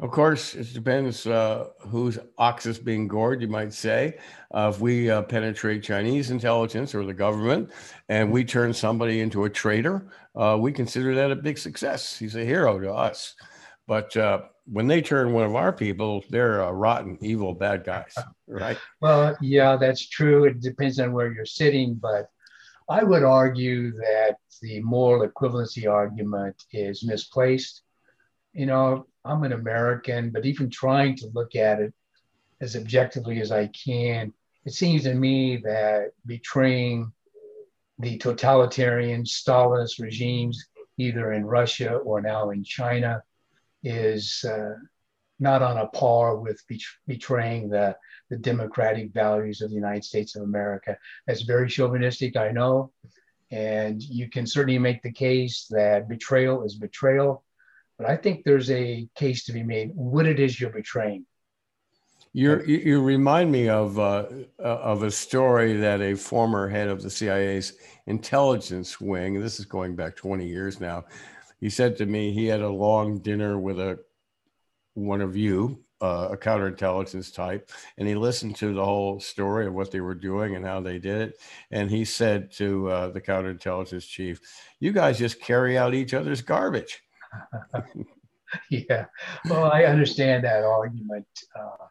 Of 0.00 0.10
course, 0.10 0.56
it 0.56 0.74
depends 0.74 1.28
uh, 1.28 1.68
whose 1.78 2.18
ox 2.36 2.66
is 2.66 2.76
being 2.76 3.06
gored, 3.06 3.40
you 3.40 3.46
might 3.46 3.72
say. 3.72 4.18
Uh, 4.52 4.72
if 4.74 4.80
we 4.80 5.08
uh, 5.08 5.22
penetrate 5.22 5.84
Chinese 5.84 6.32
intelligence 6.32 6.92
or 6.92 7.04
the 7.04 7.14
government 7.14 7.70
and 8.08 8.32
we 8.32 8.44
turn 8.44 8.72
somebody 8.74 9.20
into 9.20 9.44
a 9.44 9.50
traitor, 9.50 10.08
uh, 10.34 10.58
we 10.60 10.72
consider 10.72 11.14
that 11.14 11.30
a 11.30 11.36
big 11.36 11.56
success. 11.56 12.18
He's 12.18 12.34
a 12.34 12.44
hero 12.44 12.80
to 12.80 12.92
us. 12.92 13.36
But 13.86 14.16
uh, 14.16 14.42
when 14.66 14.86
they 14.86 15.02
turn 15.02 15.32
one 15.32 15.44
of 15.44 15.56
our 15.56 15.72
people, 15.72 16.24
they're 16.30 16.60
a 16.60 16.72
rotten, 16.72 17.18
evil, 17.20 17.52
bad 17.54 17.84
guys, 17.84 18.14
right? 18.46 18.78
Well, 19.00 19.36
yeah, 19.40 19.76
that's 19.76 20.08
true. 20.08 20.44
It 20.44 20.60
depends 20.60 20.98
on 21.00 21.12
where 21.12 21.32
you're 21.32 21.46
sitting, 21.46 21.94
but 21.94 22.30
I 22.88 23.02
would 23.02 23.22
argue 23.22 23.92
that 23.92 24.36
the 24.60 24.80
moral 24.80 25.26
equivalency 25.26 25.90
argument 25.90 26.56
is 26.72 27.04
misplaced. 27.04 27.82
You 28.52 28.66
know, 28.66 29.06
I'm 29.24 29.44
an 29.44 29.52
American, 29.52 30.30
but 30.30 30.46
even 30.46 30.70
trying 30.70 31.16
to 31.16 31.30
look 31.32 31.56
at 31.56 31.80
it 31.80 31.92
as 32.60 32.76
objectively 32.76 33.40
as 33.40 33.50
I 33.50 33.68
can, 33.68 34.32
it 34.64 34.72
seems 34.72 35.04
to 35.04 35.14
me 35.14 35.56
that 35.58 36.12
betraying 36.26 37.12
the 37.98 38.18
totalitarian 38.18 39.24
Stalinist 39.24 40.00
regimes, 40.00 40.68
either 40.98 41.32
in 41.32 41.44
Russia 41.44 41.96
or 41.96 42.20
now 42.20 42.50
in 42.50 42.62
China, 42.62 43.22
is 43.82 44.44
uh, 44.44 44.74
not 45.38 45.60
on 45.62 45.78
a 45.78 45.88
par 45.88 46.36
with 46.36 46.62
betraying 47.06 47.68
the, 47.68 47.96
the 48.30 48.36
democratic 48.36 49.12
values 49.12 49.60
of 49.60 49.70
the 49.70 49.76
United 49.76 50.04
States 50.04 50.36
of 50.36 50.42
America. 50.42 50.96
That's 51.26 51.42
very 51.42 51.68
chauvinistic, 51.68 52.36
I 52.36 52.52
know. 52.52 52.92
And 53.50 54.00
you 54.00 54.30
can 54.30 54.46
certainly 54.46 54.78
make 54.78 55.02
the 55.02 55.12
case 55.12 55.66
that 55.70 56.08
betrayal 56.08 56.62
is 56.62 56.76
betrayal. 56.76 57.44
But 57.98 58.08
I 58.08 58.16
think 58.16 58.44
there's 58.44 58.70
a 58.70 59.06
case 59.14 59.44
to 59.44 59.52
be 59.52 59.62
made 59.62 59.90
what 59.94 60.26
it 60.26 60.40
is 60.40 60.58
you're 60.58 60.70
betraying. 60.70 61.26
you 62.32 62.62
you 62.62 63.02
remind 63.02 63.52
me 63.52 63.68
of 63.68 63.98
uh, 63.98 64.26
of 64.58 65.02
a 65.02 65.10
story 65.10 65.74
that 65.74 66.00
a 66.00 66.14
former 66.14 66.68
head 66.68 66.88
of 66.88 67.02
the 67.02 67.10
CIA's 67.10 67.74
intelligence 68.06 69.00
wing. 69.00 69.40
This 69.40 69.60
is 69.60 69.66
going 69.66 69.94
back 69.96 70.16
20 70.16 70.46
years 70.46 70.80
now. 70.80 71.04
He 71.62 71.70
said 71.70 71.96
to 71.98 72.06
me 72.06 72.32
he 72.32 72.46
had 72.46 72.60
a 72.60 72.68
long 72.68 73.20
dinner 73.20 73.56
with 73.56 73.78
a 73.78 74.00
one 74.94 75.20
of 75.20 75.36
you, 75.36 75.78
uh, 76.00 76.30
a 76.32 76.36
counterintelligence 76.36 77.32
type, 77.32 77.70
and 77.96 78.08
he 78.08 78.16
listened 78.16 78.56
to 78.56 78.74
the 78.74 78.84
whole 78.84 79.20
story 79.20 79.68
of 79.68 79.72
what 79.72 79.92
they 79.92 80.00
were 80.00 80.16
doing 80.16 80.56
and 80.56 80.66
how 80.66 80.80
they 80.80 80.98
did 80.98 81.20
it. 81.20 81.40
And 81.70 81.88
he 81.88 82.04
said 82.04 82.50
to 82.54 82.90
uh, 82.90 83.10
the 83.10 83.20
counterintelligence 83.20 84.08
chief, 84.08 84.40
"You 84.80 84.90
guys 84.90 85.20
just 85.20 85.40
carry 85.40 85.78
out 85.78 85.94
each 85.94 86.14
other's 86.14 86.42
garbage." 86.42 87.00
yeah, 88.68 89.06
well, 89.48 89.70
I 89.70 89.84
understand 89.84 90.42
that 90.42 90.64
argument. 90.64 91.28
Uh, 91.54 91.86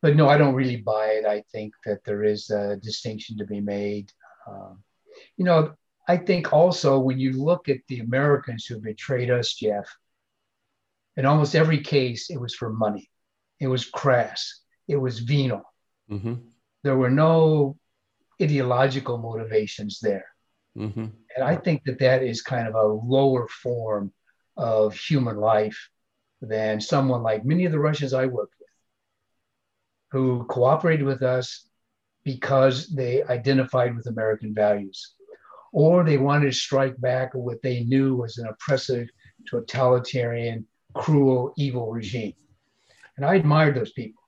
but 0.00 0.16
no, 0.16 0.30
I 0.30 0.38
don't 0.38 0.54
really 0.54 0.78
buy 0.78 1.08
it. 1.08 1.26
I 1.26 1.44
think 1.52 1.74
that 1.84 2.04
there 2.04 2.24
is 2.24 2.48
a 2.48 2.78
distinction 2.78 3.36
to 3.36 3.44
be 3.44 3.60
made. 3.60 4.10
Um, 4.48 4.82
you 5.36 5.44
know, 5.44 5.74
I 6.08 6.16
think 6.16 6.52
also 6.52 6.98
when 6.98 7.18
you 7.18 7.32
look 7.32 7.68
at 7.68 7.78
the 7.88 8.00
Americans 8.00 8.66
who 8.66 8.80
betrayed 8.80 9.30
us, 9.30 9.54
Jeff, 9.54 9.88
in 11.16 11.26
almost 11.26 11.54
every 11.54 11.80
case, 11.80 12.30
it 12.30 12.40
was 12.40 12.54
for 12.54 12.70
money. 12.70 13.08
It 13.60 13.68
was 13.68 13.84
crass. 13.84 14.60
It 14.88 14.96
was 14.96 15.20
venal. 15.20 15.62
Mm-hmm. 16.10 16.34
There 16.82 16.96
were 16.96 17.10
no 17.10 17.76
ideological 18.40 19.18
motivations 19.18 20.00
there. 20.00 20.26
Mm-hmm. 20.76 21.06
And 21.36 21.44
I 21.44 21.56
think 21.56 21.84
that 21.84 22.00
that 22.00 22.22
is 22.22 22.42
kind 22.42 22.66
of 22.66 22.74
a 22.74 22.82
lower 22.82 23.46
form 23.48 24.12
of 24.56 24.94
human 24.96 25.36
life 25.36 25.88
than 26.40 26.80
someone 26.80 27.22
like 27.22 27.44
many 27.44 27.66
of 27.66 27.72
the 27.72 27.78
Russians 27.78 28.12
I 28.12 28.26
worked 28.26 28.54
with, 28.58 28.68
who 30.10 30.44
cooperated 30.46 31.06
with 31.06 31.22
us 31.22 31.68
because 32.24 32.88
they 32.88 33.22
identified 33.22 33.94
with 33.94 34.06
American 34.06 34.54
values, 34.54 35.14
or 35.72 36.04
they 36.04 36.18
wanted 36.18 36.46
to 36.46 36.52
strike 36.52 37.00
back 37.00 37.30
at 37.34 37.40
what 37.40 37.62
they 37.62 37.82
knew 37.84 38.14
was 38.14 38.38
an 38.38 38.46
oppressive, 38.46 39.08
totalitarian, 39.48 40.66
cruel, 40.94 41.54
evil 41.56 41.90
regime. 41.90 42.34
And 43.16 43.26
I 43.26 43.34
admired 43.34 43.74
those 43.74 43.92
people. 43.92 44.22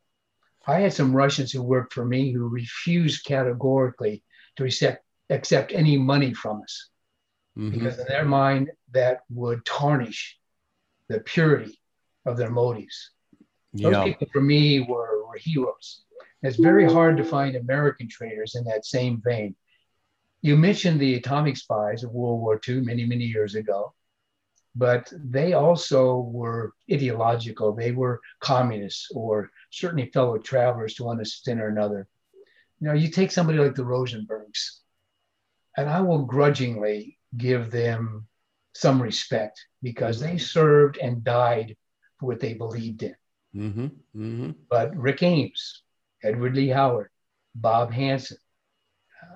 I 0.66 0.80
had 0.80 0.94
some 0.94 1.14
Russians 1.14 1.52
who 1.52 1.62
worked 1.62 1.92
for 1.92 2.04
me 2.04 2.32
who 2.32 2.48
refused 2.48 3.26
categorically 3.26 4.22
to 4.56 4.64
accept, 4.64 5.04
accept 5.28 5.72
any 5.72 5.98
money 5.98 6.32
from 6.32 6.62
us 6.62 6.88
mm-hmm. 7.56 7.70
because 7.70 7.98
in 7.98 8.06
their 8.08 8.24
mind 8.24 8.70
that 8.92 9.20
would 9.30 9.64
tarnish 9.66 10.38
the 11.08 11.20
purity 11.20 11.78
of 12.24 12.36
their 12.38 12.50
motives. 12.50 13.10
Those 13.74 13.92
yeah. 13.92 14.04
people 14.04 14.28
for 14.32 14.40
me 14.40 14.80
were, 14.80 15.26
were 15.26 15.36
heroes. 15.36 16.04
It's 16.42 16.56
very 16.58 16.90
hard 16.90 17.16
to 17.16 17.24
find 17.24 17.56
American 17.56 18.08
traders 18.08 18.54
in 18.54 18.64
that 18.64 18.84
same 18.84 19.20
vein. 19.24 19.56
You 20.44 20.56
mentioned 20.56 21.00
the 21.00 21.14
atomic 21.14 21.56
spies 21.56 22.04
of 22.04 22.12
World 22.12 22.40
War 22.40 22.60
II 22.68 22.80
many, 22.82 23.04
many 23.04 23.24
years 23.24 23.54
ago 23.54 23.94
but 24.74 25.12
they 25.12 25.52
also 25.52 26.18
were 26.18 26.74
ideological. 26.90 27.72
They 27.72 27.92
were 27.92 28.20
communists 28.40 29.10
or 29.14 29.50
certainly 29.70 30.10
fellow 30.12 30.38
travelers 30.38 30.94
to 30.94 31.04
one 31.04 31.20
extent 31.20 31.60
or 31.60 31.68
another. 31.68 32.08
You 32.80 32.88
know, 32.88 32.94
you 32.94 33.08
take 33.08 33.30
somebody 33.30 33.58
like 33.58 33.76
the 33.76 33.84
Rosenbergs, 33.84 34.80
and 35.76 35.88
I 35.88 36.00
will 36.00 36.24
grudgingly 36.24 37.18
give 37.36 37.70
them 37.70 38.26
some 38.74 39.00
respect 39.00 39.64
because 39.82 40.18
they 40.18 40.38
served 40.38 40.98
and 40.98 41.22
died 41.22 41.76
for 42.18 42.26
what 42.26 42.40
they 42.40 42.54
believed 42.54 43.04
in. 43.04 43.16
Mm-hmm, 43.54 43.84
mm-hmm. 43.84 44.50
But 44.68 44.96
Rick 44.96 45.22
Ames, 45.22 45.82
Edward 46.22 46.56
Lee 46.56 46.68
Howard, 46.68 47.10
Bob 47.54 47.92
Hanssen, 47.92 48.38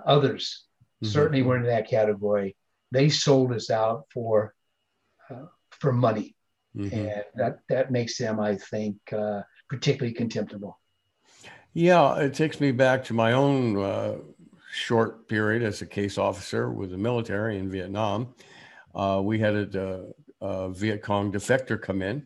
others 0.05 0.65
mm-hmm. 1.03 1.13
certainly 1.13 1.43
were 1.43 1.57
in 1.57 1.65
that 1.65 1.89
category. 1.89 2.57
They 2.91 3.09
sold 3.09 3.53
us 3.53 3.71
out 3.71 4.05
for 4.13 4.55
uh, 5.31 5.47
for 5.71 5.93
money. 5.93 6.35
Mm-hmm. 6.77 6.95
And 6.95 7.25
that, 7.35 7.59
that 7.69 7.91
makes 7.91 8.19
them, 8.19 8.41
I 8.41 8.57
think, 8.57 8.97
uh, 9.13 9.43
particularly 9.69 10.15
contemptible. 10.15 10.79
Yeah, 11.75 12.17
it 12.17 12.35
takes 12.35 12.61
me 12.61 12.73
back 12.73 13.05
to 13.05 13.15
my 13.15 13.33
own 13.33 13.79
uh, 13.79 14.15
short 14.73 15.29
period 15.29 15.63
as 15.63 15.83
a 15.83 15.87
case 15.87 16.19
officer 16.19 16.71
with 16.71 16.91
the 16.91 16.99
military 16.99 17.59
in 17.59 17.71
Vietnam. 17.71 18.35
Uh, 18.95 19.21
we 19.23 19.39
had 19.39 19.55
a, 19.55 20.05
a, 20.41 20.71
Viet 20.71 21.03
Cong 21.03 21.31
defector 21.33 21.81
come 21.81 22.03
in, 22.03 22.25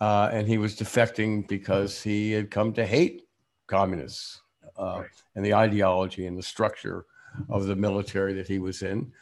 uh, 0.00 0.28
and 0.32 0.46
he 0.48 0.58
was 0.58 0.76
defecting 0.76 1.46
because 1.48 2.02
he 2.02 2.32
had 2.32 2.50
come 2.50 2.72
to 2.74 2.84
hate 2.84 3.22
communists 3.66 4.42
uh, 4.78 5.00
right. 5.00 5.10
and 5.34 5.44
the 5.44 5.54
ideology 5.54 6.26
and 6.26 6.36
the 6.36 6.42
structure 6.42 7.06
of 7.48 7.66
the 7.66 7.76
military 7.76 8.34
that 8.34 8.48
he 8.48 8.58
was 8.58 8.82
in. 8.82 9.12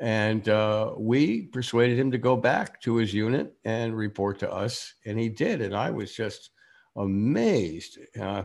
And 0.00 0.48
uh, 0.48 0.92
we 0.96 1.42
persuaded 1.42 1.98
him 1.98 2.10
to 2.12 2.18
go 2.18 2.36
back 2.36 2.80
to 2.82 2.96
his 2.96 3.12
unit 3.12 3.54
and 3.64 3.96
report 3.96 4.38
to 4.40 4.52
us. 4.52 4.94
And 5.04 5.18
he 5.18 5.28
did. 5.28 5.60
And 5.60 5.74
I 5.74 5.90
was 5.90 6.14
just 6.14 6.50
amazed. 6.96 7.98
Uh, 8.20 8.44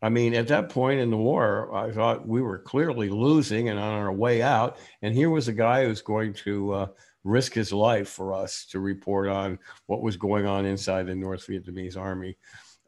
I 0.00 0.08
mean, 0.08 0.34
at 0.34 0.48
that 0.48 0.70
point 0.70 1.00
in 1.00 1.10
the 1.10 1.16
war, 1.16 1.74
I 1.74 1.90
thought 1.90 2.28
we 2.28 2.42
were 2.42 2.58
clearly 2.58 3.08
losing 3.08 3.68
and 3.68 3.78
on 3.78 3.92
our 3.92 4.12
way 4.12 4.42
out. 4.42 4.78
And 5.02 5.14
here 5.14 5.30
was 5.30 5.48
a 5.48 5.52
guy 5.52 5.84
who's 5.84 6.02
going 6.02 6.34
to 6.44 6.72
uh, 6.72 6.86
risk 7.22 7.54
his 7.54 7.72
life 7.72 8.08
for 8.08 8.34
us 8.34 8.66
to 8.66 8.80
report 8.80 9.28
on 9.28 9.58
what 9.86 10.02
was 10.02 10.16
going 10.16 10.46
on 10.46 10.66
inside 10.66 11.06
the 11.06 11.14
North 11.14 11.46
Vietnamese 11.46 11.96
army. 11.96 12.36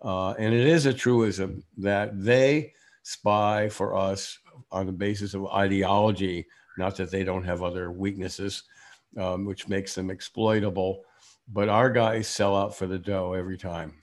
Uh, 0.02 0.32
and 0.32 0.54
it 0.54 0.66
is 0.66 0.86
a 0.86 0.92
truism 0.92 1.62
that 1.78 2.22
they 2.22 2.74
spy 3.02 3.68
for 3.68 3.96
us 3.96 4.38
on 4.76 4.86
the 4.86 4.92
basis 4.92 5.34
of 5.34 5.46
ideology 5.46 6.46
not 6.76 6.96
that 6.96 7.10
they 7.10 7.24
don't 7.24 7.44
have 7.44 7.62
other 7.62 7.90
weaknesses, 7.90 8.64
um, 9.18 9.44
which 9.44 9.68
makes 9.68 9.94
them 9.94 10.10
exploitable. 10.10 11.04
But 11.48 11.68
our 11.68 11.90
guys 11.90 12.28
sell 12.28 12.56
out 12.56 12.76
for 12.76 12.86
the 12.86 12.98
dough 12.98 13.32
every 13.32 13.56
time. 13.56 14.02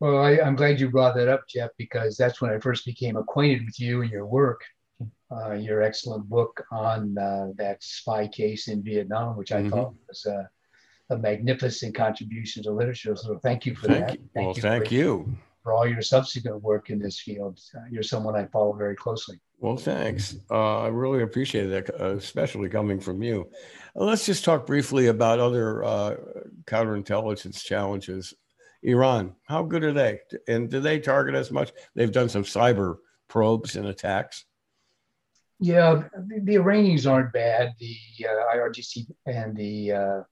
Well, 0.00 0.18
I, 0.18 0.32
am 0.32 0.56
glad 0.56 0.80
you 0.80 0.90
brought 0.90 1.14
that 1.16 1.28
up, 1.28 1.44
Jeff, 1.48 1.70
because 1.78 2.16
that's 2.16 2.40
when 2.40 2.50
I 2.50 2.58
first 2.58 2.84
became 2.84 3.16
acquainted 3.16 3.64
with 3.64 3.78
you 3.78 4.02
and 4.02 4.10
your 4.10 4.26
work. 4.26 4.62
Uh, 5.30 5.52
your 5.52 5.80
excellent 5.80 6.28
book 6.28 6.62
on 6.70 7.16
uh, 7.16 7.48
that 7.56 7.82
spy 7.82 8.28
case 8.28 8.68
in 8.68 8.82
Vietnam, 8.82 9.34
which 9.36 9.50
I 9.50 9.62
mm-hmm. 9.62 9.70
thought 9.70 9.94
was 10.06 10.26
a, 10.26 10.48
a, 11.08 11.16
magnificent 11.16 11.94
contribution 11.94 12.62
to 12.64 12.70
literature. 12.70 13.16
So 13.16 13.38
thank 13.38 13.64
you 13.64 13.74
for 13.74 13.88
thank 13.88 14.06
that. 14.06 14.18
You. 14.18 14.28
Thank 14.34 14.46
well, 14.46 14.56
you 14.56 14.62
thank 14.62 14.88
for, 14.88 14.94
you 14.94 15.36
for 15.62 15.72
all 15.72 15.88
your 15.88 16.02
subsequent 16.02 16.62
work 16.62 16.90
in 16.90 16.98
this 16.98 17.18
field. 17.18 17.58
Uh, 17.74 17.80
you're 17.90 18.02
someone 18.02 18.36
I 18.36 18.44
follow 18.46 18.74
very 18.74 18.94
closely. 18.94 19.40
Well, 19.62 19.76
thanks. 19.76 20.34
Uh, 20.50 20.80
I 20.80 20.88
really 20.88 21.22
appreciate 21.22 21.66
that, 21.66 21.88
uh, 22.00 22.16
especially 22.16 22.68
coming 22.68 22.98
from 22.98 23.22
you. 23.22 23.48
Uh, 23.94 24.02
let's 24.02 24.26
just 24.26 24.44
talk 24.44 24.66
briefly 24.66 25.06
about 25.06 25.38
other 25.38 25.84
uh, 25.84 26.16
counterintelligence 26.64 27.62
challenges. 27.62 28.34
Iran, 28.82 29.36
how 29.46 29.62
good 29.62 29.84
are 29.84 29.92
they? 29.92 30.18
And 30.48 30.68
do 30.68 30.80
they 30.80 30.98
target 30.98 31.36
us 31.36 31.52
much? 31.52 31.70
They've 31.94 32.10
done 32.10 32.28
some 32.28 32.42
cyber 32.42 32.96
probes 33.28 33.76
and 33.76 33.86
attacks. 33.86 34.44
Yeah, 35.60 36.08
the, 36.12 36.40
the 36.42 36.54
Iranians 36.56 37.06
aren't 37.06 37.32
bad. 37.32 37.74
The 37.78 37.96
uh, 38.26 38.56
IRGC 38.56 39.06
and 39.26 39.56
the 39.56 40.24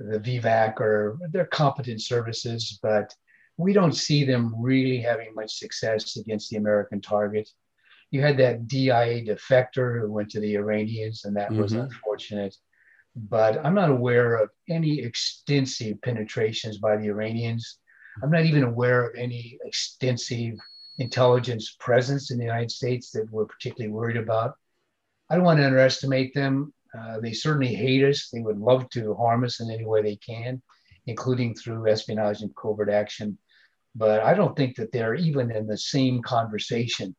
the 0.00 0.18
VEVAK 0.18 0.80
are 0.80 1.16
they're 1.30 1.46
competent 1.46 2.02
services, 2.02 2.80
but 2.82 3.14
we 3.56 3.72
don't 3.72 3.94
see 3.94 4.24
them 4.24 4.52
really 4.58 4.98
having 4.98 5.32
much 5.32 5.60
success 5.60 6.16
against 6.16 6.50
the 6.50 6.56
American 6.56 7.00
target. 7.00 7.48
You 8.14 8.20
had 8.20 8.36
that 8.36 8.68
DIA 8.68 9.24
defector 9.24 10.00
who 10.00 10.12
went 10.12 10.30
to 10.30 10.40
the 10.40 10.54
Iranians, 10.54 11.24
and 11.24 11.36
that 11.36 11.50
mm-hmm. 11.50 11.62
was 11.62 11.72
unfortunate. 11.72 12.54
But 13.16 13.58
I'm 13.66 13.74
not 13.74 13.90
aware 13.90 14.36
of 14.36 14.50
any 14.68 15.00
extensive 15.00 16.00
penetrations 16.00 16.78
by 16.78 16.96
the 16.96 17.08
Iranians. 17.08 17.80
I'm 18.22 18.30
not 18.30 18.44
even 18.44 18.62
aware 18.62 19.04
of 19.04 19.16
any 19.16 19.58
extensive 19.64 20.54
intelligence 20.98 21.76
presence 21.80 22.30
in 22.30 22.38
the 22.38 22.44
United 22.44 22.70
States 22.70 23.10
that 23.10 23.28
we're 23.32 23.46
particularly 23.46 23.92
worried 23.92 24.16
about. 24.16 24.54
I 25.28 25.34
don't 25.34 25.42
want 25.42 25.58
to 25.58 25.66
underestimate 25.66 26.34
them. 26.34 26.72
Uh, 26.96 27.18
they 27.18 27.32
certainly 27.32 27.74
hate 27.74 28.04
us. 28.04 28.28
They 28.32 28.42
would 28.42 28.58
love 28.58 28.88
to 28.90 29.14
harm 29.16 29.42
us 29.42 29.58
in 29.58 29.72
any 29.72 29.86
way 29.86 30.02
they 30.02 30.20
can, 30.24 30.62
including 31.06 31.56
through 31.56 31.90
espionage 31.90 32.42
and 32.42 32.54
covert 32.54 32.90
action. 32.90 33.38
But 33.96 34.20
I 34.20 34.34
don't 34.34 34.56
think 34.56 34.76
that 34.76 34.92
they're 34.92 35.16
even 35.16 35.50
in 35.50 35.66
the 35.66 35.78
same 35.78 36.22
conversation 36.22 37.16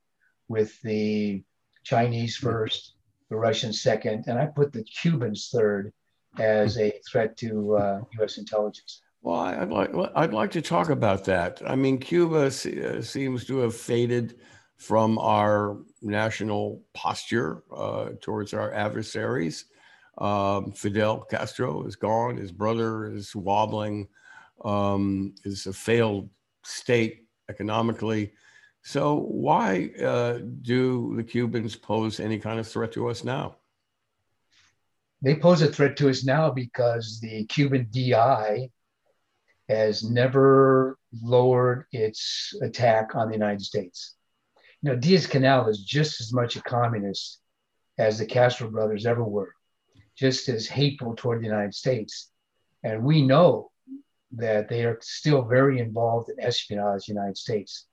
with 0.48 0.80
the 0.82 1.43
Chinese 1.84 2.36
first, 2.36 2.96
the 3.30 3.36
Russians 3.36 3.82
second, 3.82 4.26
and 4.28 4.38
I 4.38 4.46
put 4.46 4.74
the 4.74 4.84
Cubans 4.84 5.50
third 5.54 5.93
as 6.39 6.78
a 6.78 6.93
threat 7.10 7.38
to 7.38 7.76
uh, 7.76 8.02
U.S. 8.20 8.38
intelligence. 8.38 9.02
Well, 9.22 9.39
I'd 9.39 9.70
like 9.70 9.91
I'd 10.16 10.34
like 10.34 10.52
to 10.52 10.62
talk 10.62 10.89
about 10.89 11.26
that. 11.26 11.62
I 11.66 11.76
mean, 11.76 11.98
Cuba 11.98 12.46
uh, 12.46 13.02
seems 13.02 13.46
to 13.46 13.58
have 13.60 13.76
faded 13.76 14.36
from 14.78 15.18
our 15.18 15.78
national 16.02 16.84
posture 16.93 17.64
uh, 17.76 18.10
towards 18.22 18.54
our 18.54 18.72
adversaries. 18.74 19.66
Um, 20.18 20.72
Fidel 20.72 21.22
Castro 21.22 21.84
is 21.86 21.96
gone. 21.96 22.38
His 22.38 22.52
brother 22.52 23.12
is 23.12 23.36
wobbling. 23.36 24.08
Um, 24.64 25.36
is 25.43 25.66
a 25.66 25.74
failed 25.74 26.30
state 26.64 27.26
economically. 27.50 28.32
So 28.88 29.15
why 29.15 29.89
uh, 29.99 30.41
do 30.61 31.15
the 31.15 31.23
Cubans 31.23 31.75
pose 31.75 32.19
any 32.19 32.38
kind 32.38 32.59
of 32.59 32.67
threat 32.67 32.91
to 32.91 33.09
us 33.09 33.23
now? 33.23 33.55
They 35.23 35.33
pose 35.36 35.63
a 35.63 35.67
threat 35.67 35.97
to 35.97 36.09
us 36.09 36.23
now 36.23 36.51
because 36.51 37.19
the 37.19 37.45
Cuban 37.45 37.89
DI 37.91 38.69
has 39.69 40.03
never 40.03 40.99
lowered 41.19 41.88
its 41.91 42.53
attack 42.61 43.15
on 43.15 43.27
the 43.27 43.33
United 43.33 43.63
States. 43.63 44.13
Know, 44.83 44.95
Diaz 44.95 45.25
Canel 45.25 45.67
is 45.67 45.83
just 45.83 46.21
as 46.21 46.31
much 46.31 46.55
a 46.55 46.61
communist 46.61 47.41
as 47.97 48.19
the 48.19 48.25
Castro 48.27 48.69
brothers 48.69 49.07
ever 49.07 49.23
were, 49.23 49.55
just 50.15 50.47
as 50.47 50.67
hateful 50.67 51.15
toward 51.15 51.41
the 51.41 51.47
United 51.47 51.73
States. 51.73 52.29
And 52.83 53.03
we 53.03 53.23
know 53.23 53.71
that 54.33 54.69
they 54.69 54.86
are 54.86 54.99
still 55.01 55.41
very 55.41 55.79
involved 55.79 56.29
in 56.29 56.39
espionage 56.39 57.09
in 57.09 57.15
the 57.15 57.21
United 57.21 57.38
States. 57.38 57.88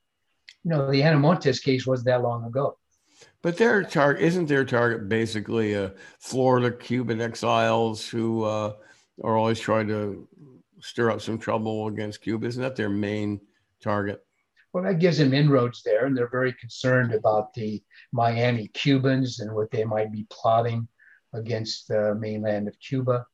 You 0.65 0.71
know, 0.71 0.91
the 0.91 1.03
Ana 1.03 1.19
Montes 1.19 1.61
case 1.61 1.87
wasn't 1.87 2.07
that 2.07 2.23
long 2.23 2.45
ago. 2.45 2.79
But 3.43 3.57
their 3.57 3.83
target 3.83 4.23
isn't 4.23 4.47
their 4.47 4.65
target 4.65 5.09
basically 5.09 5.75
uh, 5.75 5.91
Florida 6.19 6.71
Cuban 6.71 7.21
exiles 7.21 8.09
who 8.09 8.45
uh, 8.45 8.75
are 9.23 9.37
always 9.37 9.59
trying 9.59 9.89
to 9.89 10.29
stir 10.81 11.11
up 11.11 11.21
some 11.21 11.39
trouble 11.39 11.89
against 11.89 12.23
Cuba. 12.23 12.47
Isn't 12.47 12.63
that 12.63 12.77
their 12.77 12.89
main 12.89 13.41
target? 13.81 14.25
Well, 14.73 14.85
that 14.85 15.01
gives 15.01 15.19
them 15.19 15.35
inroads 15.35 15.83
there, 15.83 16.07
and 16.07 16.17
they're 16.17 16.31
very 16.31 16.53
concerned 16.55 17.13
about 17.13 17.53
the 17.53 17.83
Miami 18.13 18.69
Cubans 18.69 19.41
and 19.41 19.55
what 19.55 19.71
they 19.71 19.85
might 19.85 20.13
be 20.13 20.27
plotting 20.31 20.89
against 21.35 21.89
the 21.89 22.15
mainland 22.15 22.69
of 22.69 22.79
Cuba. 22.81 23.27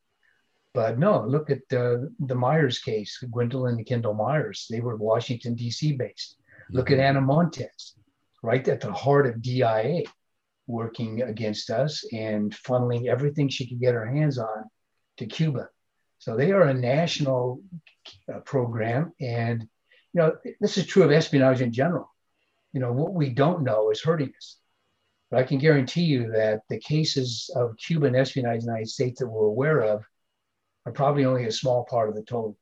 But 0.74 0.98
no, 0.98 1.24
look 1.24 1.50
at 1.50 1.60
the, 1.70 2.12
the 2.18 2.34
Myers 2.34 2.80
case, 2.80 3.18
Gwendolyn 3.30 3.76
and 3.76 3.86
Kendall 3.86 4.14
Myers. 4.14 4.66
They 4.68 4.80
were 4.80 4.96
Washington, 4.96 5.54
D.C. 5.54 5.92
based. 5.92 6.38
Look 6.70 6.88
mm-hmm. 6.88 7.00
at 7.00 7.06
Ana 7.06 7.20
Montes, 7.20 7.94
right 8.42 8.66
at 8.66 8.80
the 8.80 8.92
heart 8.92 9.26
of 9.26 9.42
DIA, 9.42 10.02
working 10.66 11.22
against 11.22 11.70
us 11.70 12.04
and 12.12 12.52
funneling 12.52 13.06
everything 13.06 13.48
she 13.48 13.66
could 13.66 13.80
get 13.80 13.94
her 13.94 14.06
hands 14.06 14.38
on 14.38 14.64
to 15.16 15.26
Cuba. 15.26 15.68
So 16.18 16.36
they 16.36 16.52
are 16.52 16.64
a 16.64 16.74
national 16.74 17.62
uh, 18.32 18.40
program. 18.40 19.12
And, 19.20 19.62
you 20.12 20.20
know, 20.20 20.36
this 20.60 20.76
is 20.76 20.86
true 20.86 21.04
of 21.04 21.12
espionage 21.12 21.60
in 21.60 21.72
general. 21.72 22.12
You 22.72 22.80
know, 22.80 22.92
what 22.92 23.14
we 23.14 23.30
don't 23.30 23.62
know 23.62 23.90
is 23.90 24.02
hurting 24.02 24.32
us. 24.36 24.58
But 25.30 25.40
I 25.40 25.42
can 25.42 25.58
guarantee 25.58 26.04
you 26.04 26.32
that 26.32 26.62
the 26.68 26.78
cases 26.78 27.50
of 27.54 27.76
Cuban 27.76 28.14
espionage 28.14 28.60
in 28.60 28.66
the 28.66 28.72
United 28.72 28.88
States 28.88 29.20
that 29.20 29.28
we're 29.28 29.46
aware 29.46 29.80
of 29.80 30.04
are 30.86 30.92
probably 30.92 31.24
only 31.24 31.44
a 31.44 31.52
small 31.52 31.84
part 31.84 32.08
of 32.08 32.14
the 32.14 32.22
total. 32.22 32.56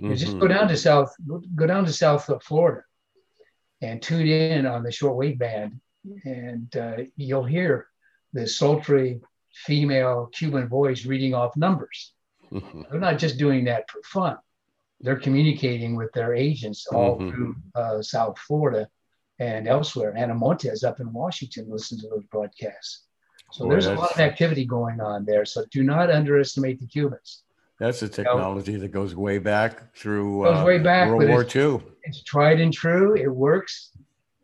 Mm-hmm. 0.00 0.14
just 0.14 0.38
go 0.38 0.46
down 0.46 0.68
to 0.68 0.76
South, 0.76 1.12
go 1.56 1.66
down 1.66 1.84
to 1.84 1.92
South 1.92 2.30
Florida, 2.44 2.82
and 3.82 4.00
tune 4.00 4.28
in 4.28 4.64
on 4.64 4.82
the 4.82 4.90
shortwave 4.90 5.38
band, 5.38 5.80
and 6.24 6.74
uh, 6.76 6.96
you'll 7.16 7.44
hear 7.44 7.88
the 8.32 8.46
sultry 8.46 9.20
female 9.52 10.30
Cuban 10.32 10.68
voice 10.68 11.04
reading 11.04 11.34
off 11.34 11.56
numbers. 11.56 12.14
Mm-hmm. 12.50 12.82
They're 12.90 13.00
not 13.00 13.18
just 13.18 13.38
doing 13.38 13.64
that 13.64 13.90
for 13.90 14.00
fun. 14.04 14.38
They're 15.00 15.18
communicating 15.18 15.96
with 15.96 16.12
their 16.12 16.32
agents 16.32 16.86
all 16.86 17.18
mm-hmm. 17.18 17.30
through 17.30 17.56
uh, 17.74 18.02
South 18.02 18.38
Florida 18.38 18.88
and 19.40 19.66
elsewhere. 19.66 20.16
Ana 20.16 20.34
Montes 20.34 20.84
up 20.84 21.00
in 21.00 21.12
Washington 21.12 21.66
listen 21.68 21.98
to 22.00 22.08
those 22.08 22.24
broadcasts. 22.30 23.02
So 23.50 23.64
Boy, 23.64 23.70
there's 23.70 23.86
a 23.86 23.94
lot 23.94 24.12
of 24.12 24.20
activity 24.20 24.64
going 24.64 25.00
on 25.00 25.24
there. 25.24 25.44
So 25.44 25.64
do 25.70 25.82
not 25.82 26.10
underestimate 26.10 26.80
the 26.80 26.86
Cubans. 26.86 27.42
That's 27.82 28.00
a 28.02 28.08
technology 28.08 28.74
know, 28.74 28.78
that 28.78 28.92
goes 28.92 29.16
way 29.16 29.38
back 29.38 29.92
through 29.92 30.44
goes 30.44 30.58
uh, 30.58 30.64
way 30.64 30.78
back, 30.78 31.08
World 31.08 31.28
War 31.28 31.44
II. 31.44 31.80
It's 32.04 32.22
tried 32.22 32.60
and 32.60 32.72
true. 32.72 33.16
It 33.16 33.26
works. 33.26 33.90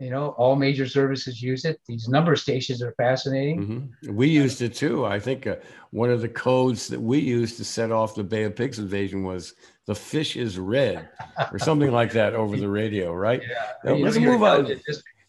You 0.01 0.11
know, 0.11 0.31
all 0.31 0.57
major 0.57 0.89
services 0.89 1.41
use 1.41 1.65
it. 1.65 1.81
These 1.87 2.09
number 2.09 2.35
stations 2.35 2.83
are 2.83 2.93
fascinating. 2.97 3.61
Mm-hmm. 3.63 4.17
We 4.17 4.27
used 4.27 4.61
it 4.61 4.75
too. 4.75 5.07
I 5.07 5.21
think 5.21 5.47
uh, 5.47 5.57
one 5.91 6.11
of 6.11 6.21
the 6.21 6.29
codes 6.29 6.89
that 6.89 7.01
we 7.01 7.21
used 7.21 7.57
to 7.59 7.65
set 7.65 7.93
off 7.93 8.17
the 8.17 8.25
Bay 8.25 8.43
of 8.43 8.57
Pigs 8.57 8.81
invasion 8.81 9.23
was 9.23 9.55
"the 9.87 9.95
fish 9.95 10.37
is 10.37 10.59
red" 10.59 11.09
or 11.53 11.61
something 11.61 11.93
like 11.93 12.11
that 12.15 12.35
over 12.35 12.57
the 12.57 12.69
radio, 12.69 13.15
right? 13.15 13.41
Yeah. 13.85 13.93
Now, 13.93 13.95
let's 13.95 14.19
move 14.19 14.43
on. 14.43 14.69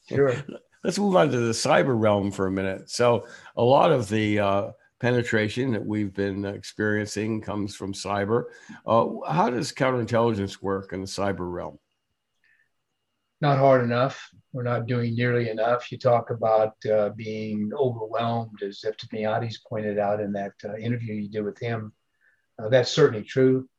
Sure. 0.07 0.33
Let's 0.83 0.97
move 0.97 1.17
on 1.17 1.29
to 1.29 1.37
the 1.37 1.51
cyber 1.51 1.99
realm 1.99 2.31
for 2.31 2.47
a 2.47 2.51
minute. 2.51 2.89
So, 2.89 3.27
a 3.57 3.61
lot 3.61 3.91
of 3.91 4.07
the 4.07 4.39
uh, 4.39 4.71
penetration 4.99 5.71
that 5.71 5.85
we've 5.85 6.13
been 6.13 6.45
experiencing 6.45 7.41
comes 7.41 7.75
from 7.75 7.93
cyber. 7.93 8.45
Uh, 8.85 9.07
how 9.27 9.49
does 9.49 9.71
counterintelligence 9.71 10.61
work 10.61 10.93
in 10.93 11.01
the 11.01 11.07
cyber 11.07 11.51
realm? 11.51 11.79
Not 13.41 13.57
hard 13.57 13.83
enough. 13.83 14.29
We're 14.51 14.63
not 14.63 14.87
doing 14.87 15.15
nearly 15.15 15.49
enough. 15.49 15.91
You 15.91 15.97
talk 15.97 16.29
about 16.29 16.73
uh, 16.85 17.09
being 17.09 17.71
overwhelmed, 17.73 18.61
as 18.61 18.83
Eftimiades 18.85 19.55
pointed 19.67 19.97
out 19.97 20.19
in 20.19 20.33
that 20.33 20.53
uh, 20.65 20.75
interview 20.75 21.13
you 21.13 21.29
did 21.29 21.45
with 21.45 21.57
him. 21.59 21.93
Uh, 22.61 22.67
that's 22.67 22.91
certainly 22.91 23.23
true. 23.23 23.69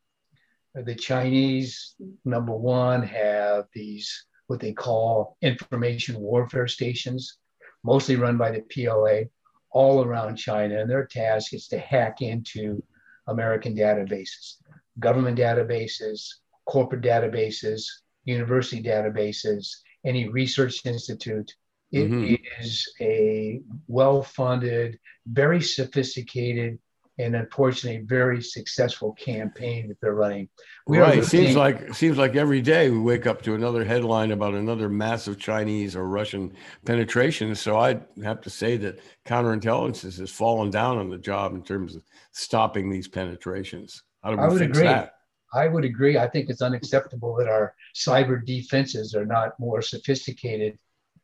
The 0.74 0.94
Chinese, 0.94 1.94
number 2.24 2.56
one, 2.56 3.02
have 3.02 3.64
these 3.74 4.26
what 4.46 4.60
they 4.60 4.72
call 4.72 5.36
information 5.42 6.18
warfare 6.18 6.66
stations, 6.66 7.36
mostly 7.84 8.16
run 8.16 8.36
by 8.36 8.50
the 8.50 8.62
PLA, 8.62 9.28
all 9.70 10.04
around 10.04 10.36
China. 10.36 10.80
And 10.80 10.90
their 10.90 11.06
task 11.06 11.52
is 11.54 11.68
to 11.68 11.78
hack 11.78 12.22
into 12.22 12.82
American 13.26 13.74
databases, 13.74 14.56
government 14.98 15.38
databases, 15.38 16.26
corporate 16.66 17.02
databases, 17.02 17.84
university 18.24 18.82
databases, 18.82 19.68
any 20.04 20.28
research 20.28 20.84
institute. 20.84 21.52
It 21.92 22.10
mm-hmm. 22.10 22.34
is 22.60 22.92
a 23.00 23.60
well 23.88 24.22
funded, 24.22 24.98
very 25.26 25.60
sophisticated 25.60 26.78
and 27.20 27.36
unfortunately 27.36 28.02
very 28.04 28.42
successful 28.42 29.12
campaign 29.12 29.88
that 29.88 30.00
they're 30.00 30.14
running. 30.14 30.48
We 30.86 30.98
right. 30.98 31.24
Seems 31.24 31.56
like 31.56 31.94
seems 31.94 32.18
like 32.18 32.36
every 32.36 32.60
day 32.60 32.90
we 32.90 32.98
wake 32.98 33.26
up 33.26 33.42
to 33.42 33.54
another 33.54 33.84
headline 33.84 34.30
about 34.32 34.54
another 34.54 34.88
massive 34.88 35.38
Chinese 35.38 35.94
or 35.96 36.06
Russian 36.06 36.52
penetration. 36.84 37.54
So 37.54 37.78
I'd 37.78 38.02
have 38.22 38.40
to 38.42 38.50
say 38.50 38.76
that 38.78 39.00
counterintelligence 39.26 40.18
has 40.18 40.30
fallen 40.30 40.70
down 40.70 40.98
on 40.98 41.10
the 41.10 41.18
job 41.18 41.54
in 41.54 41.62
terms 41.62 41.96
of 41.96 42.02
stopping 42.32 42.90
these 42.90 43.08
penetrations. 43.08 44.02
How 44.22 44.30
do 44.30 44.36
we 44.36 44.42
I 44.42 44.48
would 44.48 44.58
fix 44.58 44.78
agree. 44.78 44.88
that? 44.88 45.14
I 45.52 45.66
would 45.66 45.84
agree. 45.84 46.16
I 46.16 46.28
think 46.28 46.48
it's 46.48 46.62
unacceptable 46.62 47.34
that 47.36 47.48
our 47.48 47.74
cyber 47.94 48.44
defenses 48.44 49.14
are 49.14 49.26
not 49.26 49.58
more 49.58 49.82
sophisticated 49.82 50.78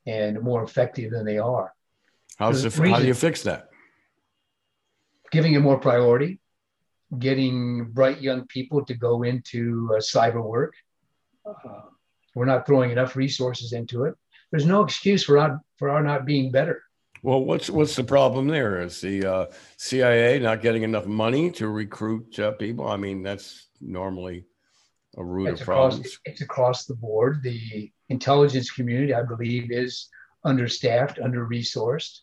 and 0.07 0.40
more 0.40 0.64
effective 0.64 1.12
than 1.12 1.24
they 1.24 1.38
are. 1.38 1.72
How's 2.38 2.62
the, 2.62 2.90
how 2.90 2.99
do 2.99 3.07
you 3.07 3.14
fix 3.14 3.42
that? 3.44 3.70
Giving 5.31 5.55
it 5.55 5.61
more 5.61 5.79
priority, 5.79 6.41
getting 7.18 7.91
bright 7.93 8.20
young 8.20 8.47
people 8.47 8.85
to 8.85 8.95
go 8.95 9.22
into 9.22 9.91
uh, 9.95 9.99
cyber 9.99 10.43
work. 10.45 10.74
Uh, 11.45 11.83
we're 12.35 12.45
not 12.45 12.66
throwing 12.66 12.91
enough 12.91 13.16
resources 13.16 13.72
into 13.72 14.05
it. 14.05 14.14
There's 14.51 14.66
no 14.66 14.83
excuse 14.83 15.24
for 15.24 15.39
our, 15.39 15.61
for 15.77 15.91
our 15.91 16.03
not 16.03 16.27
being 16.27 16.51
better. 16.51 16.83
Well, 17.22 17.43
what's 17.43 17.70
what's 17.70 17.97
the 17.97 18.05
problem 18.05 18.47
there? 18.47 18.83
Is 18.83 19.01
the 19.01 19.24
uh, 19.24 19.47
CIA 19.79 20.39
not 20.39 20.61
getting 20.61 20.83
enough 20.83 21.07
money 21.07 21.51
to 21.53 21.66
recruit 21.66 22.39
uh, 22.39 22.53
people? 22.53 22.87
I 22.87 22.97
mean, 22.97 23.22
that's 23.22 23.68
normally 23.81 24.45
a 25.16 25.24
root 25.24 25.49
It's 25.49 25.61
of 25.62 25.68
across, 25.68 25.95
problems. 25.95 26.18
it's 26.24 26.41
across 26.43 26.85
the 26.85 26.95
board. 26.95 27.43
The 27.43 27.91
intelligence 28.11 28.70
community, 28.70 29.14
I 29.14 29.22
believe, 29.22 29.72
is 29.72 30.09
understaffed, 30.45 31.18
under 31.18 31.49
resourced. 31.49 32.20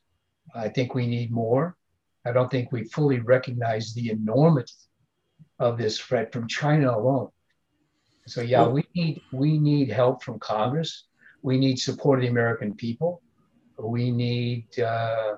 I 0.56 0.70
think 0.70 0.94
we 0.94 1.08
need 1.08 1.32
more. 1.32 1.76
I 2.26 2.32
don't 2.32 2.50
think 2.50 2.72
we 2.72 2.86
fully 2.86 3.20
recognize 3.20 3.94
the 3.94 4.10
enormity 4.10 4.74
of 5.60 5.78
this 5.78 6.00
threat 6.00 6.32
from 6.32 6.48
China 6.48 6.98
alone. 6.98 7.30
So 8.28 8.42
yeah, 8.42 8.66
we 8.68 8.86
need 8.96 9.22
we 9.34 9.58
need 9.58 9.92
help 9.92 10.24
from 10.24 10.40
Congress. 10.40 11.08
We 11.42 11.58
need 11.58 11.78
support 11.78 12.20
of 12.20 12.24
the 12.24 12.30
American 12.30 12.74
people. 12.74 13.22
We 13.78 14.12
need 14.12 14.80
uh, 14.80 15.36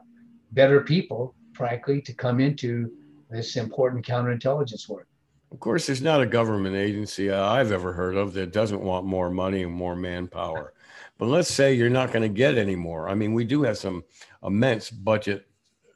better 0.52 0.82
people, 0.82 1.34
frankly, 1.54 2.02
to 2.02 2.14
come 2.14 2.40
into 2.40 2.92
this 3.30 3.56
important 3.56 4.06
counterintelligence 4.06 4.88
work. 4.88 5.08
Of 5.52 5.60
course, 5.60 5.88
there's 5.88 6.02
not 6.02 6.22
a 6.22 6.26
government 6.26 6.76
agency 6.76 7.32
uh, 7.32 7.44
I've 7.44 7.72
ever 7.72 7.94
heard 7.94 8.16
of 8.16 8.34
that 8.34 8.52
doesn't 8.52 8.82
want 8.82 9.06
more 9.06 9.30
money 9.30 9.64
and 9.64 9.72
more 9.72 9.96
manpower. 9.96 10.74
But 11.18 11.28
let's 11.28 11.52
say 11.52 11.74
you're 11.74 11.90
not 11.90 12.12
going 12.12 12.24
to 12.24 12.30
get 12.30 12.58
any 12.58 12.76
more. 12.76 13.10
I 13.10 13.16
mean, 13.16 13.34
we 13.34 13.46
do 13.46 13.64
have 13.64 13.78
some 13.78 14.04
immense 14.44 14.92
budget 14.92 15.48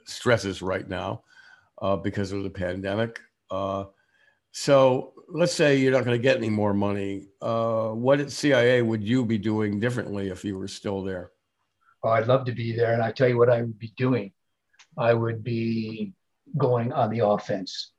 stresses 0.10 0.62
right 0.62 0.88
now 0.88 1.24
uh, 1.82 1.96
because 1.96 2.32
of 2.32 2.44
the 2.44 2.50
pandemic. 2.50 3.20
Uh, 3.50 3.86
so 4.52 5.14
let's 5.28 5.54
say 5.54 5.78
you're 5.78 5.92
not 5.92 6.06
going 6.06 6.18
to 6.18 6.22
get 6.22 6.38
any 6.38 6.50
more 6.50 6.74
money. 6.74 7.28
Uh, 7.42 7.90
what 7.90 8.20
at 8.20 8.32
CIA 8.32 8.82
would 8.82 9.04
you 9.04 9.26
be 9.26 9.38
doing 9.38 9.80
differently 9.80 10.30
if 10.30 10.44
you 10.44 10.58
were 10.58 10.68
still 10.68 11.04
there? 11.04 11.32
I'd 12.04 12.28
love 12.28 12.46
to 12.46 12.52
be 12.52 12.76
there. 12.76 12.94
And 12.94 13.02
I 13.02 13.12
tell 13.12 13.28
you 13.28 13.38
what 13.38 13.50
I 13.50 13.62
would 13.62 13.80
be 13.80 13.94
doing. 13.98 14.32
I 14.98 15.14
would 15.14 15.44
be 15.44 16.14
going 16.58 16.92
on 16.94 17.10
the 17.12 17.26
offense. 17.26 17.92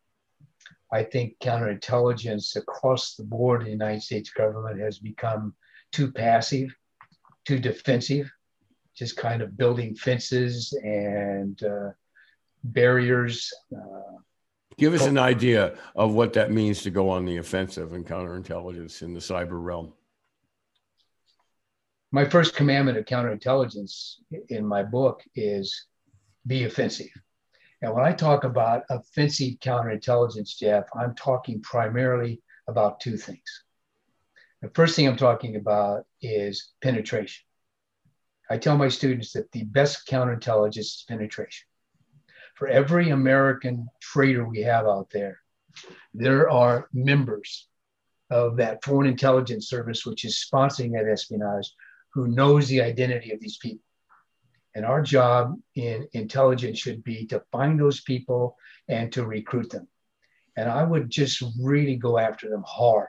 I 0.93 1.05
think 1.05 1.39
counterintelligence 1.41 2.57
across 2.57 3.15
the 3.15 3.23
board 3.23 3.61
in 3.61 3.67
the 3.67 3.73
United 3.73 4.03
States 4.03 4.31
government 4.31 4.81
has 4.81 4.99
become 4.99 5.55
too 5.93 6.11
passive, 6.11 6.75
too 7.47 7.61
defensive, 7.61 8.31
just 8.97 9.17
kind 9.17 9.41
of 9.41 9.57
building 9.57 9.95
fences 9.95 10.73
and 10.83 11.63
uh, 11.63 11.91
barriers. 12.65 13.53
Uh, 13.75 14.19
Give 14.79 14.95
us 14.95 15.07
an 15.07 15.19
idea 15.19 15.77
of 15.95 16.15
what 16.15 16.33
that 16.35 16.53
means 16.53 16.83
to 16.83 16.91
go 16.91 17.11
on 17.11 17.27
the 17.27 17.37
offensive 17.37 17.93
in 17.93 18.05
counterintelligence 18.05 19.03
in 19.03 19.13
the 19.13 19.21
cyber 19.21 19.63
realm. 19.63 19.93
my 22.13 22.25
first 22.25 22.57
commandment 22.57 22.97
of 22.99 23.05
counterintelligence 23.05 24.17
in 24.49 24.67
my 24.67 24.83
book 24.83 25.23
is 25.35 25.87
be 26.47 26.65
offensive. 26.65 27.11
And 27.83 27.95
when 27.95 28.05
I 28.05 28.13
talk 28.13 28.45
about 28.45 28.85
offensive 28.91 29.55
counterintelligence, 29.61 30.57
Jeff, 30.59 30.85
I'm 30.99 31.15
talking 31.15 31.61
primarily 31.63 32.43
about 32.67 33.01
two 33.01 33.17
things. 33.17 33.65
The 34.63 34.71
first 34.71 34.97
thing 34.97 35.07
I'm 35.09 35.17
talking 35.17 35.57
about 35.57 36.05
is 36.21 36.73
penetration. 36.83 37.45
I 38.51 38.59
tell 38.59 38.77
my 38.77 38.89
students 38.89 39.33
that 39.33 39.51
the 39.53 39.65
best 39.65 40.07
counterintelligence 40.09 40.79
is 40.79 41.05
penetration. 41.09 41.67
For 42.61 42.69
every 42.69 43.09
American 43.09 43.89
traitor 44.03 44.47
we 44.47 44.61
have 44.61 44.85
out 44.85 45.09
there, 45.09 45.41
there 46.13 46.51
are 46.51 46.91
members 46.93 47.67
of 48.29 48.59
that 48.59 48.85
foreign 48.85 49.09
intelligence 49.09 49.67
service, 49.67 50.05
which 50.05 50.27
is 50.27 50.47
sponsoring 50.47 50.93
that 50.93 51.11
espionage, 51.11 51.73
who 52.13 52.29
knows 52.29 52.69
the 52.69 52.83
identity 52.83 53.33
of 53.33 53.41
these 53.41 53.57
people. 53.57 53.87
And 54.75 54.85
our 54.85 55.01
job 55.01 55.59
in 55.75 56.07
intelligence 56.13 56.79
should 56.79 57.03
be 57.03 57.25
to 57.29 57.43
find 57.51 57.81
those 57.81 58.03
people 58.03 58.59
and 58.89 59.11
to 59.15 59.25
recruit 59.25 59.71
them. 59.71 59.89
And 60.55 60.69
I 60.69 60.85
would 60.85 61.09
just 61.09 61.43
really 61.59 61.97
go 61.97 62.19
after 62.19 62.51
them 62.51 62.65
hard. 62.67 63.09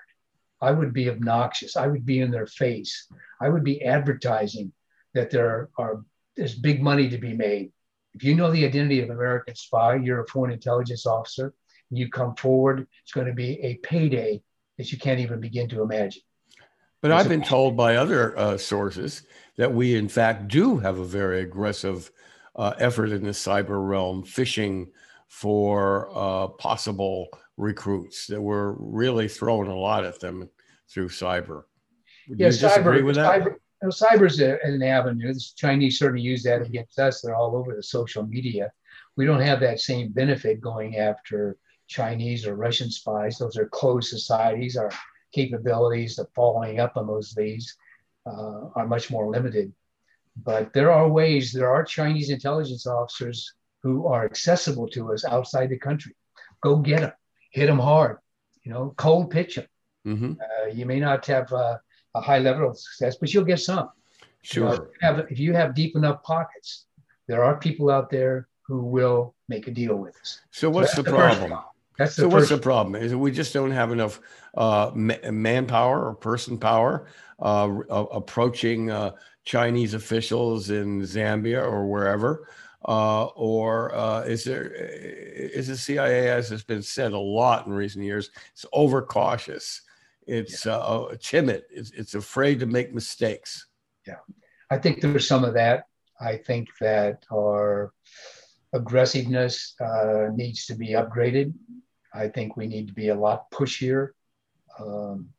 I 0.62 0.72
would 0.72 0.93
be 0.93 1.10
obnoxious. 1.10 1.76
I 1.76 1.88
would 1.88 2.06
be 2.06 2.22
in 2.22 2.32
their 2.32 2.47
face. 2.47 3.06
I 3.41 3.49
would 3.49 3.66
be 3.66 3.84
advertising 3.84 4.72
that 5.14 5.30
there 5.30 5.68
are 5.78 6.06
there's 6.38 6.56
big 6.56 6.82
money 6.82 7.10
to 7.10 7.18
be 7.18 7.34
made. 7.34 7.74
If 8.14 8.24
you 8.24 8.36
know 8.36 8.51
the 8.51 8.66
identity 8.66 8.99
of 9.01 9.09
an 9.09 9.16
American 9.16 9.55
spy, 9.55 9.95
you're 9.95 10.24
a 10.24 10.28
foreign 10.28 10.51
intelligence 10.51 11.05
officer, 11.05 11.53
and 11.89 11.99
you 11.99 12.09
come 12.09 12.36
forward, 12.36 12.88
it's 13.03 13.14
going 13.14 13.28
to 13.28 13.34
be 13.34 13.59
a 13.62 13.76
payday 13.76 14.41
that 14.78 14.91
you 14.91 14.97
can't 14.97 15.20
even 15.20 15.39
begin 15.39 15.70
to 15.70 15.82
imagine. 15.82 16.22
But 17.01 17.12
I've 17.12 17.30
been 17.30 17.41
told 17.41 17.76
by 17.76 17.95
other 17.95 18.38
uh, 18.38 18.57
sources 18.57 19.24
that 19.57 19.74
we, 19.74 19.95
in 19.95 20.07
fact, 20.07 20.47
do 20.49 20.78
have 20.78 20.99
a 20.99 21.05
very 21.05 21.41
aggressive 21.41 22.12
uh, 22.55 22.74
effort 22.78 23.09
in 23.09 23.24
the 23.24 23.32
cyber 23.32 23.88
realm, 23.88 24.24
fishing 24.24 24.91
for 25.28 26.09
uh, 26.14 26.47
possible 26.47 27.30
recruits. 27.57 28.28
That 28.28 28.41
we're 28.41 28.74
really 28.74 29.28
throwing 29.28 29.70
a 29.70 29.76
lot 29.76 30.05
at 30.05 30.20
them 30.20 30.49
through 30.89 31.09
cyber. 31.09 31.64
Would 32.30 32.39
Yeah, 32.39 32.47
you 32.47 32.51
disagree 32.51 32.99
cyber, 32.99 33.05
with 33.05 33.16
that? 33.16 33.41
cyber, 33.41 33.55
you 33.82 33.88
know, 33.88 33.89
cyber 33.89 34.27
is 34.27 34.39
a, 34.39 34.59
an 34.63 34.84
avenue. 34.84 35.34
The 35.34 35.45
Chinese 35.55 35.97
certainly 35.97 36.21
use 36.21 36.43
that 36.43 36.61
against 36.61 36.99
us. 36.99 37.21
They're 37.21 37.36
all 37.36 37.55
over 37.55 37.75
the 37.75 37.84
social 37.84 38.25
media. 38.25 38.71
We 39.17 39.25
don't 39.25 39.41
have 39.41 39.59
that 39.61 39.79
same 39.79 40.11
benefit 40.11 40.61
going 40.61 40.97
after 40.97 41.57
Chinese 41.88 42.45
or 42.45 42.55
Russian 42.55 42.89
spies. 42.89 43.38
Those 43.38 43.57
are 43.57 43.67
closed 43.67 44.09
societies. 44.09 44.77
Our 44.77 44.91
capabilities 45.34 46.19
of 46.19 46.27
following 46.36 46.79
up 46.79 46.95
on 46.95 47.07
those 47.07 47.36
leads 47.36 47.75
uh, 48.25 48.67
are 48.75 48.88
much 48.88 49.09
more 49.09 49.29
limited. 49.29 49.73
But 50.43 50.73
there 50.73 50.91
are 50.91 51.09
ways, 51.09 51.51
there 51.51 51.71
are 51.71 51.84
Chinese 51.84 52.29
intelligence 52.29 52.88
officers 52.88 53.53
who 53.84 54.07
are 54.07 54.25
accessible 54.25 54.88
to 54.89 55.11
us 55.11 55.25
outside 55.25 55.69
the 55.69 55.77
country. 55.77 56.15
Go 56.61 56.77
get 56.77 57.01
them, 57.01 57.11
hit 57.51 57.65
them 57.65 57.79
hard, 57.79 58.17
you 58.63 58.71
know, 58.71 58.93
cold 58.95 59.32
pitch 59.32 59.55
them. 59.55 59.65
hmm 60.05 60.34
Uh, 60.39 60.67
you 60.67 60.86
may 60.86 60.99
not 60.99 61.25
have 61.25 61.51
uh, 61.51 61.77
a 62.16 62.22
high 62.22 62.39
level 62.39 62.70
of 62.70 62.78
success, 62.78 63.16
but 63.16 63.34
you'll 63.34 63.45
get 63.45 63.59
some. 63.59 63.89
You 64.53 64.62
know, 64.62 64.74
Sure. 64.74 64.74
if, 64.74 64.80
you 64.80 64.88
have, 65.01 65.20
if 65.32 65.39
you 65.39 65.53
have 65.53 65.76
deep 65.76 65.95
enough 65.95 66.24
pockets, 66.24 66.86
there 67.28 67.43
are 67.43 67.57
people 67.57 67.89
out 67.89 68.09
there 68.09 68.47
who 68.62 68.84
will 68.86 69.36
make 69.47 69.68
a 69.68 69.72
deal 69.72 69.95
with 69.95 70.16
us. 70.20 70.41
So 70.51 70.70
what's 70.70 70.95
that's 70.95 70.97
the 70.97 71.03
the 71.03 71.18
first 71.18 71.39
problem? 71.39 71.59
That's 71.97 72.16
the 72.16 72.22
So 72.24 72.28
what's 72.30 72.49
the 72.49 72.57
problem? 72.57 72.95
Is 72.95 73.14
we 73.16 73.32
just 73.32 73.53
don't 73.53 73.72
have 73.72 73.91
enough 73.91 74.20
uh, 74.55 74.91
ma- 74.95 75.32
manpower 75.32 76.07
or 76.07 76.16
person 76.16 76.57
power 76.57 77.07
uh, 77.39 77.68
uh, 77.89 78.05
approaching 78.12 78.89
uh, 78.89 79.12
Chinese 79.43 79.93
officials 79.93 80.70
in 80.70 81.01
Zambia 81.01 81.64
or 81.64 81.88
wherever, 81.88 82.47
uh, 82.88 83.26
or 83.26 83.93
uh, 83.93 84.22
is 84.22 84.43
there 84.43 84.72
is 84.74 85.68
the 85.68 85.78
CIA, 85.78 86.30
as 86.30 86.49
has 86.49 86.64
been 86.64 86.82
said 86.82 87.14
a 87.14 87.20
lot 87.20 87.68
in 87.68 87.74
recent 87.74 88.03
years, 88.03 88.32
it's 88.53 88.66
overcautious, 88.74 89.82
it's 90.28 90.65
uh, 90.65 91.15
timid, 91.19 91.63
it's, 91.69 91.91
it's 91.91 92.15
afraid 92.15 92.59
to 92.59 92.65
make 92.65 92.93
mistakes. 92.93 93.67
Yeah, 94.07 94.19
I 94.69 94.78
think 94.78 95.01
there's 95.01 95.28
some 95.28 95.43
of 95.43 95.53
that. 95.55 95.86
I 96.19 96.38
think 96.38 96.69
that 96.80 97.26
our 97.34 97.93
aggressiveness 98.74 99.76
uh, 99.82 100.28
needs 100.34 100.65
to 100.67 100.76
be 100.76 100.89
upgraded. 100.89 101.53
I 102.13 102.28
think 102.28 102.55
we 102.55 102.67
need 102.67 102.88
to 102.88 102.93
be 102.93 103.09
a 103.09 103.15
lot 103.15 103.49
pushier. 103.51 104.09
Um, 104.80 105.30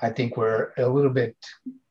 I 0.00 0.10
think 0.10 0.36
we're 0.36 0.72
a 0.78 0.88
little 0.88 1.10
bit 1.10 1.36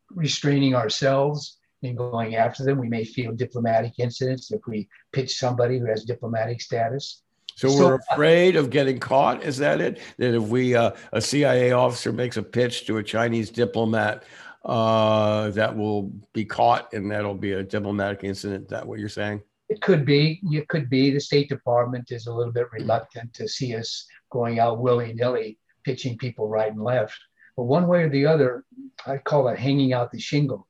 restraining 0.09 0.75
ourselves 0.75 1.57
in 1.81 1.95
going 1.95 2.35
after 2.35 2.63
them. 2.63 2.77
We 2.77 2.89
may 2.89 3.05
feel 3.05 3.31
diplomatic 3.31 3.93
incidents 3.97 4.51
if 4.51 4.61
we 4.67 4.89
pitch 5.13 5.37
somebody 5.37 5.79
who 5.79 5.85
has 5.85 6.03
diplomatic 6.03 6.61
status. 6.61 7.23
So 7.61 7.69
So- 7.69 7.85
we're 7.85 7.99
afraid 8.11 8.55
of 8.55 8.71
getting 8.71 8.97
caught. 8.97 9.43
Is 9.43 9.57
that 9.57 9.81
it? 9.81 9.99
That 10.17 10.33
if 10.33 10.41
we 10.41 10.75
uh, 10.75 10.93
a 11.13 11.21
CIA 11.21 11.73
officer 11.73 12.11
makes 12.11 12.37
a 12.37 12.41
pitch 12.41 12.87
to 12.87 12.97
a 12.97 13.03
Chinese 13.03 13.51
diplomat, 13.51 14.23
uh, 14.65 15.51
that 15.51 15.77
will 15.77 16.11
be 16.33 16.43
caught, 16.43 16.91
and 16.93 17.11
that'll 17.11 17.35
be 17.35 17.51
a 17.51 17.61
diplomatic 17.61 18.23
incident. 18.23 18.63
Is 18.63 18.69
that 18.71 18.87
what 18.87 18.97
you're 18.97 19.09
saying? 19.09 19.43
It 19.69 19.79
could 19.79 20.05
be, 20.05 20.41
it 20.45 20.67
could 20.69 20.89
be 20.89 21.11
the 21.11 21.19
State 21.19 21.49
Department 21.49 22.11
is 22.11 22.25
a 22.25 22.33
little 22.33 22.51
bit 22.51 22.65
reluctant 22.71 23.31
to 23.35 23.47
see 23.47 23.75
us 23.75 24.07
going 24.31 24.59
out 24.59 24.79
willy 24.79 25.13
nilly, 25.13 25.59
pitching 25.83 26.17
people 26.17 26.47
right 26.47 26.71
and 26.71 26.83
left. 26.83 27.19
But 27.55 27.65
one 27.65 27.85
way 27.87 28.01
or 28.03 28.09
the 28.09 28.25
other, 28.25 28.65
I 29.05 29.17
call 29.17 29.49
it 29.49 29.59
hanging 29.59 29.93
out 29.93 30.11
the 30.11 30.19
shingle. 30.19 30.67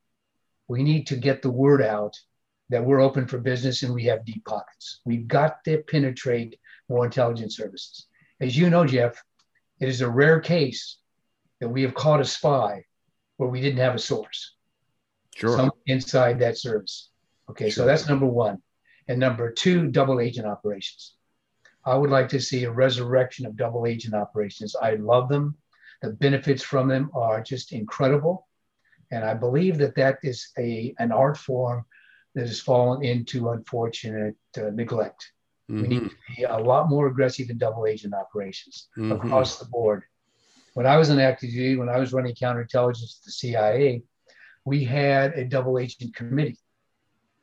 We 0.67 0.83
need 0.83 1.07
to 1.07 1.15
get 1.15 1.41
the 1.41 1.51
word 1.51 1.81
out 1.81 2.19
that 2.69 2.83
we're 2.83 3.01
open 3.01 3.27
for 3.27 3.37
business 3.37 3.83
and 3.83 3.93
we 3.93 4.03
have 4.05 4.25
deep 4.25 4.43
pockets. 4.45 4.99
We've 5.05 5.27
got 5.27 5.63
to 5.65 5.83
penetrate 5.89 6.57
more 6.91 7.05
intelligence 7.05 7.55
services. 7.57 8.07
As 8.39 8.55
you 8.55 8.69
know, 8.69 8.85
Jeff, 8.85 9.23
it 9.79 9.89
is 9.89 10.01
a 10.01 10.09
rare 10.09 10.39
case 10.39 10.97
that 11.59 11.69
we 11.69 11.81
have 11.83 11.95
caught 11.95 12.21
a 12.21 12.25
spy 12.25 12.85
where 13.37 13.49
we 13.49 13.61
didn't 13.61 13.79
have 13.79 13.95
a 13.95 13.99
source 13.99 14.55
Sure. 15.35 15.55
some 15.57 15.71
inside 15.85 16.39
that 16.39 16.57
service. 16.57 17.09
Okay, 17.49 17.69
so 17.69 17.85
that's 17.85 18.07
number 18.07 18.25
one. 18.25 18.61
And 19.07 19.19
number 19.19 19.51
two, 19.51 19.87
double 19.87 20.19
agent 20.19 20.47
operations. 20.47 21.15
I 21.85 21.95
would 21.95 22.09
like 22.11 22.29
to 22.29 22.39
see 22.39 22.63
a 22.63 22.71
resurrection 22.71 23.45
of 23.45 23.55
double 23.55 23.87
agent 23.87 24.13
operations. 24.13 24.75
I 24.75 24.95
love 24.95 25.29
them. 25.29 25.57
The 26.01 26.11
benefits 26.11 26.63
from 26.63 26.87
them 26.87 27.09
are 27.13 27.41
just 27.41 27.71
incredible. 27.71 28.47
And 29.11 29.23
I 29.25 29.33
believe 29.33 29.77
that 29.79 29.95
that 29.95 30.19
is 30.23 30.49
a, 30.57 30.93
an 30.99 31.11
art 31.11 31.37
form 31.37 31.85
that 32.35 32.47
has 32.47 32.61
fallen 32.61 33.03
into 33.03 33.49
unfortunate 33.49 34.35
uh, 34.57 34.69
neglect. 34.73 35.31
Mm-hmm. 35.71 35.81
We 35.81 35.87
need 35.87 36.09
to 36.09 36.15
be 36.35 36.43
a 36.43 36.57
lot 36.57 36.89
more 36.89 37.07
aggressive 37.07 37.49
in 37.49 37.57
double 37.57 37.85
agent 37.85 38.13
operations 38.13 38.89
Mhm. 38.97 39.15
across 39.15 39.57
the 39.57 39.65
board. 39.65 40.03
When 40.73 40.85
I 40.85 40.97
was 40.97 41.09
in 41.09 41.19
active 41.19 41.51
duty, 41.51 41.77
when 41.77 41.89
I 41.89 41.97
was 41.99 42.13
running 42.13 42.35
counterintelligence 42.35 43.19
at 43.19 43.25
the 43.25 43.31
CIA, 43.31 44.03
we 44.65 44.83
had 44.83 45.33
a 45.33 45.45
double 45.45 45.79
agent 45.79 46.15
committee 46.15 46.59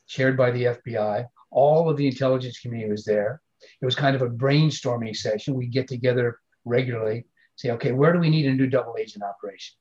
chaired 0.07 0.37
by 0.37 0.51
the 0.51 0.65
FBI. 0.67 1.27
All 1.51 1.89
of 1.89 1.97
the 1.97 2.07
intelligence 2.07 2.61
community 2.61 2.91
was 2.91 3.05
there. 3.05 3.41
It 3.81 3.85
was 3.85 3.95
kind 3.95 4.15
of 4.15 4.23
a 4.23 4.29
brainstorming 4.31 5.17
session. 5.17 5.55
We 5.55 5.67
get 5.67 5.89
together 5.89 6.39
regularly, 6.65 7.27
say, 7.57 7.71
okay, 7.73 7.93
where 7.93 8.13
do 8.13 8.19
we 8.19 8.31
need 8.31 8.47
a 8.47 8.53
new 8.55 8.67
double 8.69 8.97
agent 8.99 9.25
operation? 9.25 9.77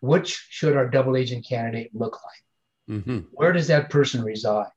Which 0.00 0.46
should 0.50 0.76
our 0.76 0.88
double 0.88 1.16
agent 1.16 1.44
candidate 1.46 1.94
look 1.94 2.14
like? 2.24 2.42
Mhm. 3.04 3.26
where 3.32 3.52
does 3.52 3.66
that 3.66 3.90
person 3.90 4.22
reside? 4.24 4.70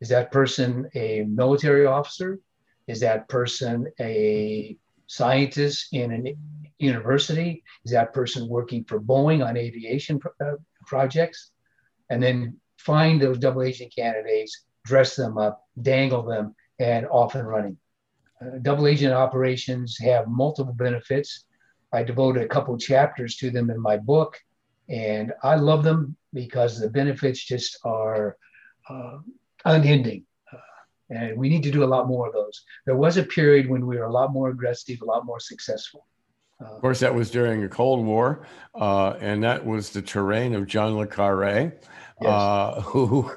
Is 0.00 0.08
that 0.10 0.30
person 0.30 0.88
a 0.94 1.22
military 1.22 1.86
officer? 1.86 2.38
Is 2.86 3.00
that 3.00 3.28
person 3.28 3.86
a 3.98 4.76
scientist 5.06 5.88
in 5.92 6.26
a 6.26 6.36
university? 6.78 7.64
Is 7.84 7.92
that 7.92 8.12
person 8.12 8.48
working 8.48 8.84
for 8.84 9.00
Boeing 9.00 9.46
on 9.46 9.56
aviation 9.56 10.18
pro- 10.18 10.32
uh, 10.40 10.56
projects? 10.86 11.50
And 12.10 12.22
then 12.22 12.58
find 12.78 13.20
those 13.20 13.38
double 13.38 13.62
agent 13.62 13.92
candidates, 13.94 14.64
dress 14.84 15.16
them 15.16 15.38
up, 15.38 15.64
dangle 15.80 16.22
them, 16.22 16.54
and 16.78 17.06
off 17.06 17.34
and 17.34 17.48
running. 17.48 17.78
Uh, 18.40 18.58
double 18.62 18.86
agent 18.86 19.14
operations 19.14 19.96
have 19.98 20.28
multiple 20.28 20.74
benefits. 20.74 21.44
I 21.92 22.02
devoted 22.02 22.42
a 22.42 22.48
couple 22.48 22.76
chapters 22.76 23.36
to 23.36 23.50
them 23.50 23.70
in 23.70 23.80
my 23.80 23.96
book, 23.96 24.38
and 24.88 25.32
I 25.42 25.56
love 25.56 25.82
them 25.82 26.16
because 26.34 26.78
the 26.78 26.90
benefits 26.90 27.42
just 27.42 27.78
are 27.84 28.36
uh, 28.88 29.18
unending. 29.66 30.24
Uh, 30.52 30.56
and 31.10 31.36
we 31.36 31.48
need 31.48 31.62
to 31.62 31.70
do 31.70 31.84
a 31.84 31.90
lot 31.94 32.06
more 32.08 32.26
of 32.28 32.32
those. 32.32 32.62
There 32.86 32.96
was 32.96 33.16
a 33.16 33.22
period 33.22 33.68
when 33.68 33.86
we 33.86 33.96
were 33.96 34.04
a 34.04 34.12
lot 34.12 34.32
more 34.32 34.48
aggressive, 34.50 34.98
a 35.02 35.04
lot 35.04 35.24
more 35.26 35.40
successful. 35.40 36.06
Uh, 36.60 36.74
Of 36.74 36.80
course, 36.80 37.00
that 37.00 37.14
was 37.14 37.30
during 37.30 37.60
the 37.60 37.68
Cold 37.68 38.04
War, 38.04 38.46
uh, 38.74 39.10
and 39.20 39.42
that 39.44 39.64
was 39.64 39.90
the 39.90 40.02
terrain 40.02 40.54
of 40.54 40.66
John 40.66 40.96
Le 40.96 41.06
Carre, 41.06 41.74
uh, 42.24 42.80
who 42.92 43.30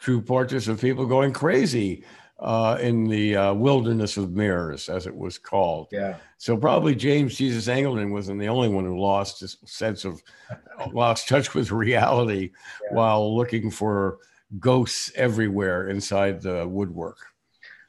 drew 0.00 0.20
portraits 0.20 0.68
of 0.68 0.80
people 0.80 1.06
going 1.06 1.32
crazy 1.32 2.04
uh, 2.38 2.76
in 2.82 3.08
the 3.08 3.34
uh, 3.34 3.54
wilderness 3.54 4.18
of 4.18 4.32
mirrors, 4.32 4.90
as 4.90 5.06
it 5.06 5.16
was 5.16 5.38
called. 5.38 5.88
yeah. 5.90 6.16
So 6.36 6.54
probably 6.54 6.94
James 6.94 7.34
Jesus 7.34 7.66
Angleton 7.66 8.10
wasn't 8.12 8.38
the 8.40 8.48
only 8.48 8.68
one 8.68 8.84
who 8.84 9.00
lost 9.00 9.40
his 9.40 9.56
sense 9.64 10.04
of 10.04 10.22
lost 10.92 11.28
touch 11.28 11.54
with 11.54 11.70
reality 11.72 12.50
Yeah. 12.84 12.94
while 12.94 13.34
looking 13.34 13.70
for 13.70 14.18
ghosts 14.58 15.10
everywhere 15.14 15.88
inside 15.88 16.42
the 16.42 16.66
woodwork. 16.66 17.18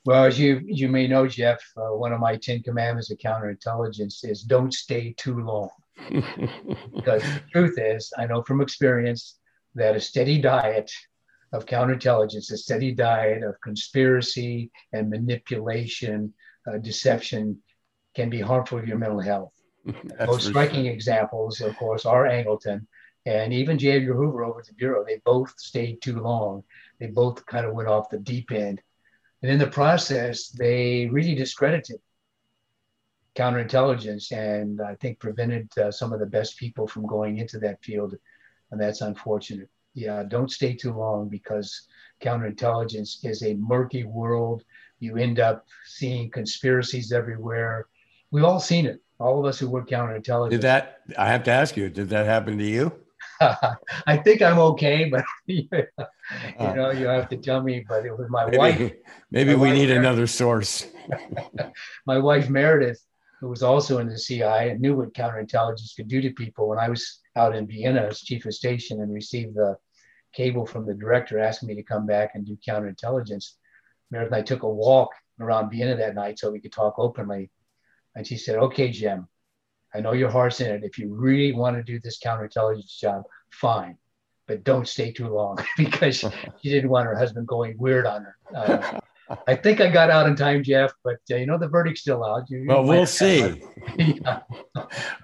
Well, 0.06 0.24
as 0.24 0.40
you 0.40 0.62
you 0.66 0.88
may 0.88 1.08
know, 1.08 1.28
Jeff, 1.28 1.60
uh, 1.76 1.96
one 1.96 2.14
of 2.14 2.20
my 2.20 2.38
Ten 2.38 2.64
Commandments 2.64 3.12
of 3.12 3.18
counterintelligence 3.18 4.24
is 4.24 4.42
don't 4.42 4.74
stay 4.74 5.14
too 5.18 5.42
long. 5.44 5.70
Because 6.96 7.22
the 7.24 7.42
truth 7.52 7.78
is, 7.78 8.14
I 8.18 8.26
know 8.26 8.42
from 8.42 8.62
experience 8.62 9.38
that 9.76 9.96
a 9.96 10.00
steady 10.00 10.40
diet 10.40 10.90
of 11.52 11.66
counterintelligence, 11.66 12.52
a 12.52 12.58
steady 12.58 12.94
diet 12.94 13.44
of 13.44 13.60
conspiracy 13.62 14.72
and 14.94 15.10
manipulation, 15.10 16.34
uh, 16.72 16.78
deception, 16.78 17.58
can 18.16 18.30
be 18.30 18.40
harmful 18.40 18.80
to 18.80 18.88
your 18.88 18.98
mental 18.98 19.20
health. 19.20 19.54
Most 20.26 20.48
striking 20.48 20.86
examples, 20.86 21.62
of 21.62 21.76
course, 21.78 22.06
are 22.06 22.26
Angleton 22.26 22.88
and 23.28 23.52
even 23.52 23.78
J. 23.78 23.98
Edgar 23.98 24.14
Hoover 24.14 24.46
over 24.46 24.62
at 24.62 24.68
the 24.68 24.74
Bureau. 24.74 25.04
They 25.06 25.20
both 25.26 25.54
stayed 25.60 26.02
too 26.02 26.20
long. 26.20 26.64
They 26.98 27.08
both 27.08 27.46
kind 27.46 27.66
of 27.66 27.74
went 27.74 27.90
off 27.90 28.10
the 28.10 28.20
deep 28.20 28.52
end. 28.52 28.82
And 29.42 29.52
in 29.52 29.60
the 29.60 29.68
process, 29.68 30.48
they 30.48 31.08
really 31.12 31.36
discredited 31.36 32.00
counterintelligence 33.36 34.32
and 34.32 34.82
I 34.82 34.96
think 34.96 35.20
prevented 35.20 35.70
uh, 35.78 35.92
some 35.92 36.12
of 36.14 36.20
the 36.20 36.26
best 36.26 36.58
people 36.58 36.88
from 36.88 37.06
going 37.06 37.38
into 37.38 37.60
that 37.60 37.84
field. 37.84 38.16
And 38.72 38.80
that's 38.80 39.02
unfortunate. 39.02 39.70
Yeah, 39.94 40.24
don't 40.24 40.50
stay 40.50 40.74
too 40.74 40.94
long 40.94 41.28
because 41.28 41.88
counterintelligence 42.22 43.26
is 43.26 43.44
a 43.44 43.56
murky 43.56 44.06
world. 44.06 44.64
You 45.00 45.18
end 45.18 45.40
up 45.40 45.68
seeing 45.86 46.32
conspiracies 46.32 47.12
everywhere. 47.12 47.88
We've 48.32 48.46
all 48.46 48.62
seen 48.62 48.86
it. 48.86 49.02
All 49.20 49.38
of 49.38 49.46
us 49.46 49.60
who 49.60 49.70
work 49.70 49.90
counterintelligence. 49.90 50.52
Did 50.52 50.62
that? 50.62 51.02
I 51.18 51.28
have 51.28 51.44
to 51.44 51.52
ask 51.52 51.76
you. 51.76 51.90
Did 51.90 52.10
that 52.10 52.26
happen 52.26 52.58
to 52.58 52.66
you? 52.66 52.94
I 54.08 54.18
think 54.18 54.42
I'm 54.42 54.60
okay, 54.60 55.06
but 55.10 55.24
you 55.46 55.68
Uh, 56.60 56.74
know, 56.74 56.92
you 56.92 57.08
have 57.08 57.30
to 57.30 57.38
tell 57.38 57.62
me. 57.62 57.86
But 57.88 58.06
it 58.06 58.18
was 58.18 58.28
my 58.30 58.46
wife, 58.46 58.80
Maybe, 58.80 58.96
maybe 59.32 59.56
my 59.56 59.62
we 59.62 59.68
wife 59.70 59.78
need 59.78 59.86
there- 59.88 60.00
another 60.00 60.28
source. 60.28 60.88
my 62.06 62.18
wife 62.18 62.50
Meredith, 62.50 63.02
who 63.40 63.48
was 63.50 63.64
also 63.64 64.00
in 64.00 64.08
the 64.08 64.18
CI 64.18 64.44
and 64.70 64.82
knew 64.82 64.96
what 64.98 65.14
counterintelligence 65.14 65.96
could 65.96 66.08
do 66.08 66.22
to 66.22 66.32
people. 66.32 66.68
When 66.70 66.80
I 66.80 66.90
was 66.90 67.22
out 67.36 67.56
in 67.56 67.68
Vienna 67.68 68.02
as 68.02 68.22
chief 68.22 68.46
of 68.46 68.54
station 68.54 69.02
and 69.02 69.14
received 69.14 69.56
the 69.56 69.78
cable 70.34 70.66
from 70.66 70.86
the 70.86 70.94
director 70.94 71.40
asking 71.40 71.68
me 71.70 71.76
to 71.76 71.84
come 71.84 72.06
back 72.06 72.32
and 72.34 72.46
do 72.46 72.58
counterintelligence, 72.68 73.54
Meredith 74.12 74.34
and 74.34 74.40
I 74.42 74.44
took 74.44 74.64
a 74.64 74.70
walk 74.70 75.12
around 75.40 75.70
Vienna 75.70 75.96
that 75.98 76.16
night 76.16 76.40
so 76.40 76.52
we 76.52 76.60
could 76.60 76.72
talk 76.74 76.96
openly. 76.98 77.50
And 78.16 78.26
she 78.26 78.38
said, 78.38 78.56
"Okay, 78.58 78.90
Jim, 78.90 79.28
I 79.94 80.02
know 80.02 80.14
your 80.14 80.30
heart's 80.30 80.62
in 80.62 80.72
it. 80.72 80.84
If 80.84 80.98
you 80.98 81.14
really 81.14 81.54
want 81.54 81.76
to 81.78 81.84
do 81.84 82.00
this 82.00 82.20
counterintelligence 82.20 82.98
job, 83.00 83.24
fine." 83.52 83.98
But 84.48 84.64
don't 84.64 84.88
stay 84.88 85.12
too 85.12 85.28
long 85.28 85.58
because 85.78 86.20
she 86.62 86.70
didn't 86.70 86.90
want 86.90 87.08
her 87.08 87.18
husband 87.18 87.48
going 87.48 87.78
weird 87.78 88.06
on 88.06 88.24
her. 88.24 88.38
Uh, 88.56 89.00
I 89.46 89.56
think 89.56 89.82
I 89.82 89.90
got 89.90 90.10
out 90.10 90.26
in 90.28 90.36
time, 90.36 90.64
Jeff, 90.64 90.94
but 91.04 91.18
uh, 91.32 91.36
you 91.36 91.46
know 91.46 91.58
the 91.58 91.68
verdict's 91.68 92.02
still 92.02 92.24
out. 92.24 92.50
You, 92.50 92.66
Well, 92.68 92.84
we'll 92.84 93.06
see. 93.06 93.62
Yeah. 93.98 94.42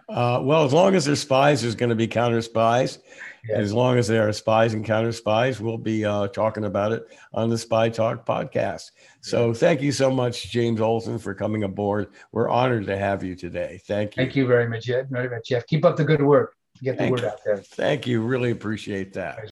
Uh, 0.09 0.41
well, 0.43 0.65
as 0.65 0.73
long 0.73 0.95
as 0.95 1.05
they're 1.05 1.15
spies, 1.15 1.61
there's 1.61 1.75
going 1.75 1.89
to 1.89 1.95
be 1.95 2.07
counter 2.07 2.41
spies. 2.41 2.99
Yes. 3.47 3.57
As 3.57 3.73
long 3.73 3.97
as 3.97 4.07
there 4.07 4.27
are 4.27 4.31
spies 4.31 4.73
and 4.73 4.85
counter 4.85 5.11
spies, 5.11 5.59
we'll 5.59 5.77
be 5.77 6.05
uh, 6.05 6.27
talking 6.29 6.63
about 6.63 6.93
it 6.93 7.05
on 7.33 7.49
the 7.49 7.57
Spy 7.57 7.89
Talk 7.89 8.25
podcast. 8.25 8.91
So 9.19 9.53
thank 9.53 9.81
you 9.81 9.91
so 9.91 10.09
much, 10.09 10.49
James 10.49 10.79
Olson, 10.79 11.19
for 11.19 11.33
coming 11.33 11.63
aboard. 11.63 12.07
We're 12.31 12.47
honored 12.47 12.85
to 12.87 12.97
have 12.97 13.21
you 13.21 13.35
today. 13.35 13.81
Thank 13.85 14.15
you. 14.15 14.23
Thank 14.23 14.35
you 14.37 14.47
very 14.47 14.69
much, 14.69 14.85
Jeff. 14.85 15.07
very 15.07 15.29
much, 15.29 15.47
Jeff. 15.47 15.67
Keep 15.67 15.83
up 15.83 15.97
the 15.97 16.05
good 16.05 16.21
work. 16.21 16.55
Get 16.81 16.93
the 16.93 17.03
Thank 17.03 17.11
word 17.11 17.25
out 17.25 17.39
there. 17.43 17.57
Thank 17.57 18.07
you. 18.07 18.21
Really 18.21 18.51
appreciate 18.51 19.13
that. 19.13 19.49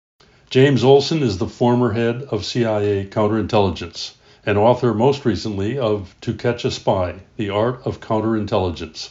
James 0.49 0.83
Olson 0.83 1.21
is 1.21 1.37
the 1.37 1.47
former 1.47 1.91
head 1.91 2.23
of 2.23 2.45
CIA 2.45 3.05
counterintelligence 3.05 4.13
and 4.45 4.57
author 4.57 4.93
most 4.93 5.25
recently 5.25 5.77
of 5.77 6.15
To 6.21 6.33
Catch 6.33 6.65
a 6.65 6.71
Spy 6.71 7.21
The 7.37 7.49
Art 7.49 7.81
of 7.85 7.99
Counterintelligence. 7.99 9.09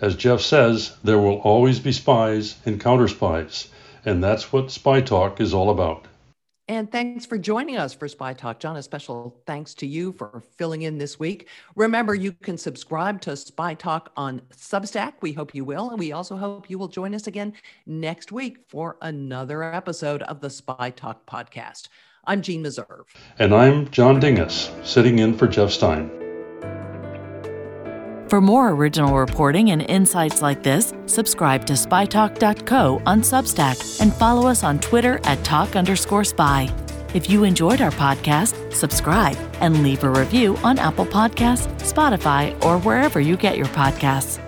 As 0.00 0.16
Jeff 0.16 0.40
says, 0.40 0.96
there 1.04 1.18
will 1.18 1.38
always 1.40 1.78
be 1.78 1.92
spies 1.92 2.56
and 2.64 2.80
counterspies, 2.80 3.68
and 4.04 4.22
that's 4.22 4.52
what 4.52 4.70
Spy 4.70 5.00
Talk 5.00 5.40
is 5.40 5.54
all 5.54 5.70
about. 5.70 6.06
And 6.68 6.90
thanks 6.90 7.26
for 7.26 7.36
joining 7.38 7.76
us 7.76 7.92
for 7.92 8.06
Spy 8.06 8.32
Talk. 8.32 8.60
John, 8.60 8.76
a 8.76 8.82
special 8.82 9.36
thanks 9.46 9.74
to 9.74 9.86
you 9.86 10.12
for 10.12 10.42
filling 10.56 10.82
in 10.82 10.96
this 10.96 11.18
week. 11.18 11.48
Remember, 11.74 12.14
you 12.14 12.32
can 12.32 12.56
subscribe 12.56 13.20
to 13.22 13.36
Spy 13.36 13.74
Talk 13.74 14.12
on 14.16 14.40
Substack. 14.56 15.14
We 15.20 15.32
hope 15.32 15.54
you 15.54 15.64
will. 15.64 15.90
And 15.90 15.98
we 15.98 16.12
also 16.12 16.36
hope 16.36 16.70
you 16.70 16.78
will 16.78 16.88
join 16.88 17.14
us 17.14 17.26
again 17.26 17.52
next 17.84 18.30
week 18.30 18.58
for 18.68 18.96
another 19.02 19.62
episode 19.64 20.22
of 20.22 20.40
the 20.40 20.50
Spy 20.50 20.90
Talk 20.90 21.26
podcast. 21.26 21.88
I'm 22.24 22.40
Jeanne 22.40 22.62
Meserve. 22.62 23.06
And 23.40 23.52
I'm 23.52 23.90
John 23.90 24.20
Dinges, 24.20 24.70
sitting 24.84 25.18
in 25.18 25.36
for 25.36 25.48
Jeff 25.48 25.72
Stein. 25.72 26.21
For 28.32 28.40
more 28.40 28.70
original 28.70 29.18
reporting 29.18 29.72
and 29.72 29.82
insights 29.82 30.40
like 30.40 30.62
this, 30.62 30.94
subscribe 31.04 31.66
to 31.66 31.74
spytalk.co 31.74 33.02
on 33.04 33.20
Substack 33.20 34.00
and 34.00 34.10
follow 34.10 34.48
us 34.48 34.64
on 34.64 34.78
Twitter 34.78 35.20
at 35.24 35.44
talk 35.44 35.76
underscore 35.76 36.24
spy. 36.24 36.74
If 37.12 37.28
you 37.28 37.44
enjoyed 37.44 37.82
our 37.82 37.90
podcast, 37.90 38.72
subscribe 38.72 39.36
and 39.60 39.82
leave 39.82 40.02
a 40.02 40.08
review 40.08 40.56
on 40.64 40.78
Apple 40.78 41.04
Podcasts, 41.04 41.68
Spotify, 41.82 42.58
or 42.64 42.78
wherever 42.78 43.20
you 43.20 43.36
get 43.36 43.58
your 43.58 43.66
podcasts. 43.66 44.40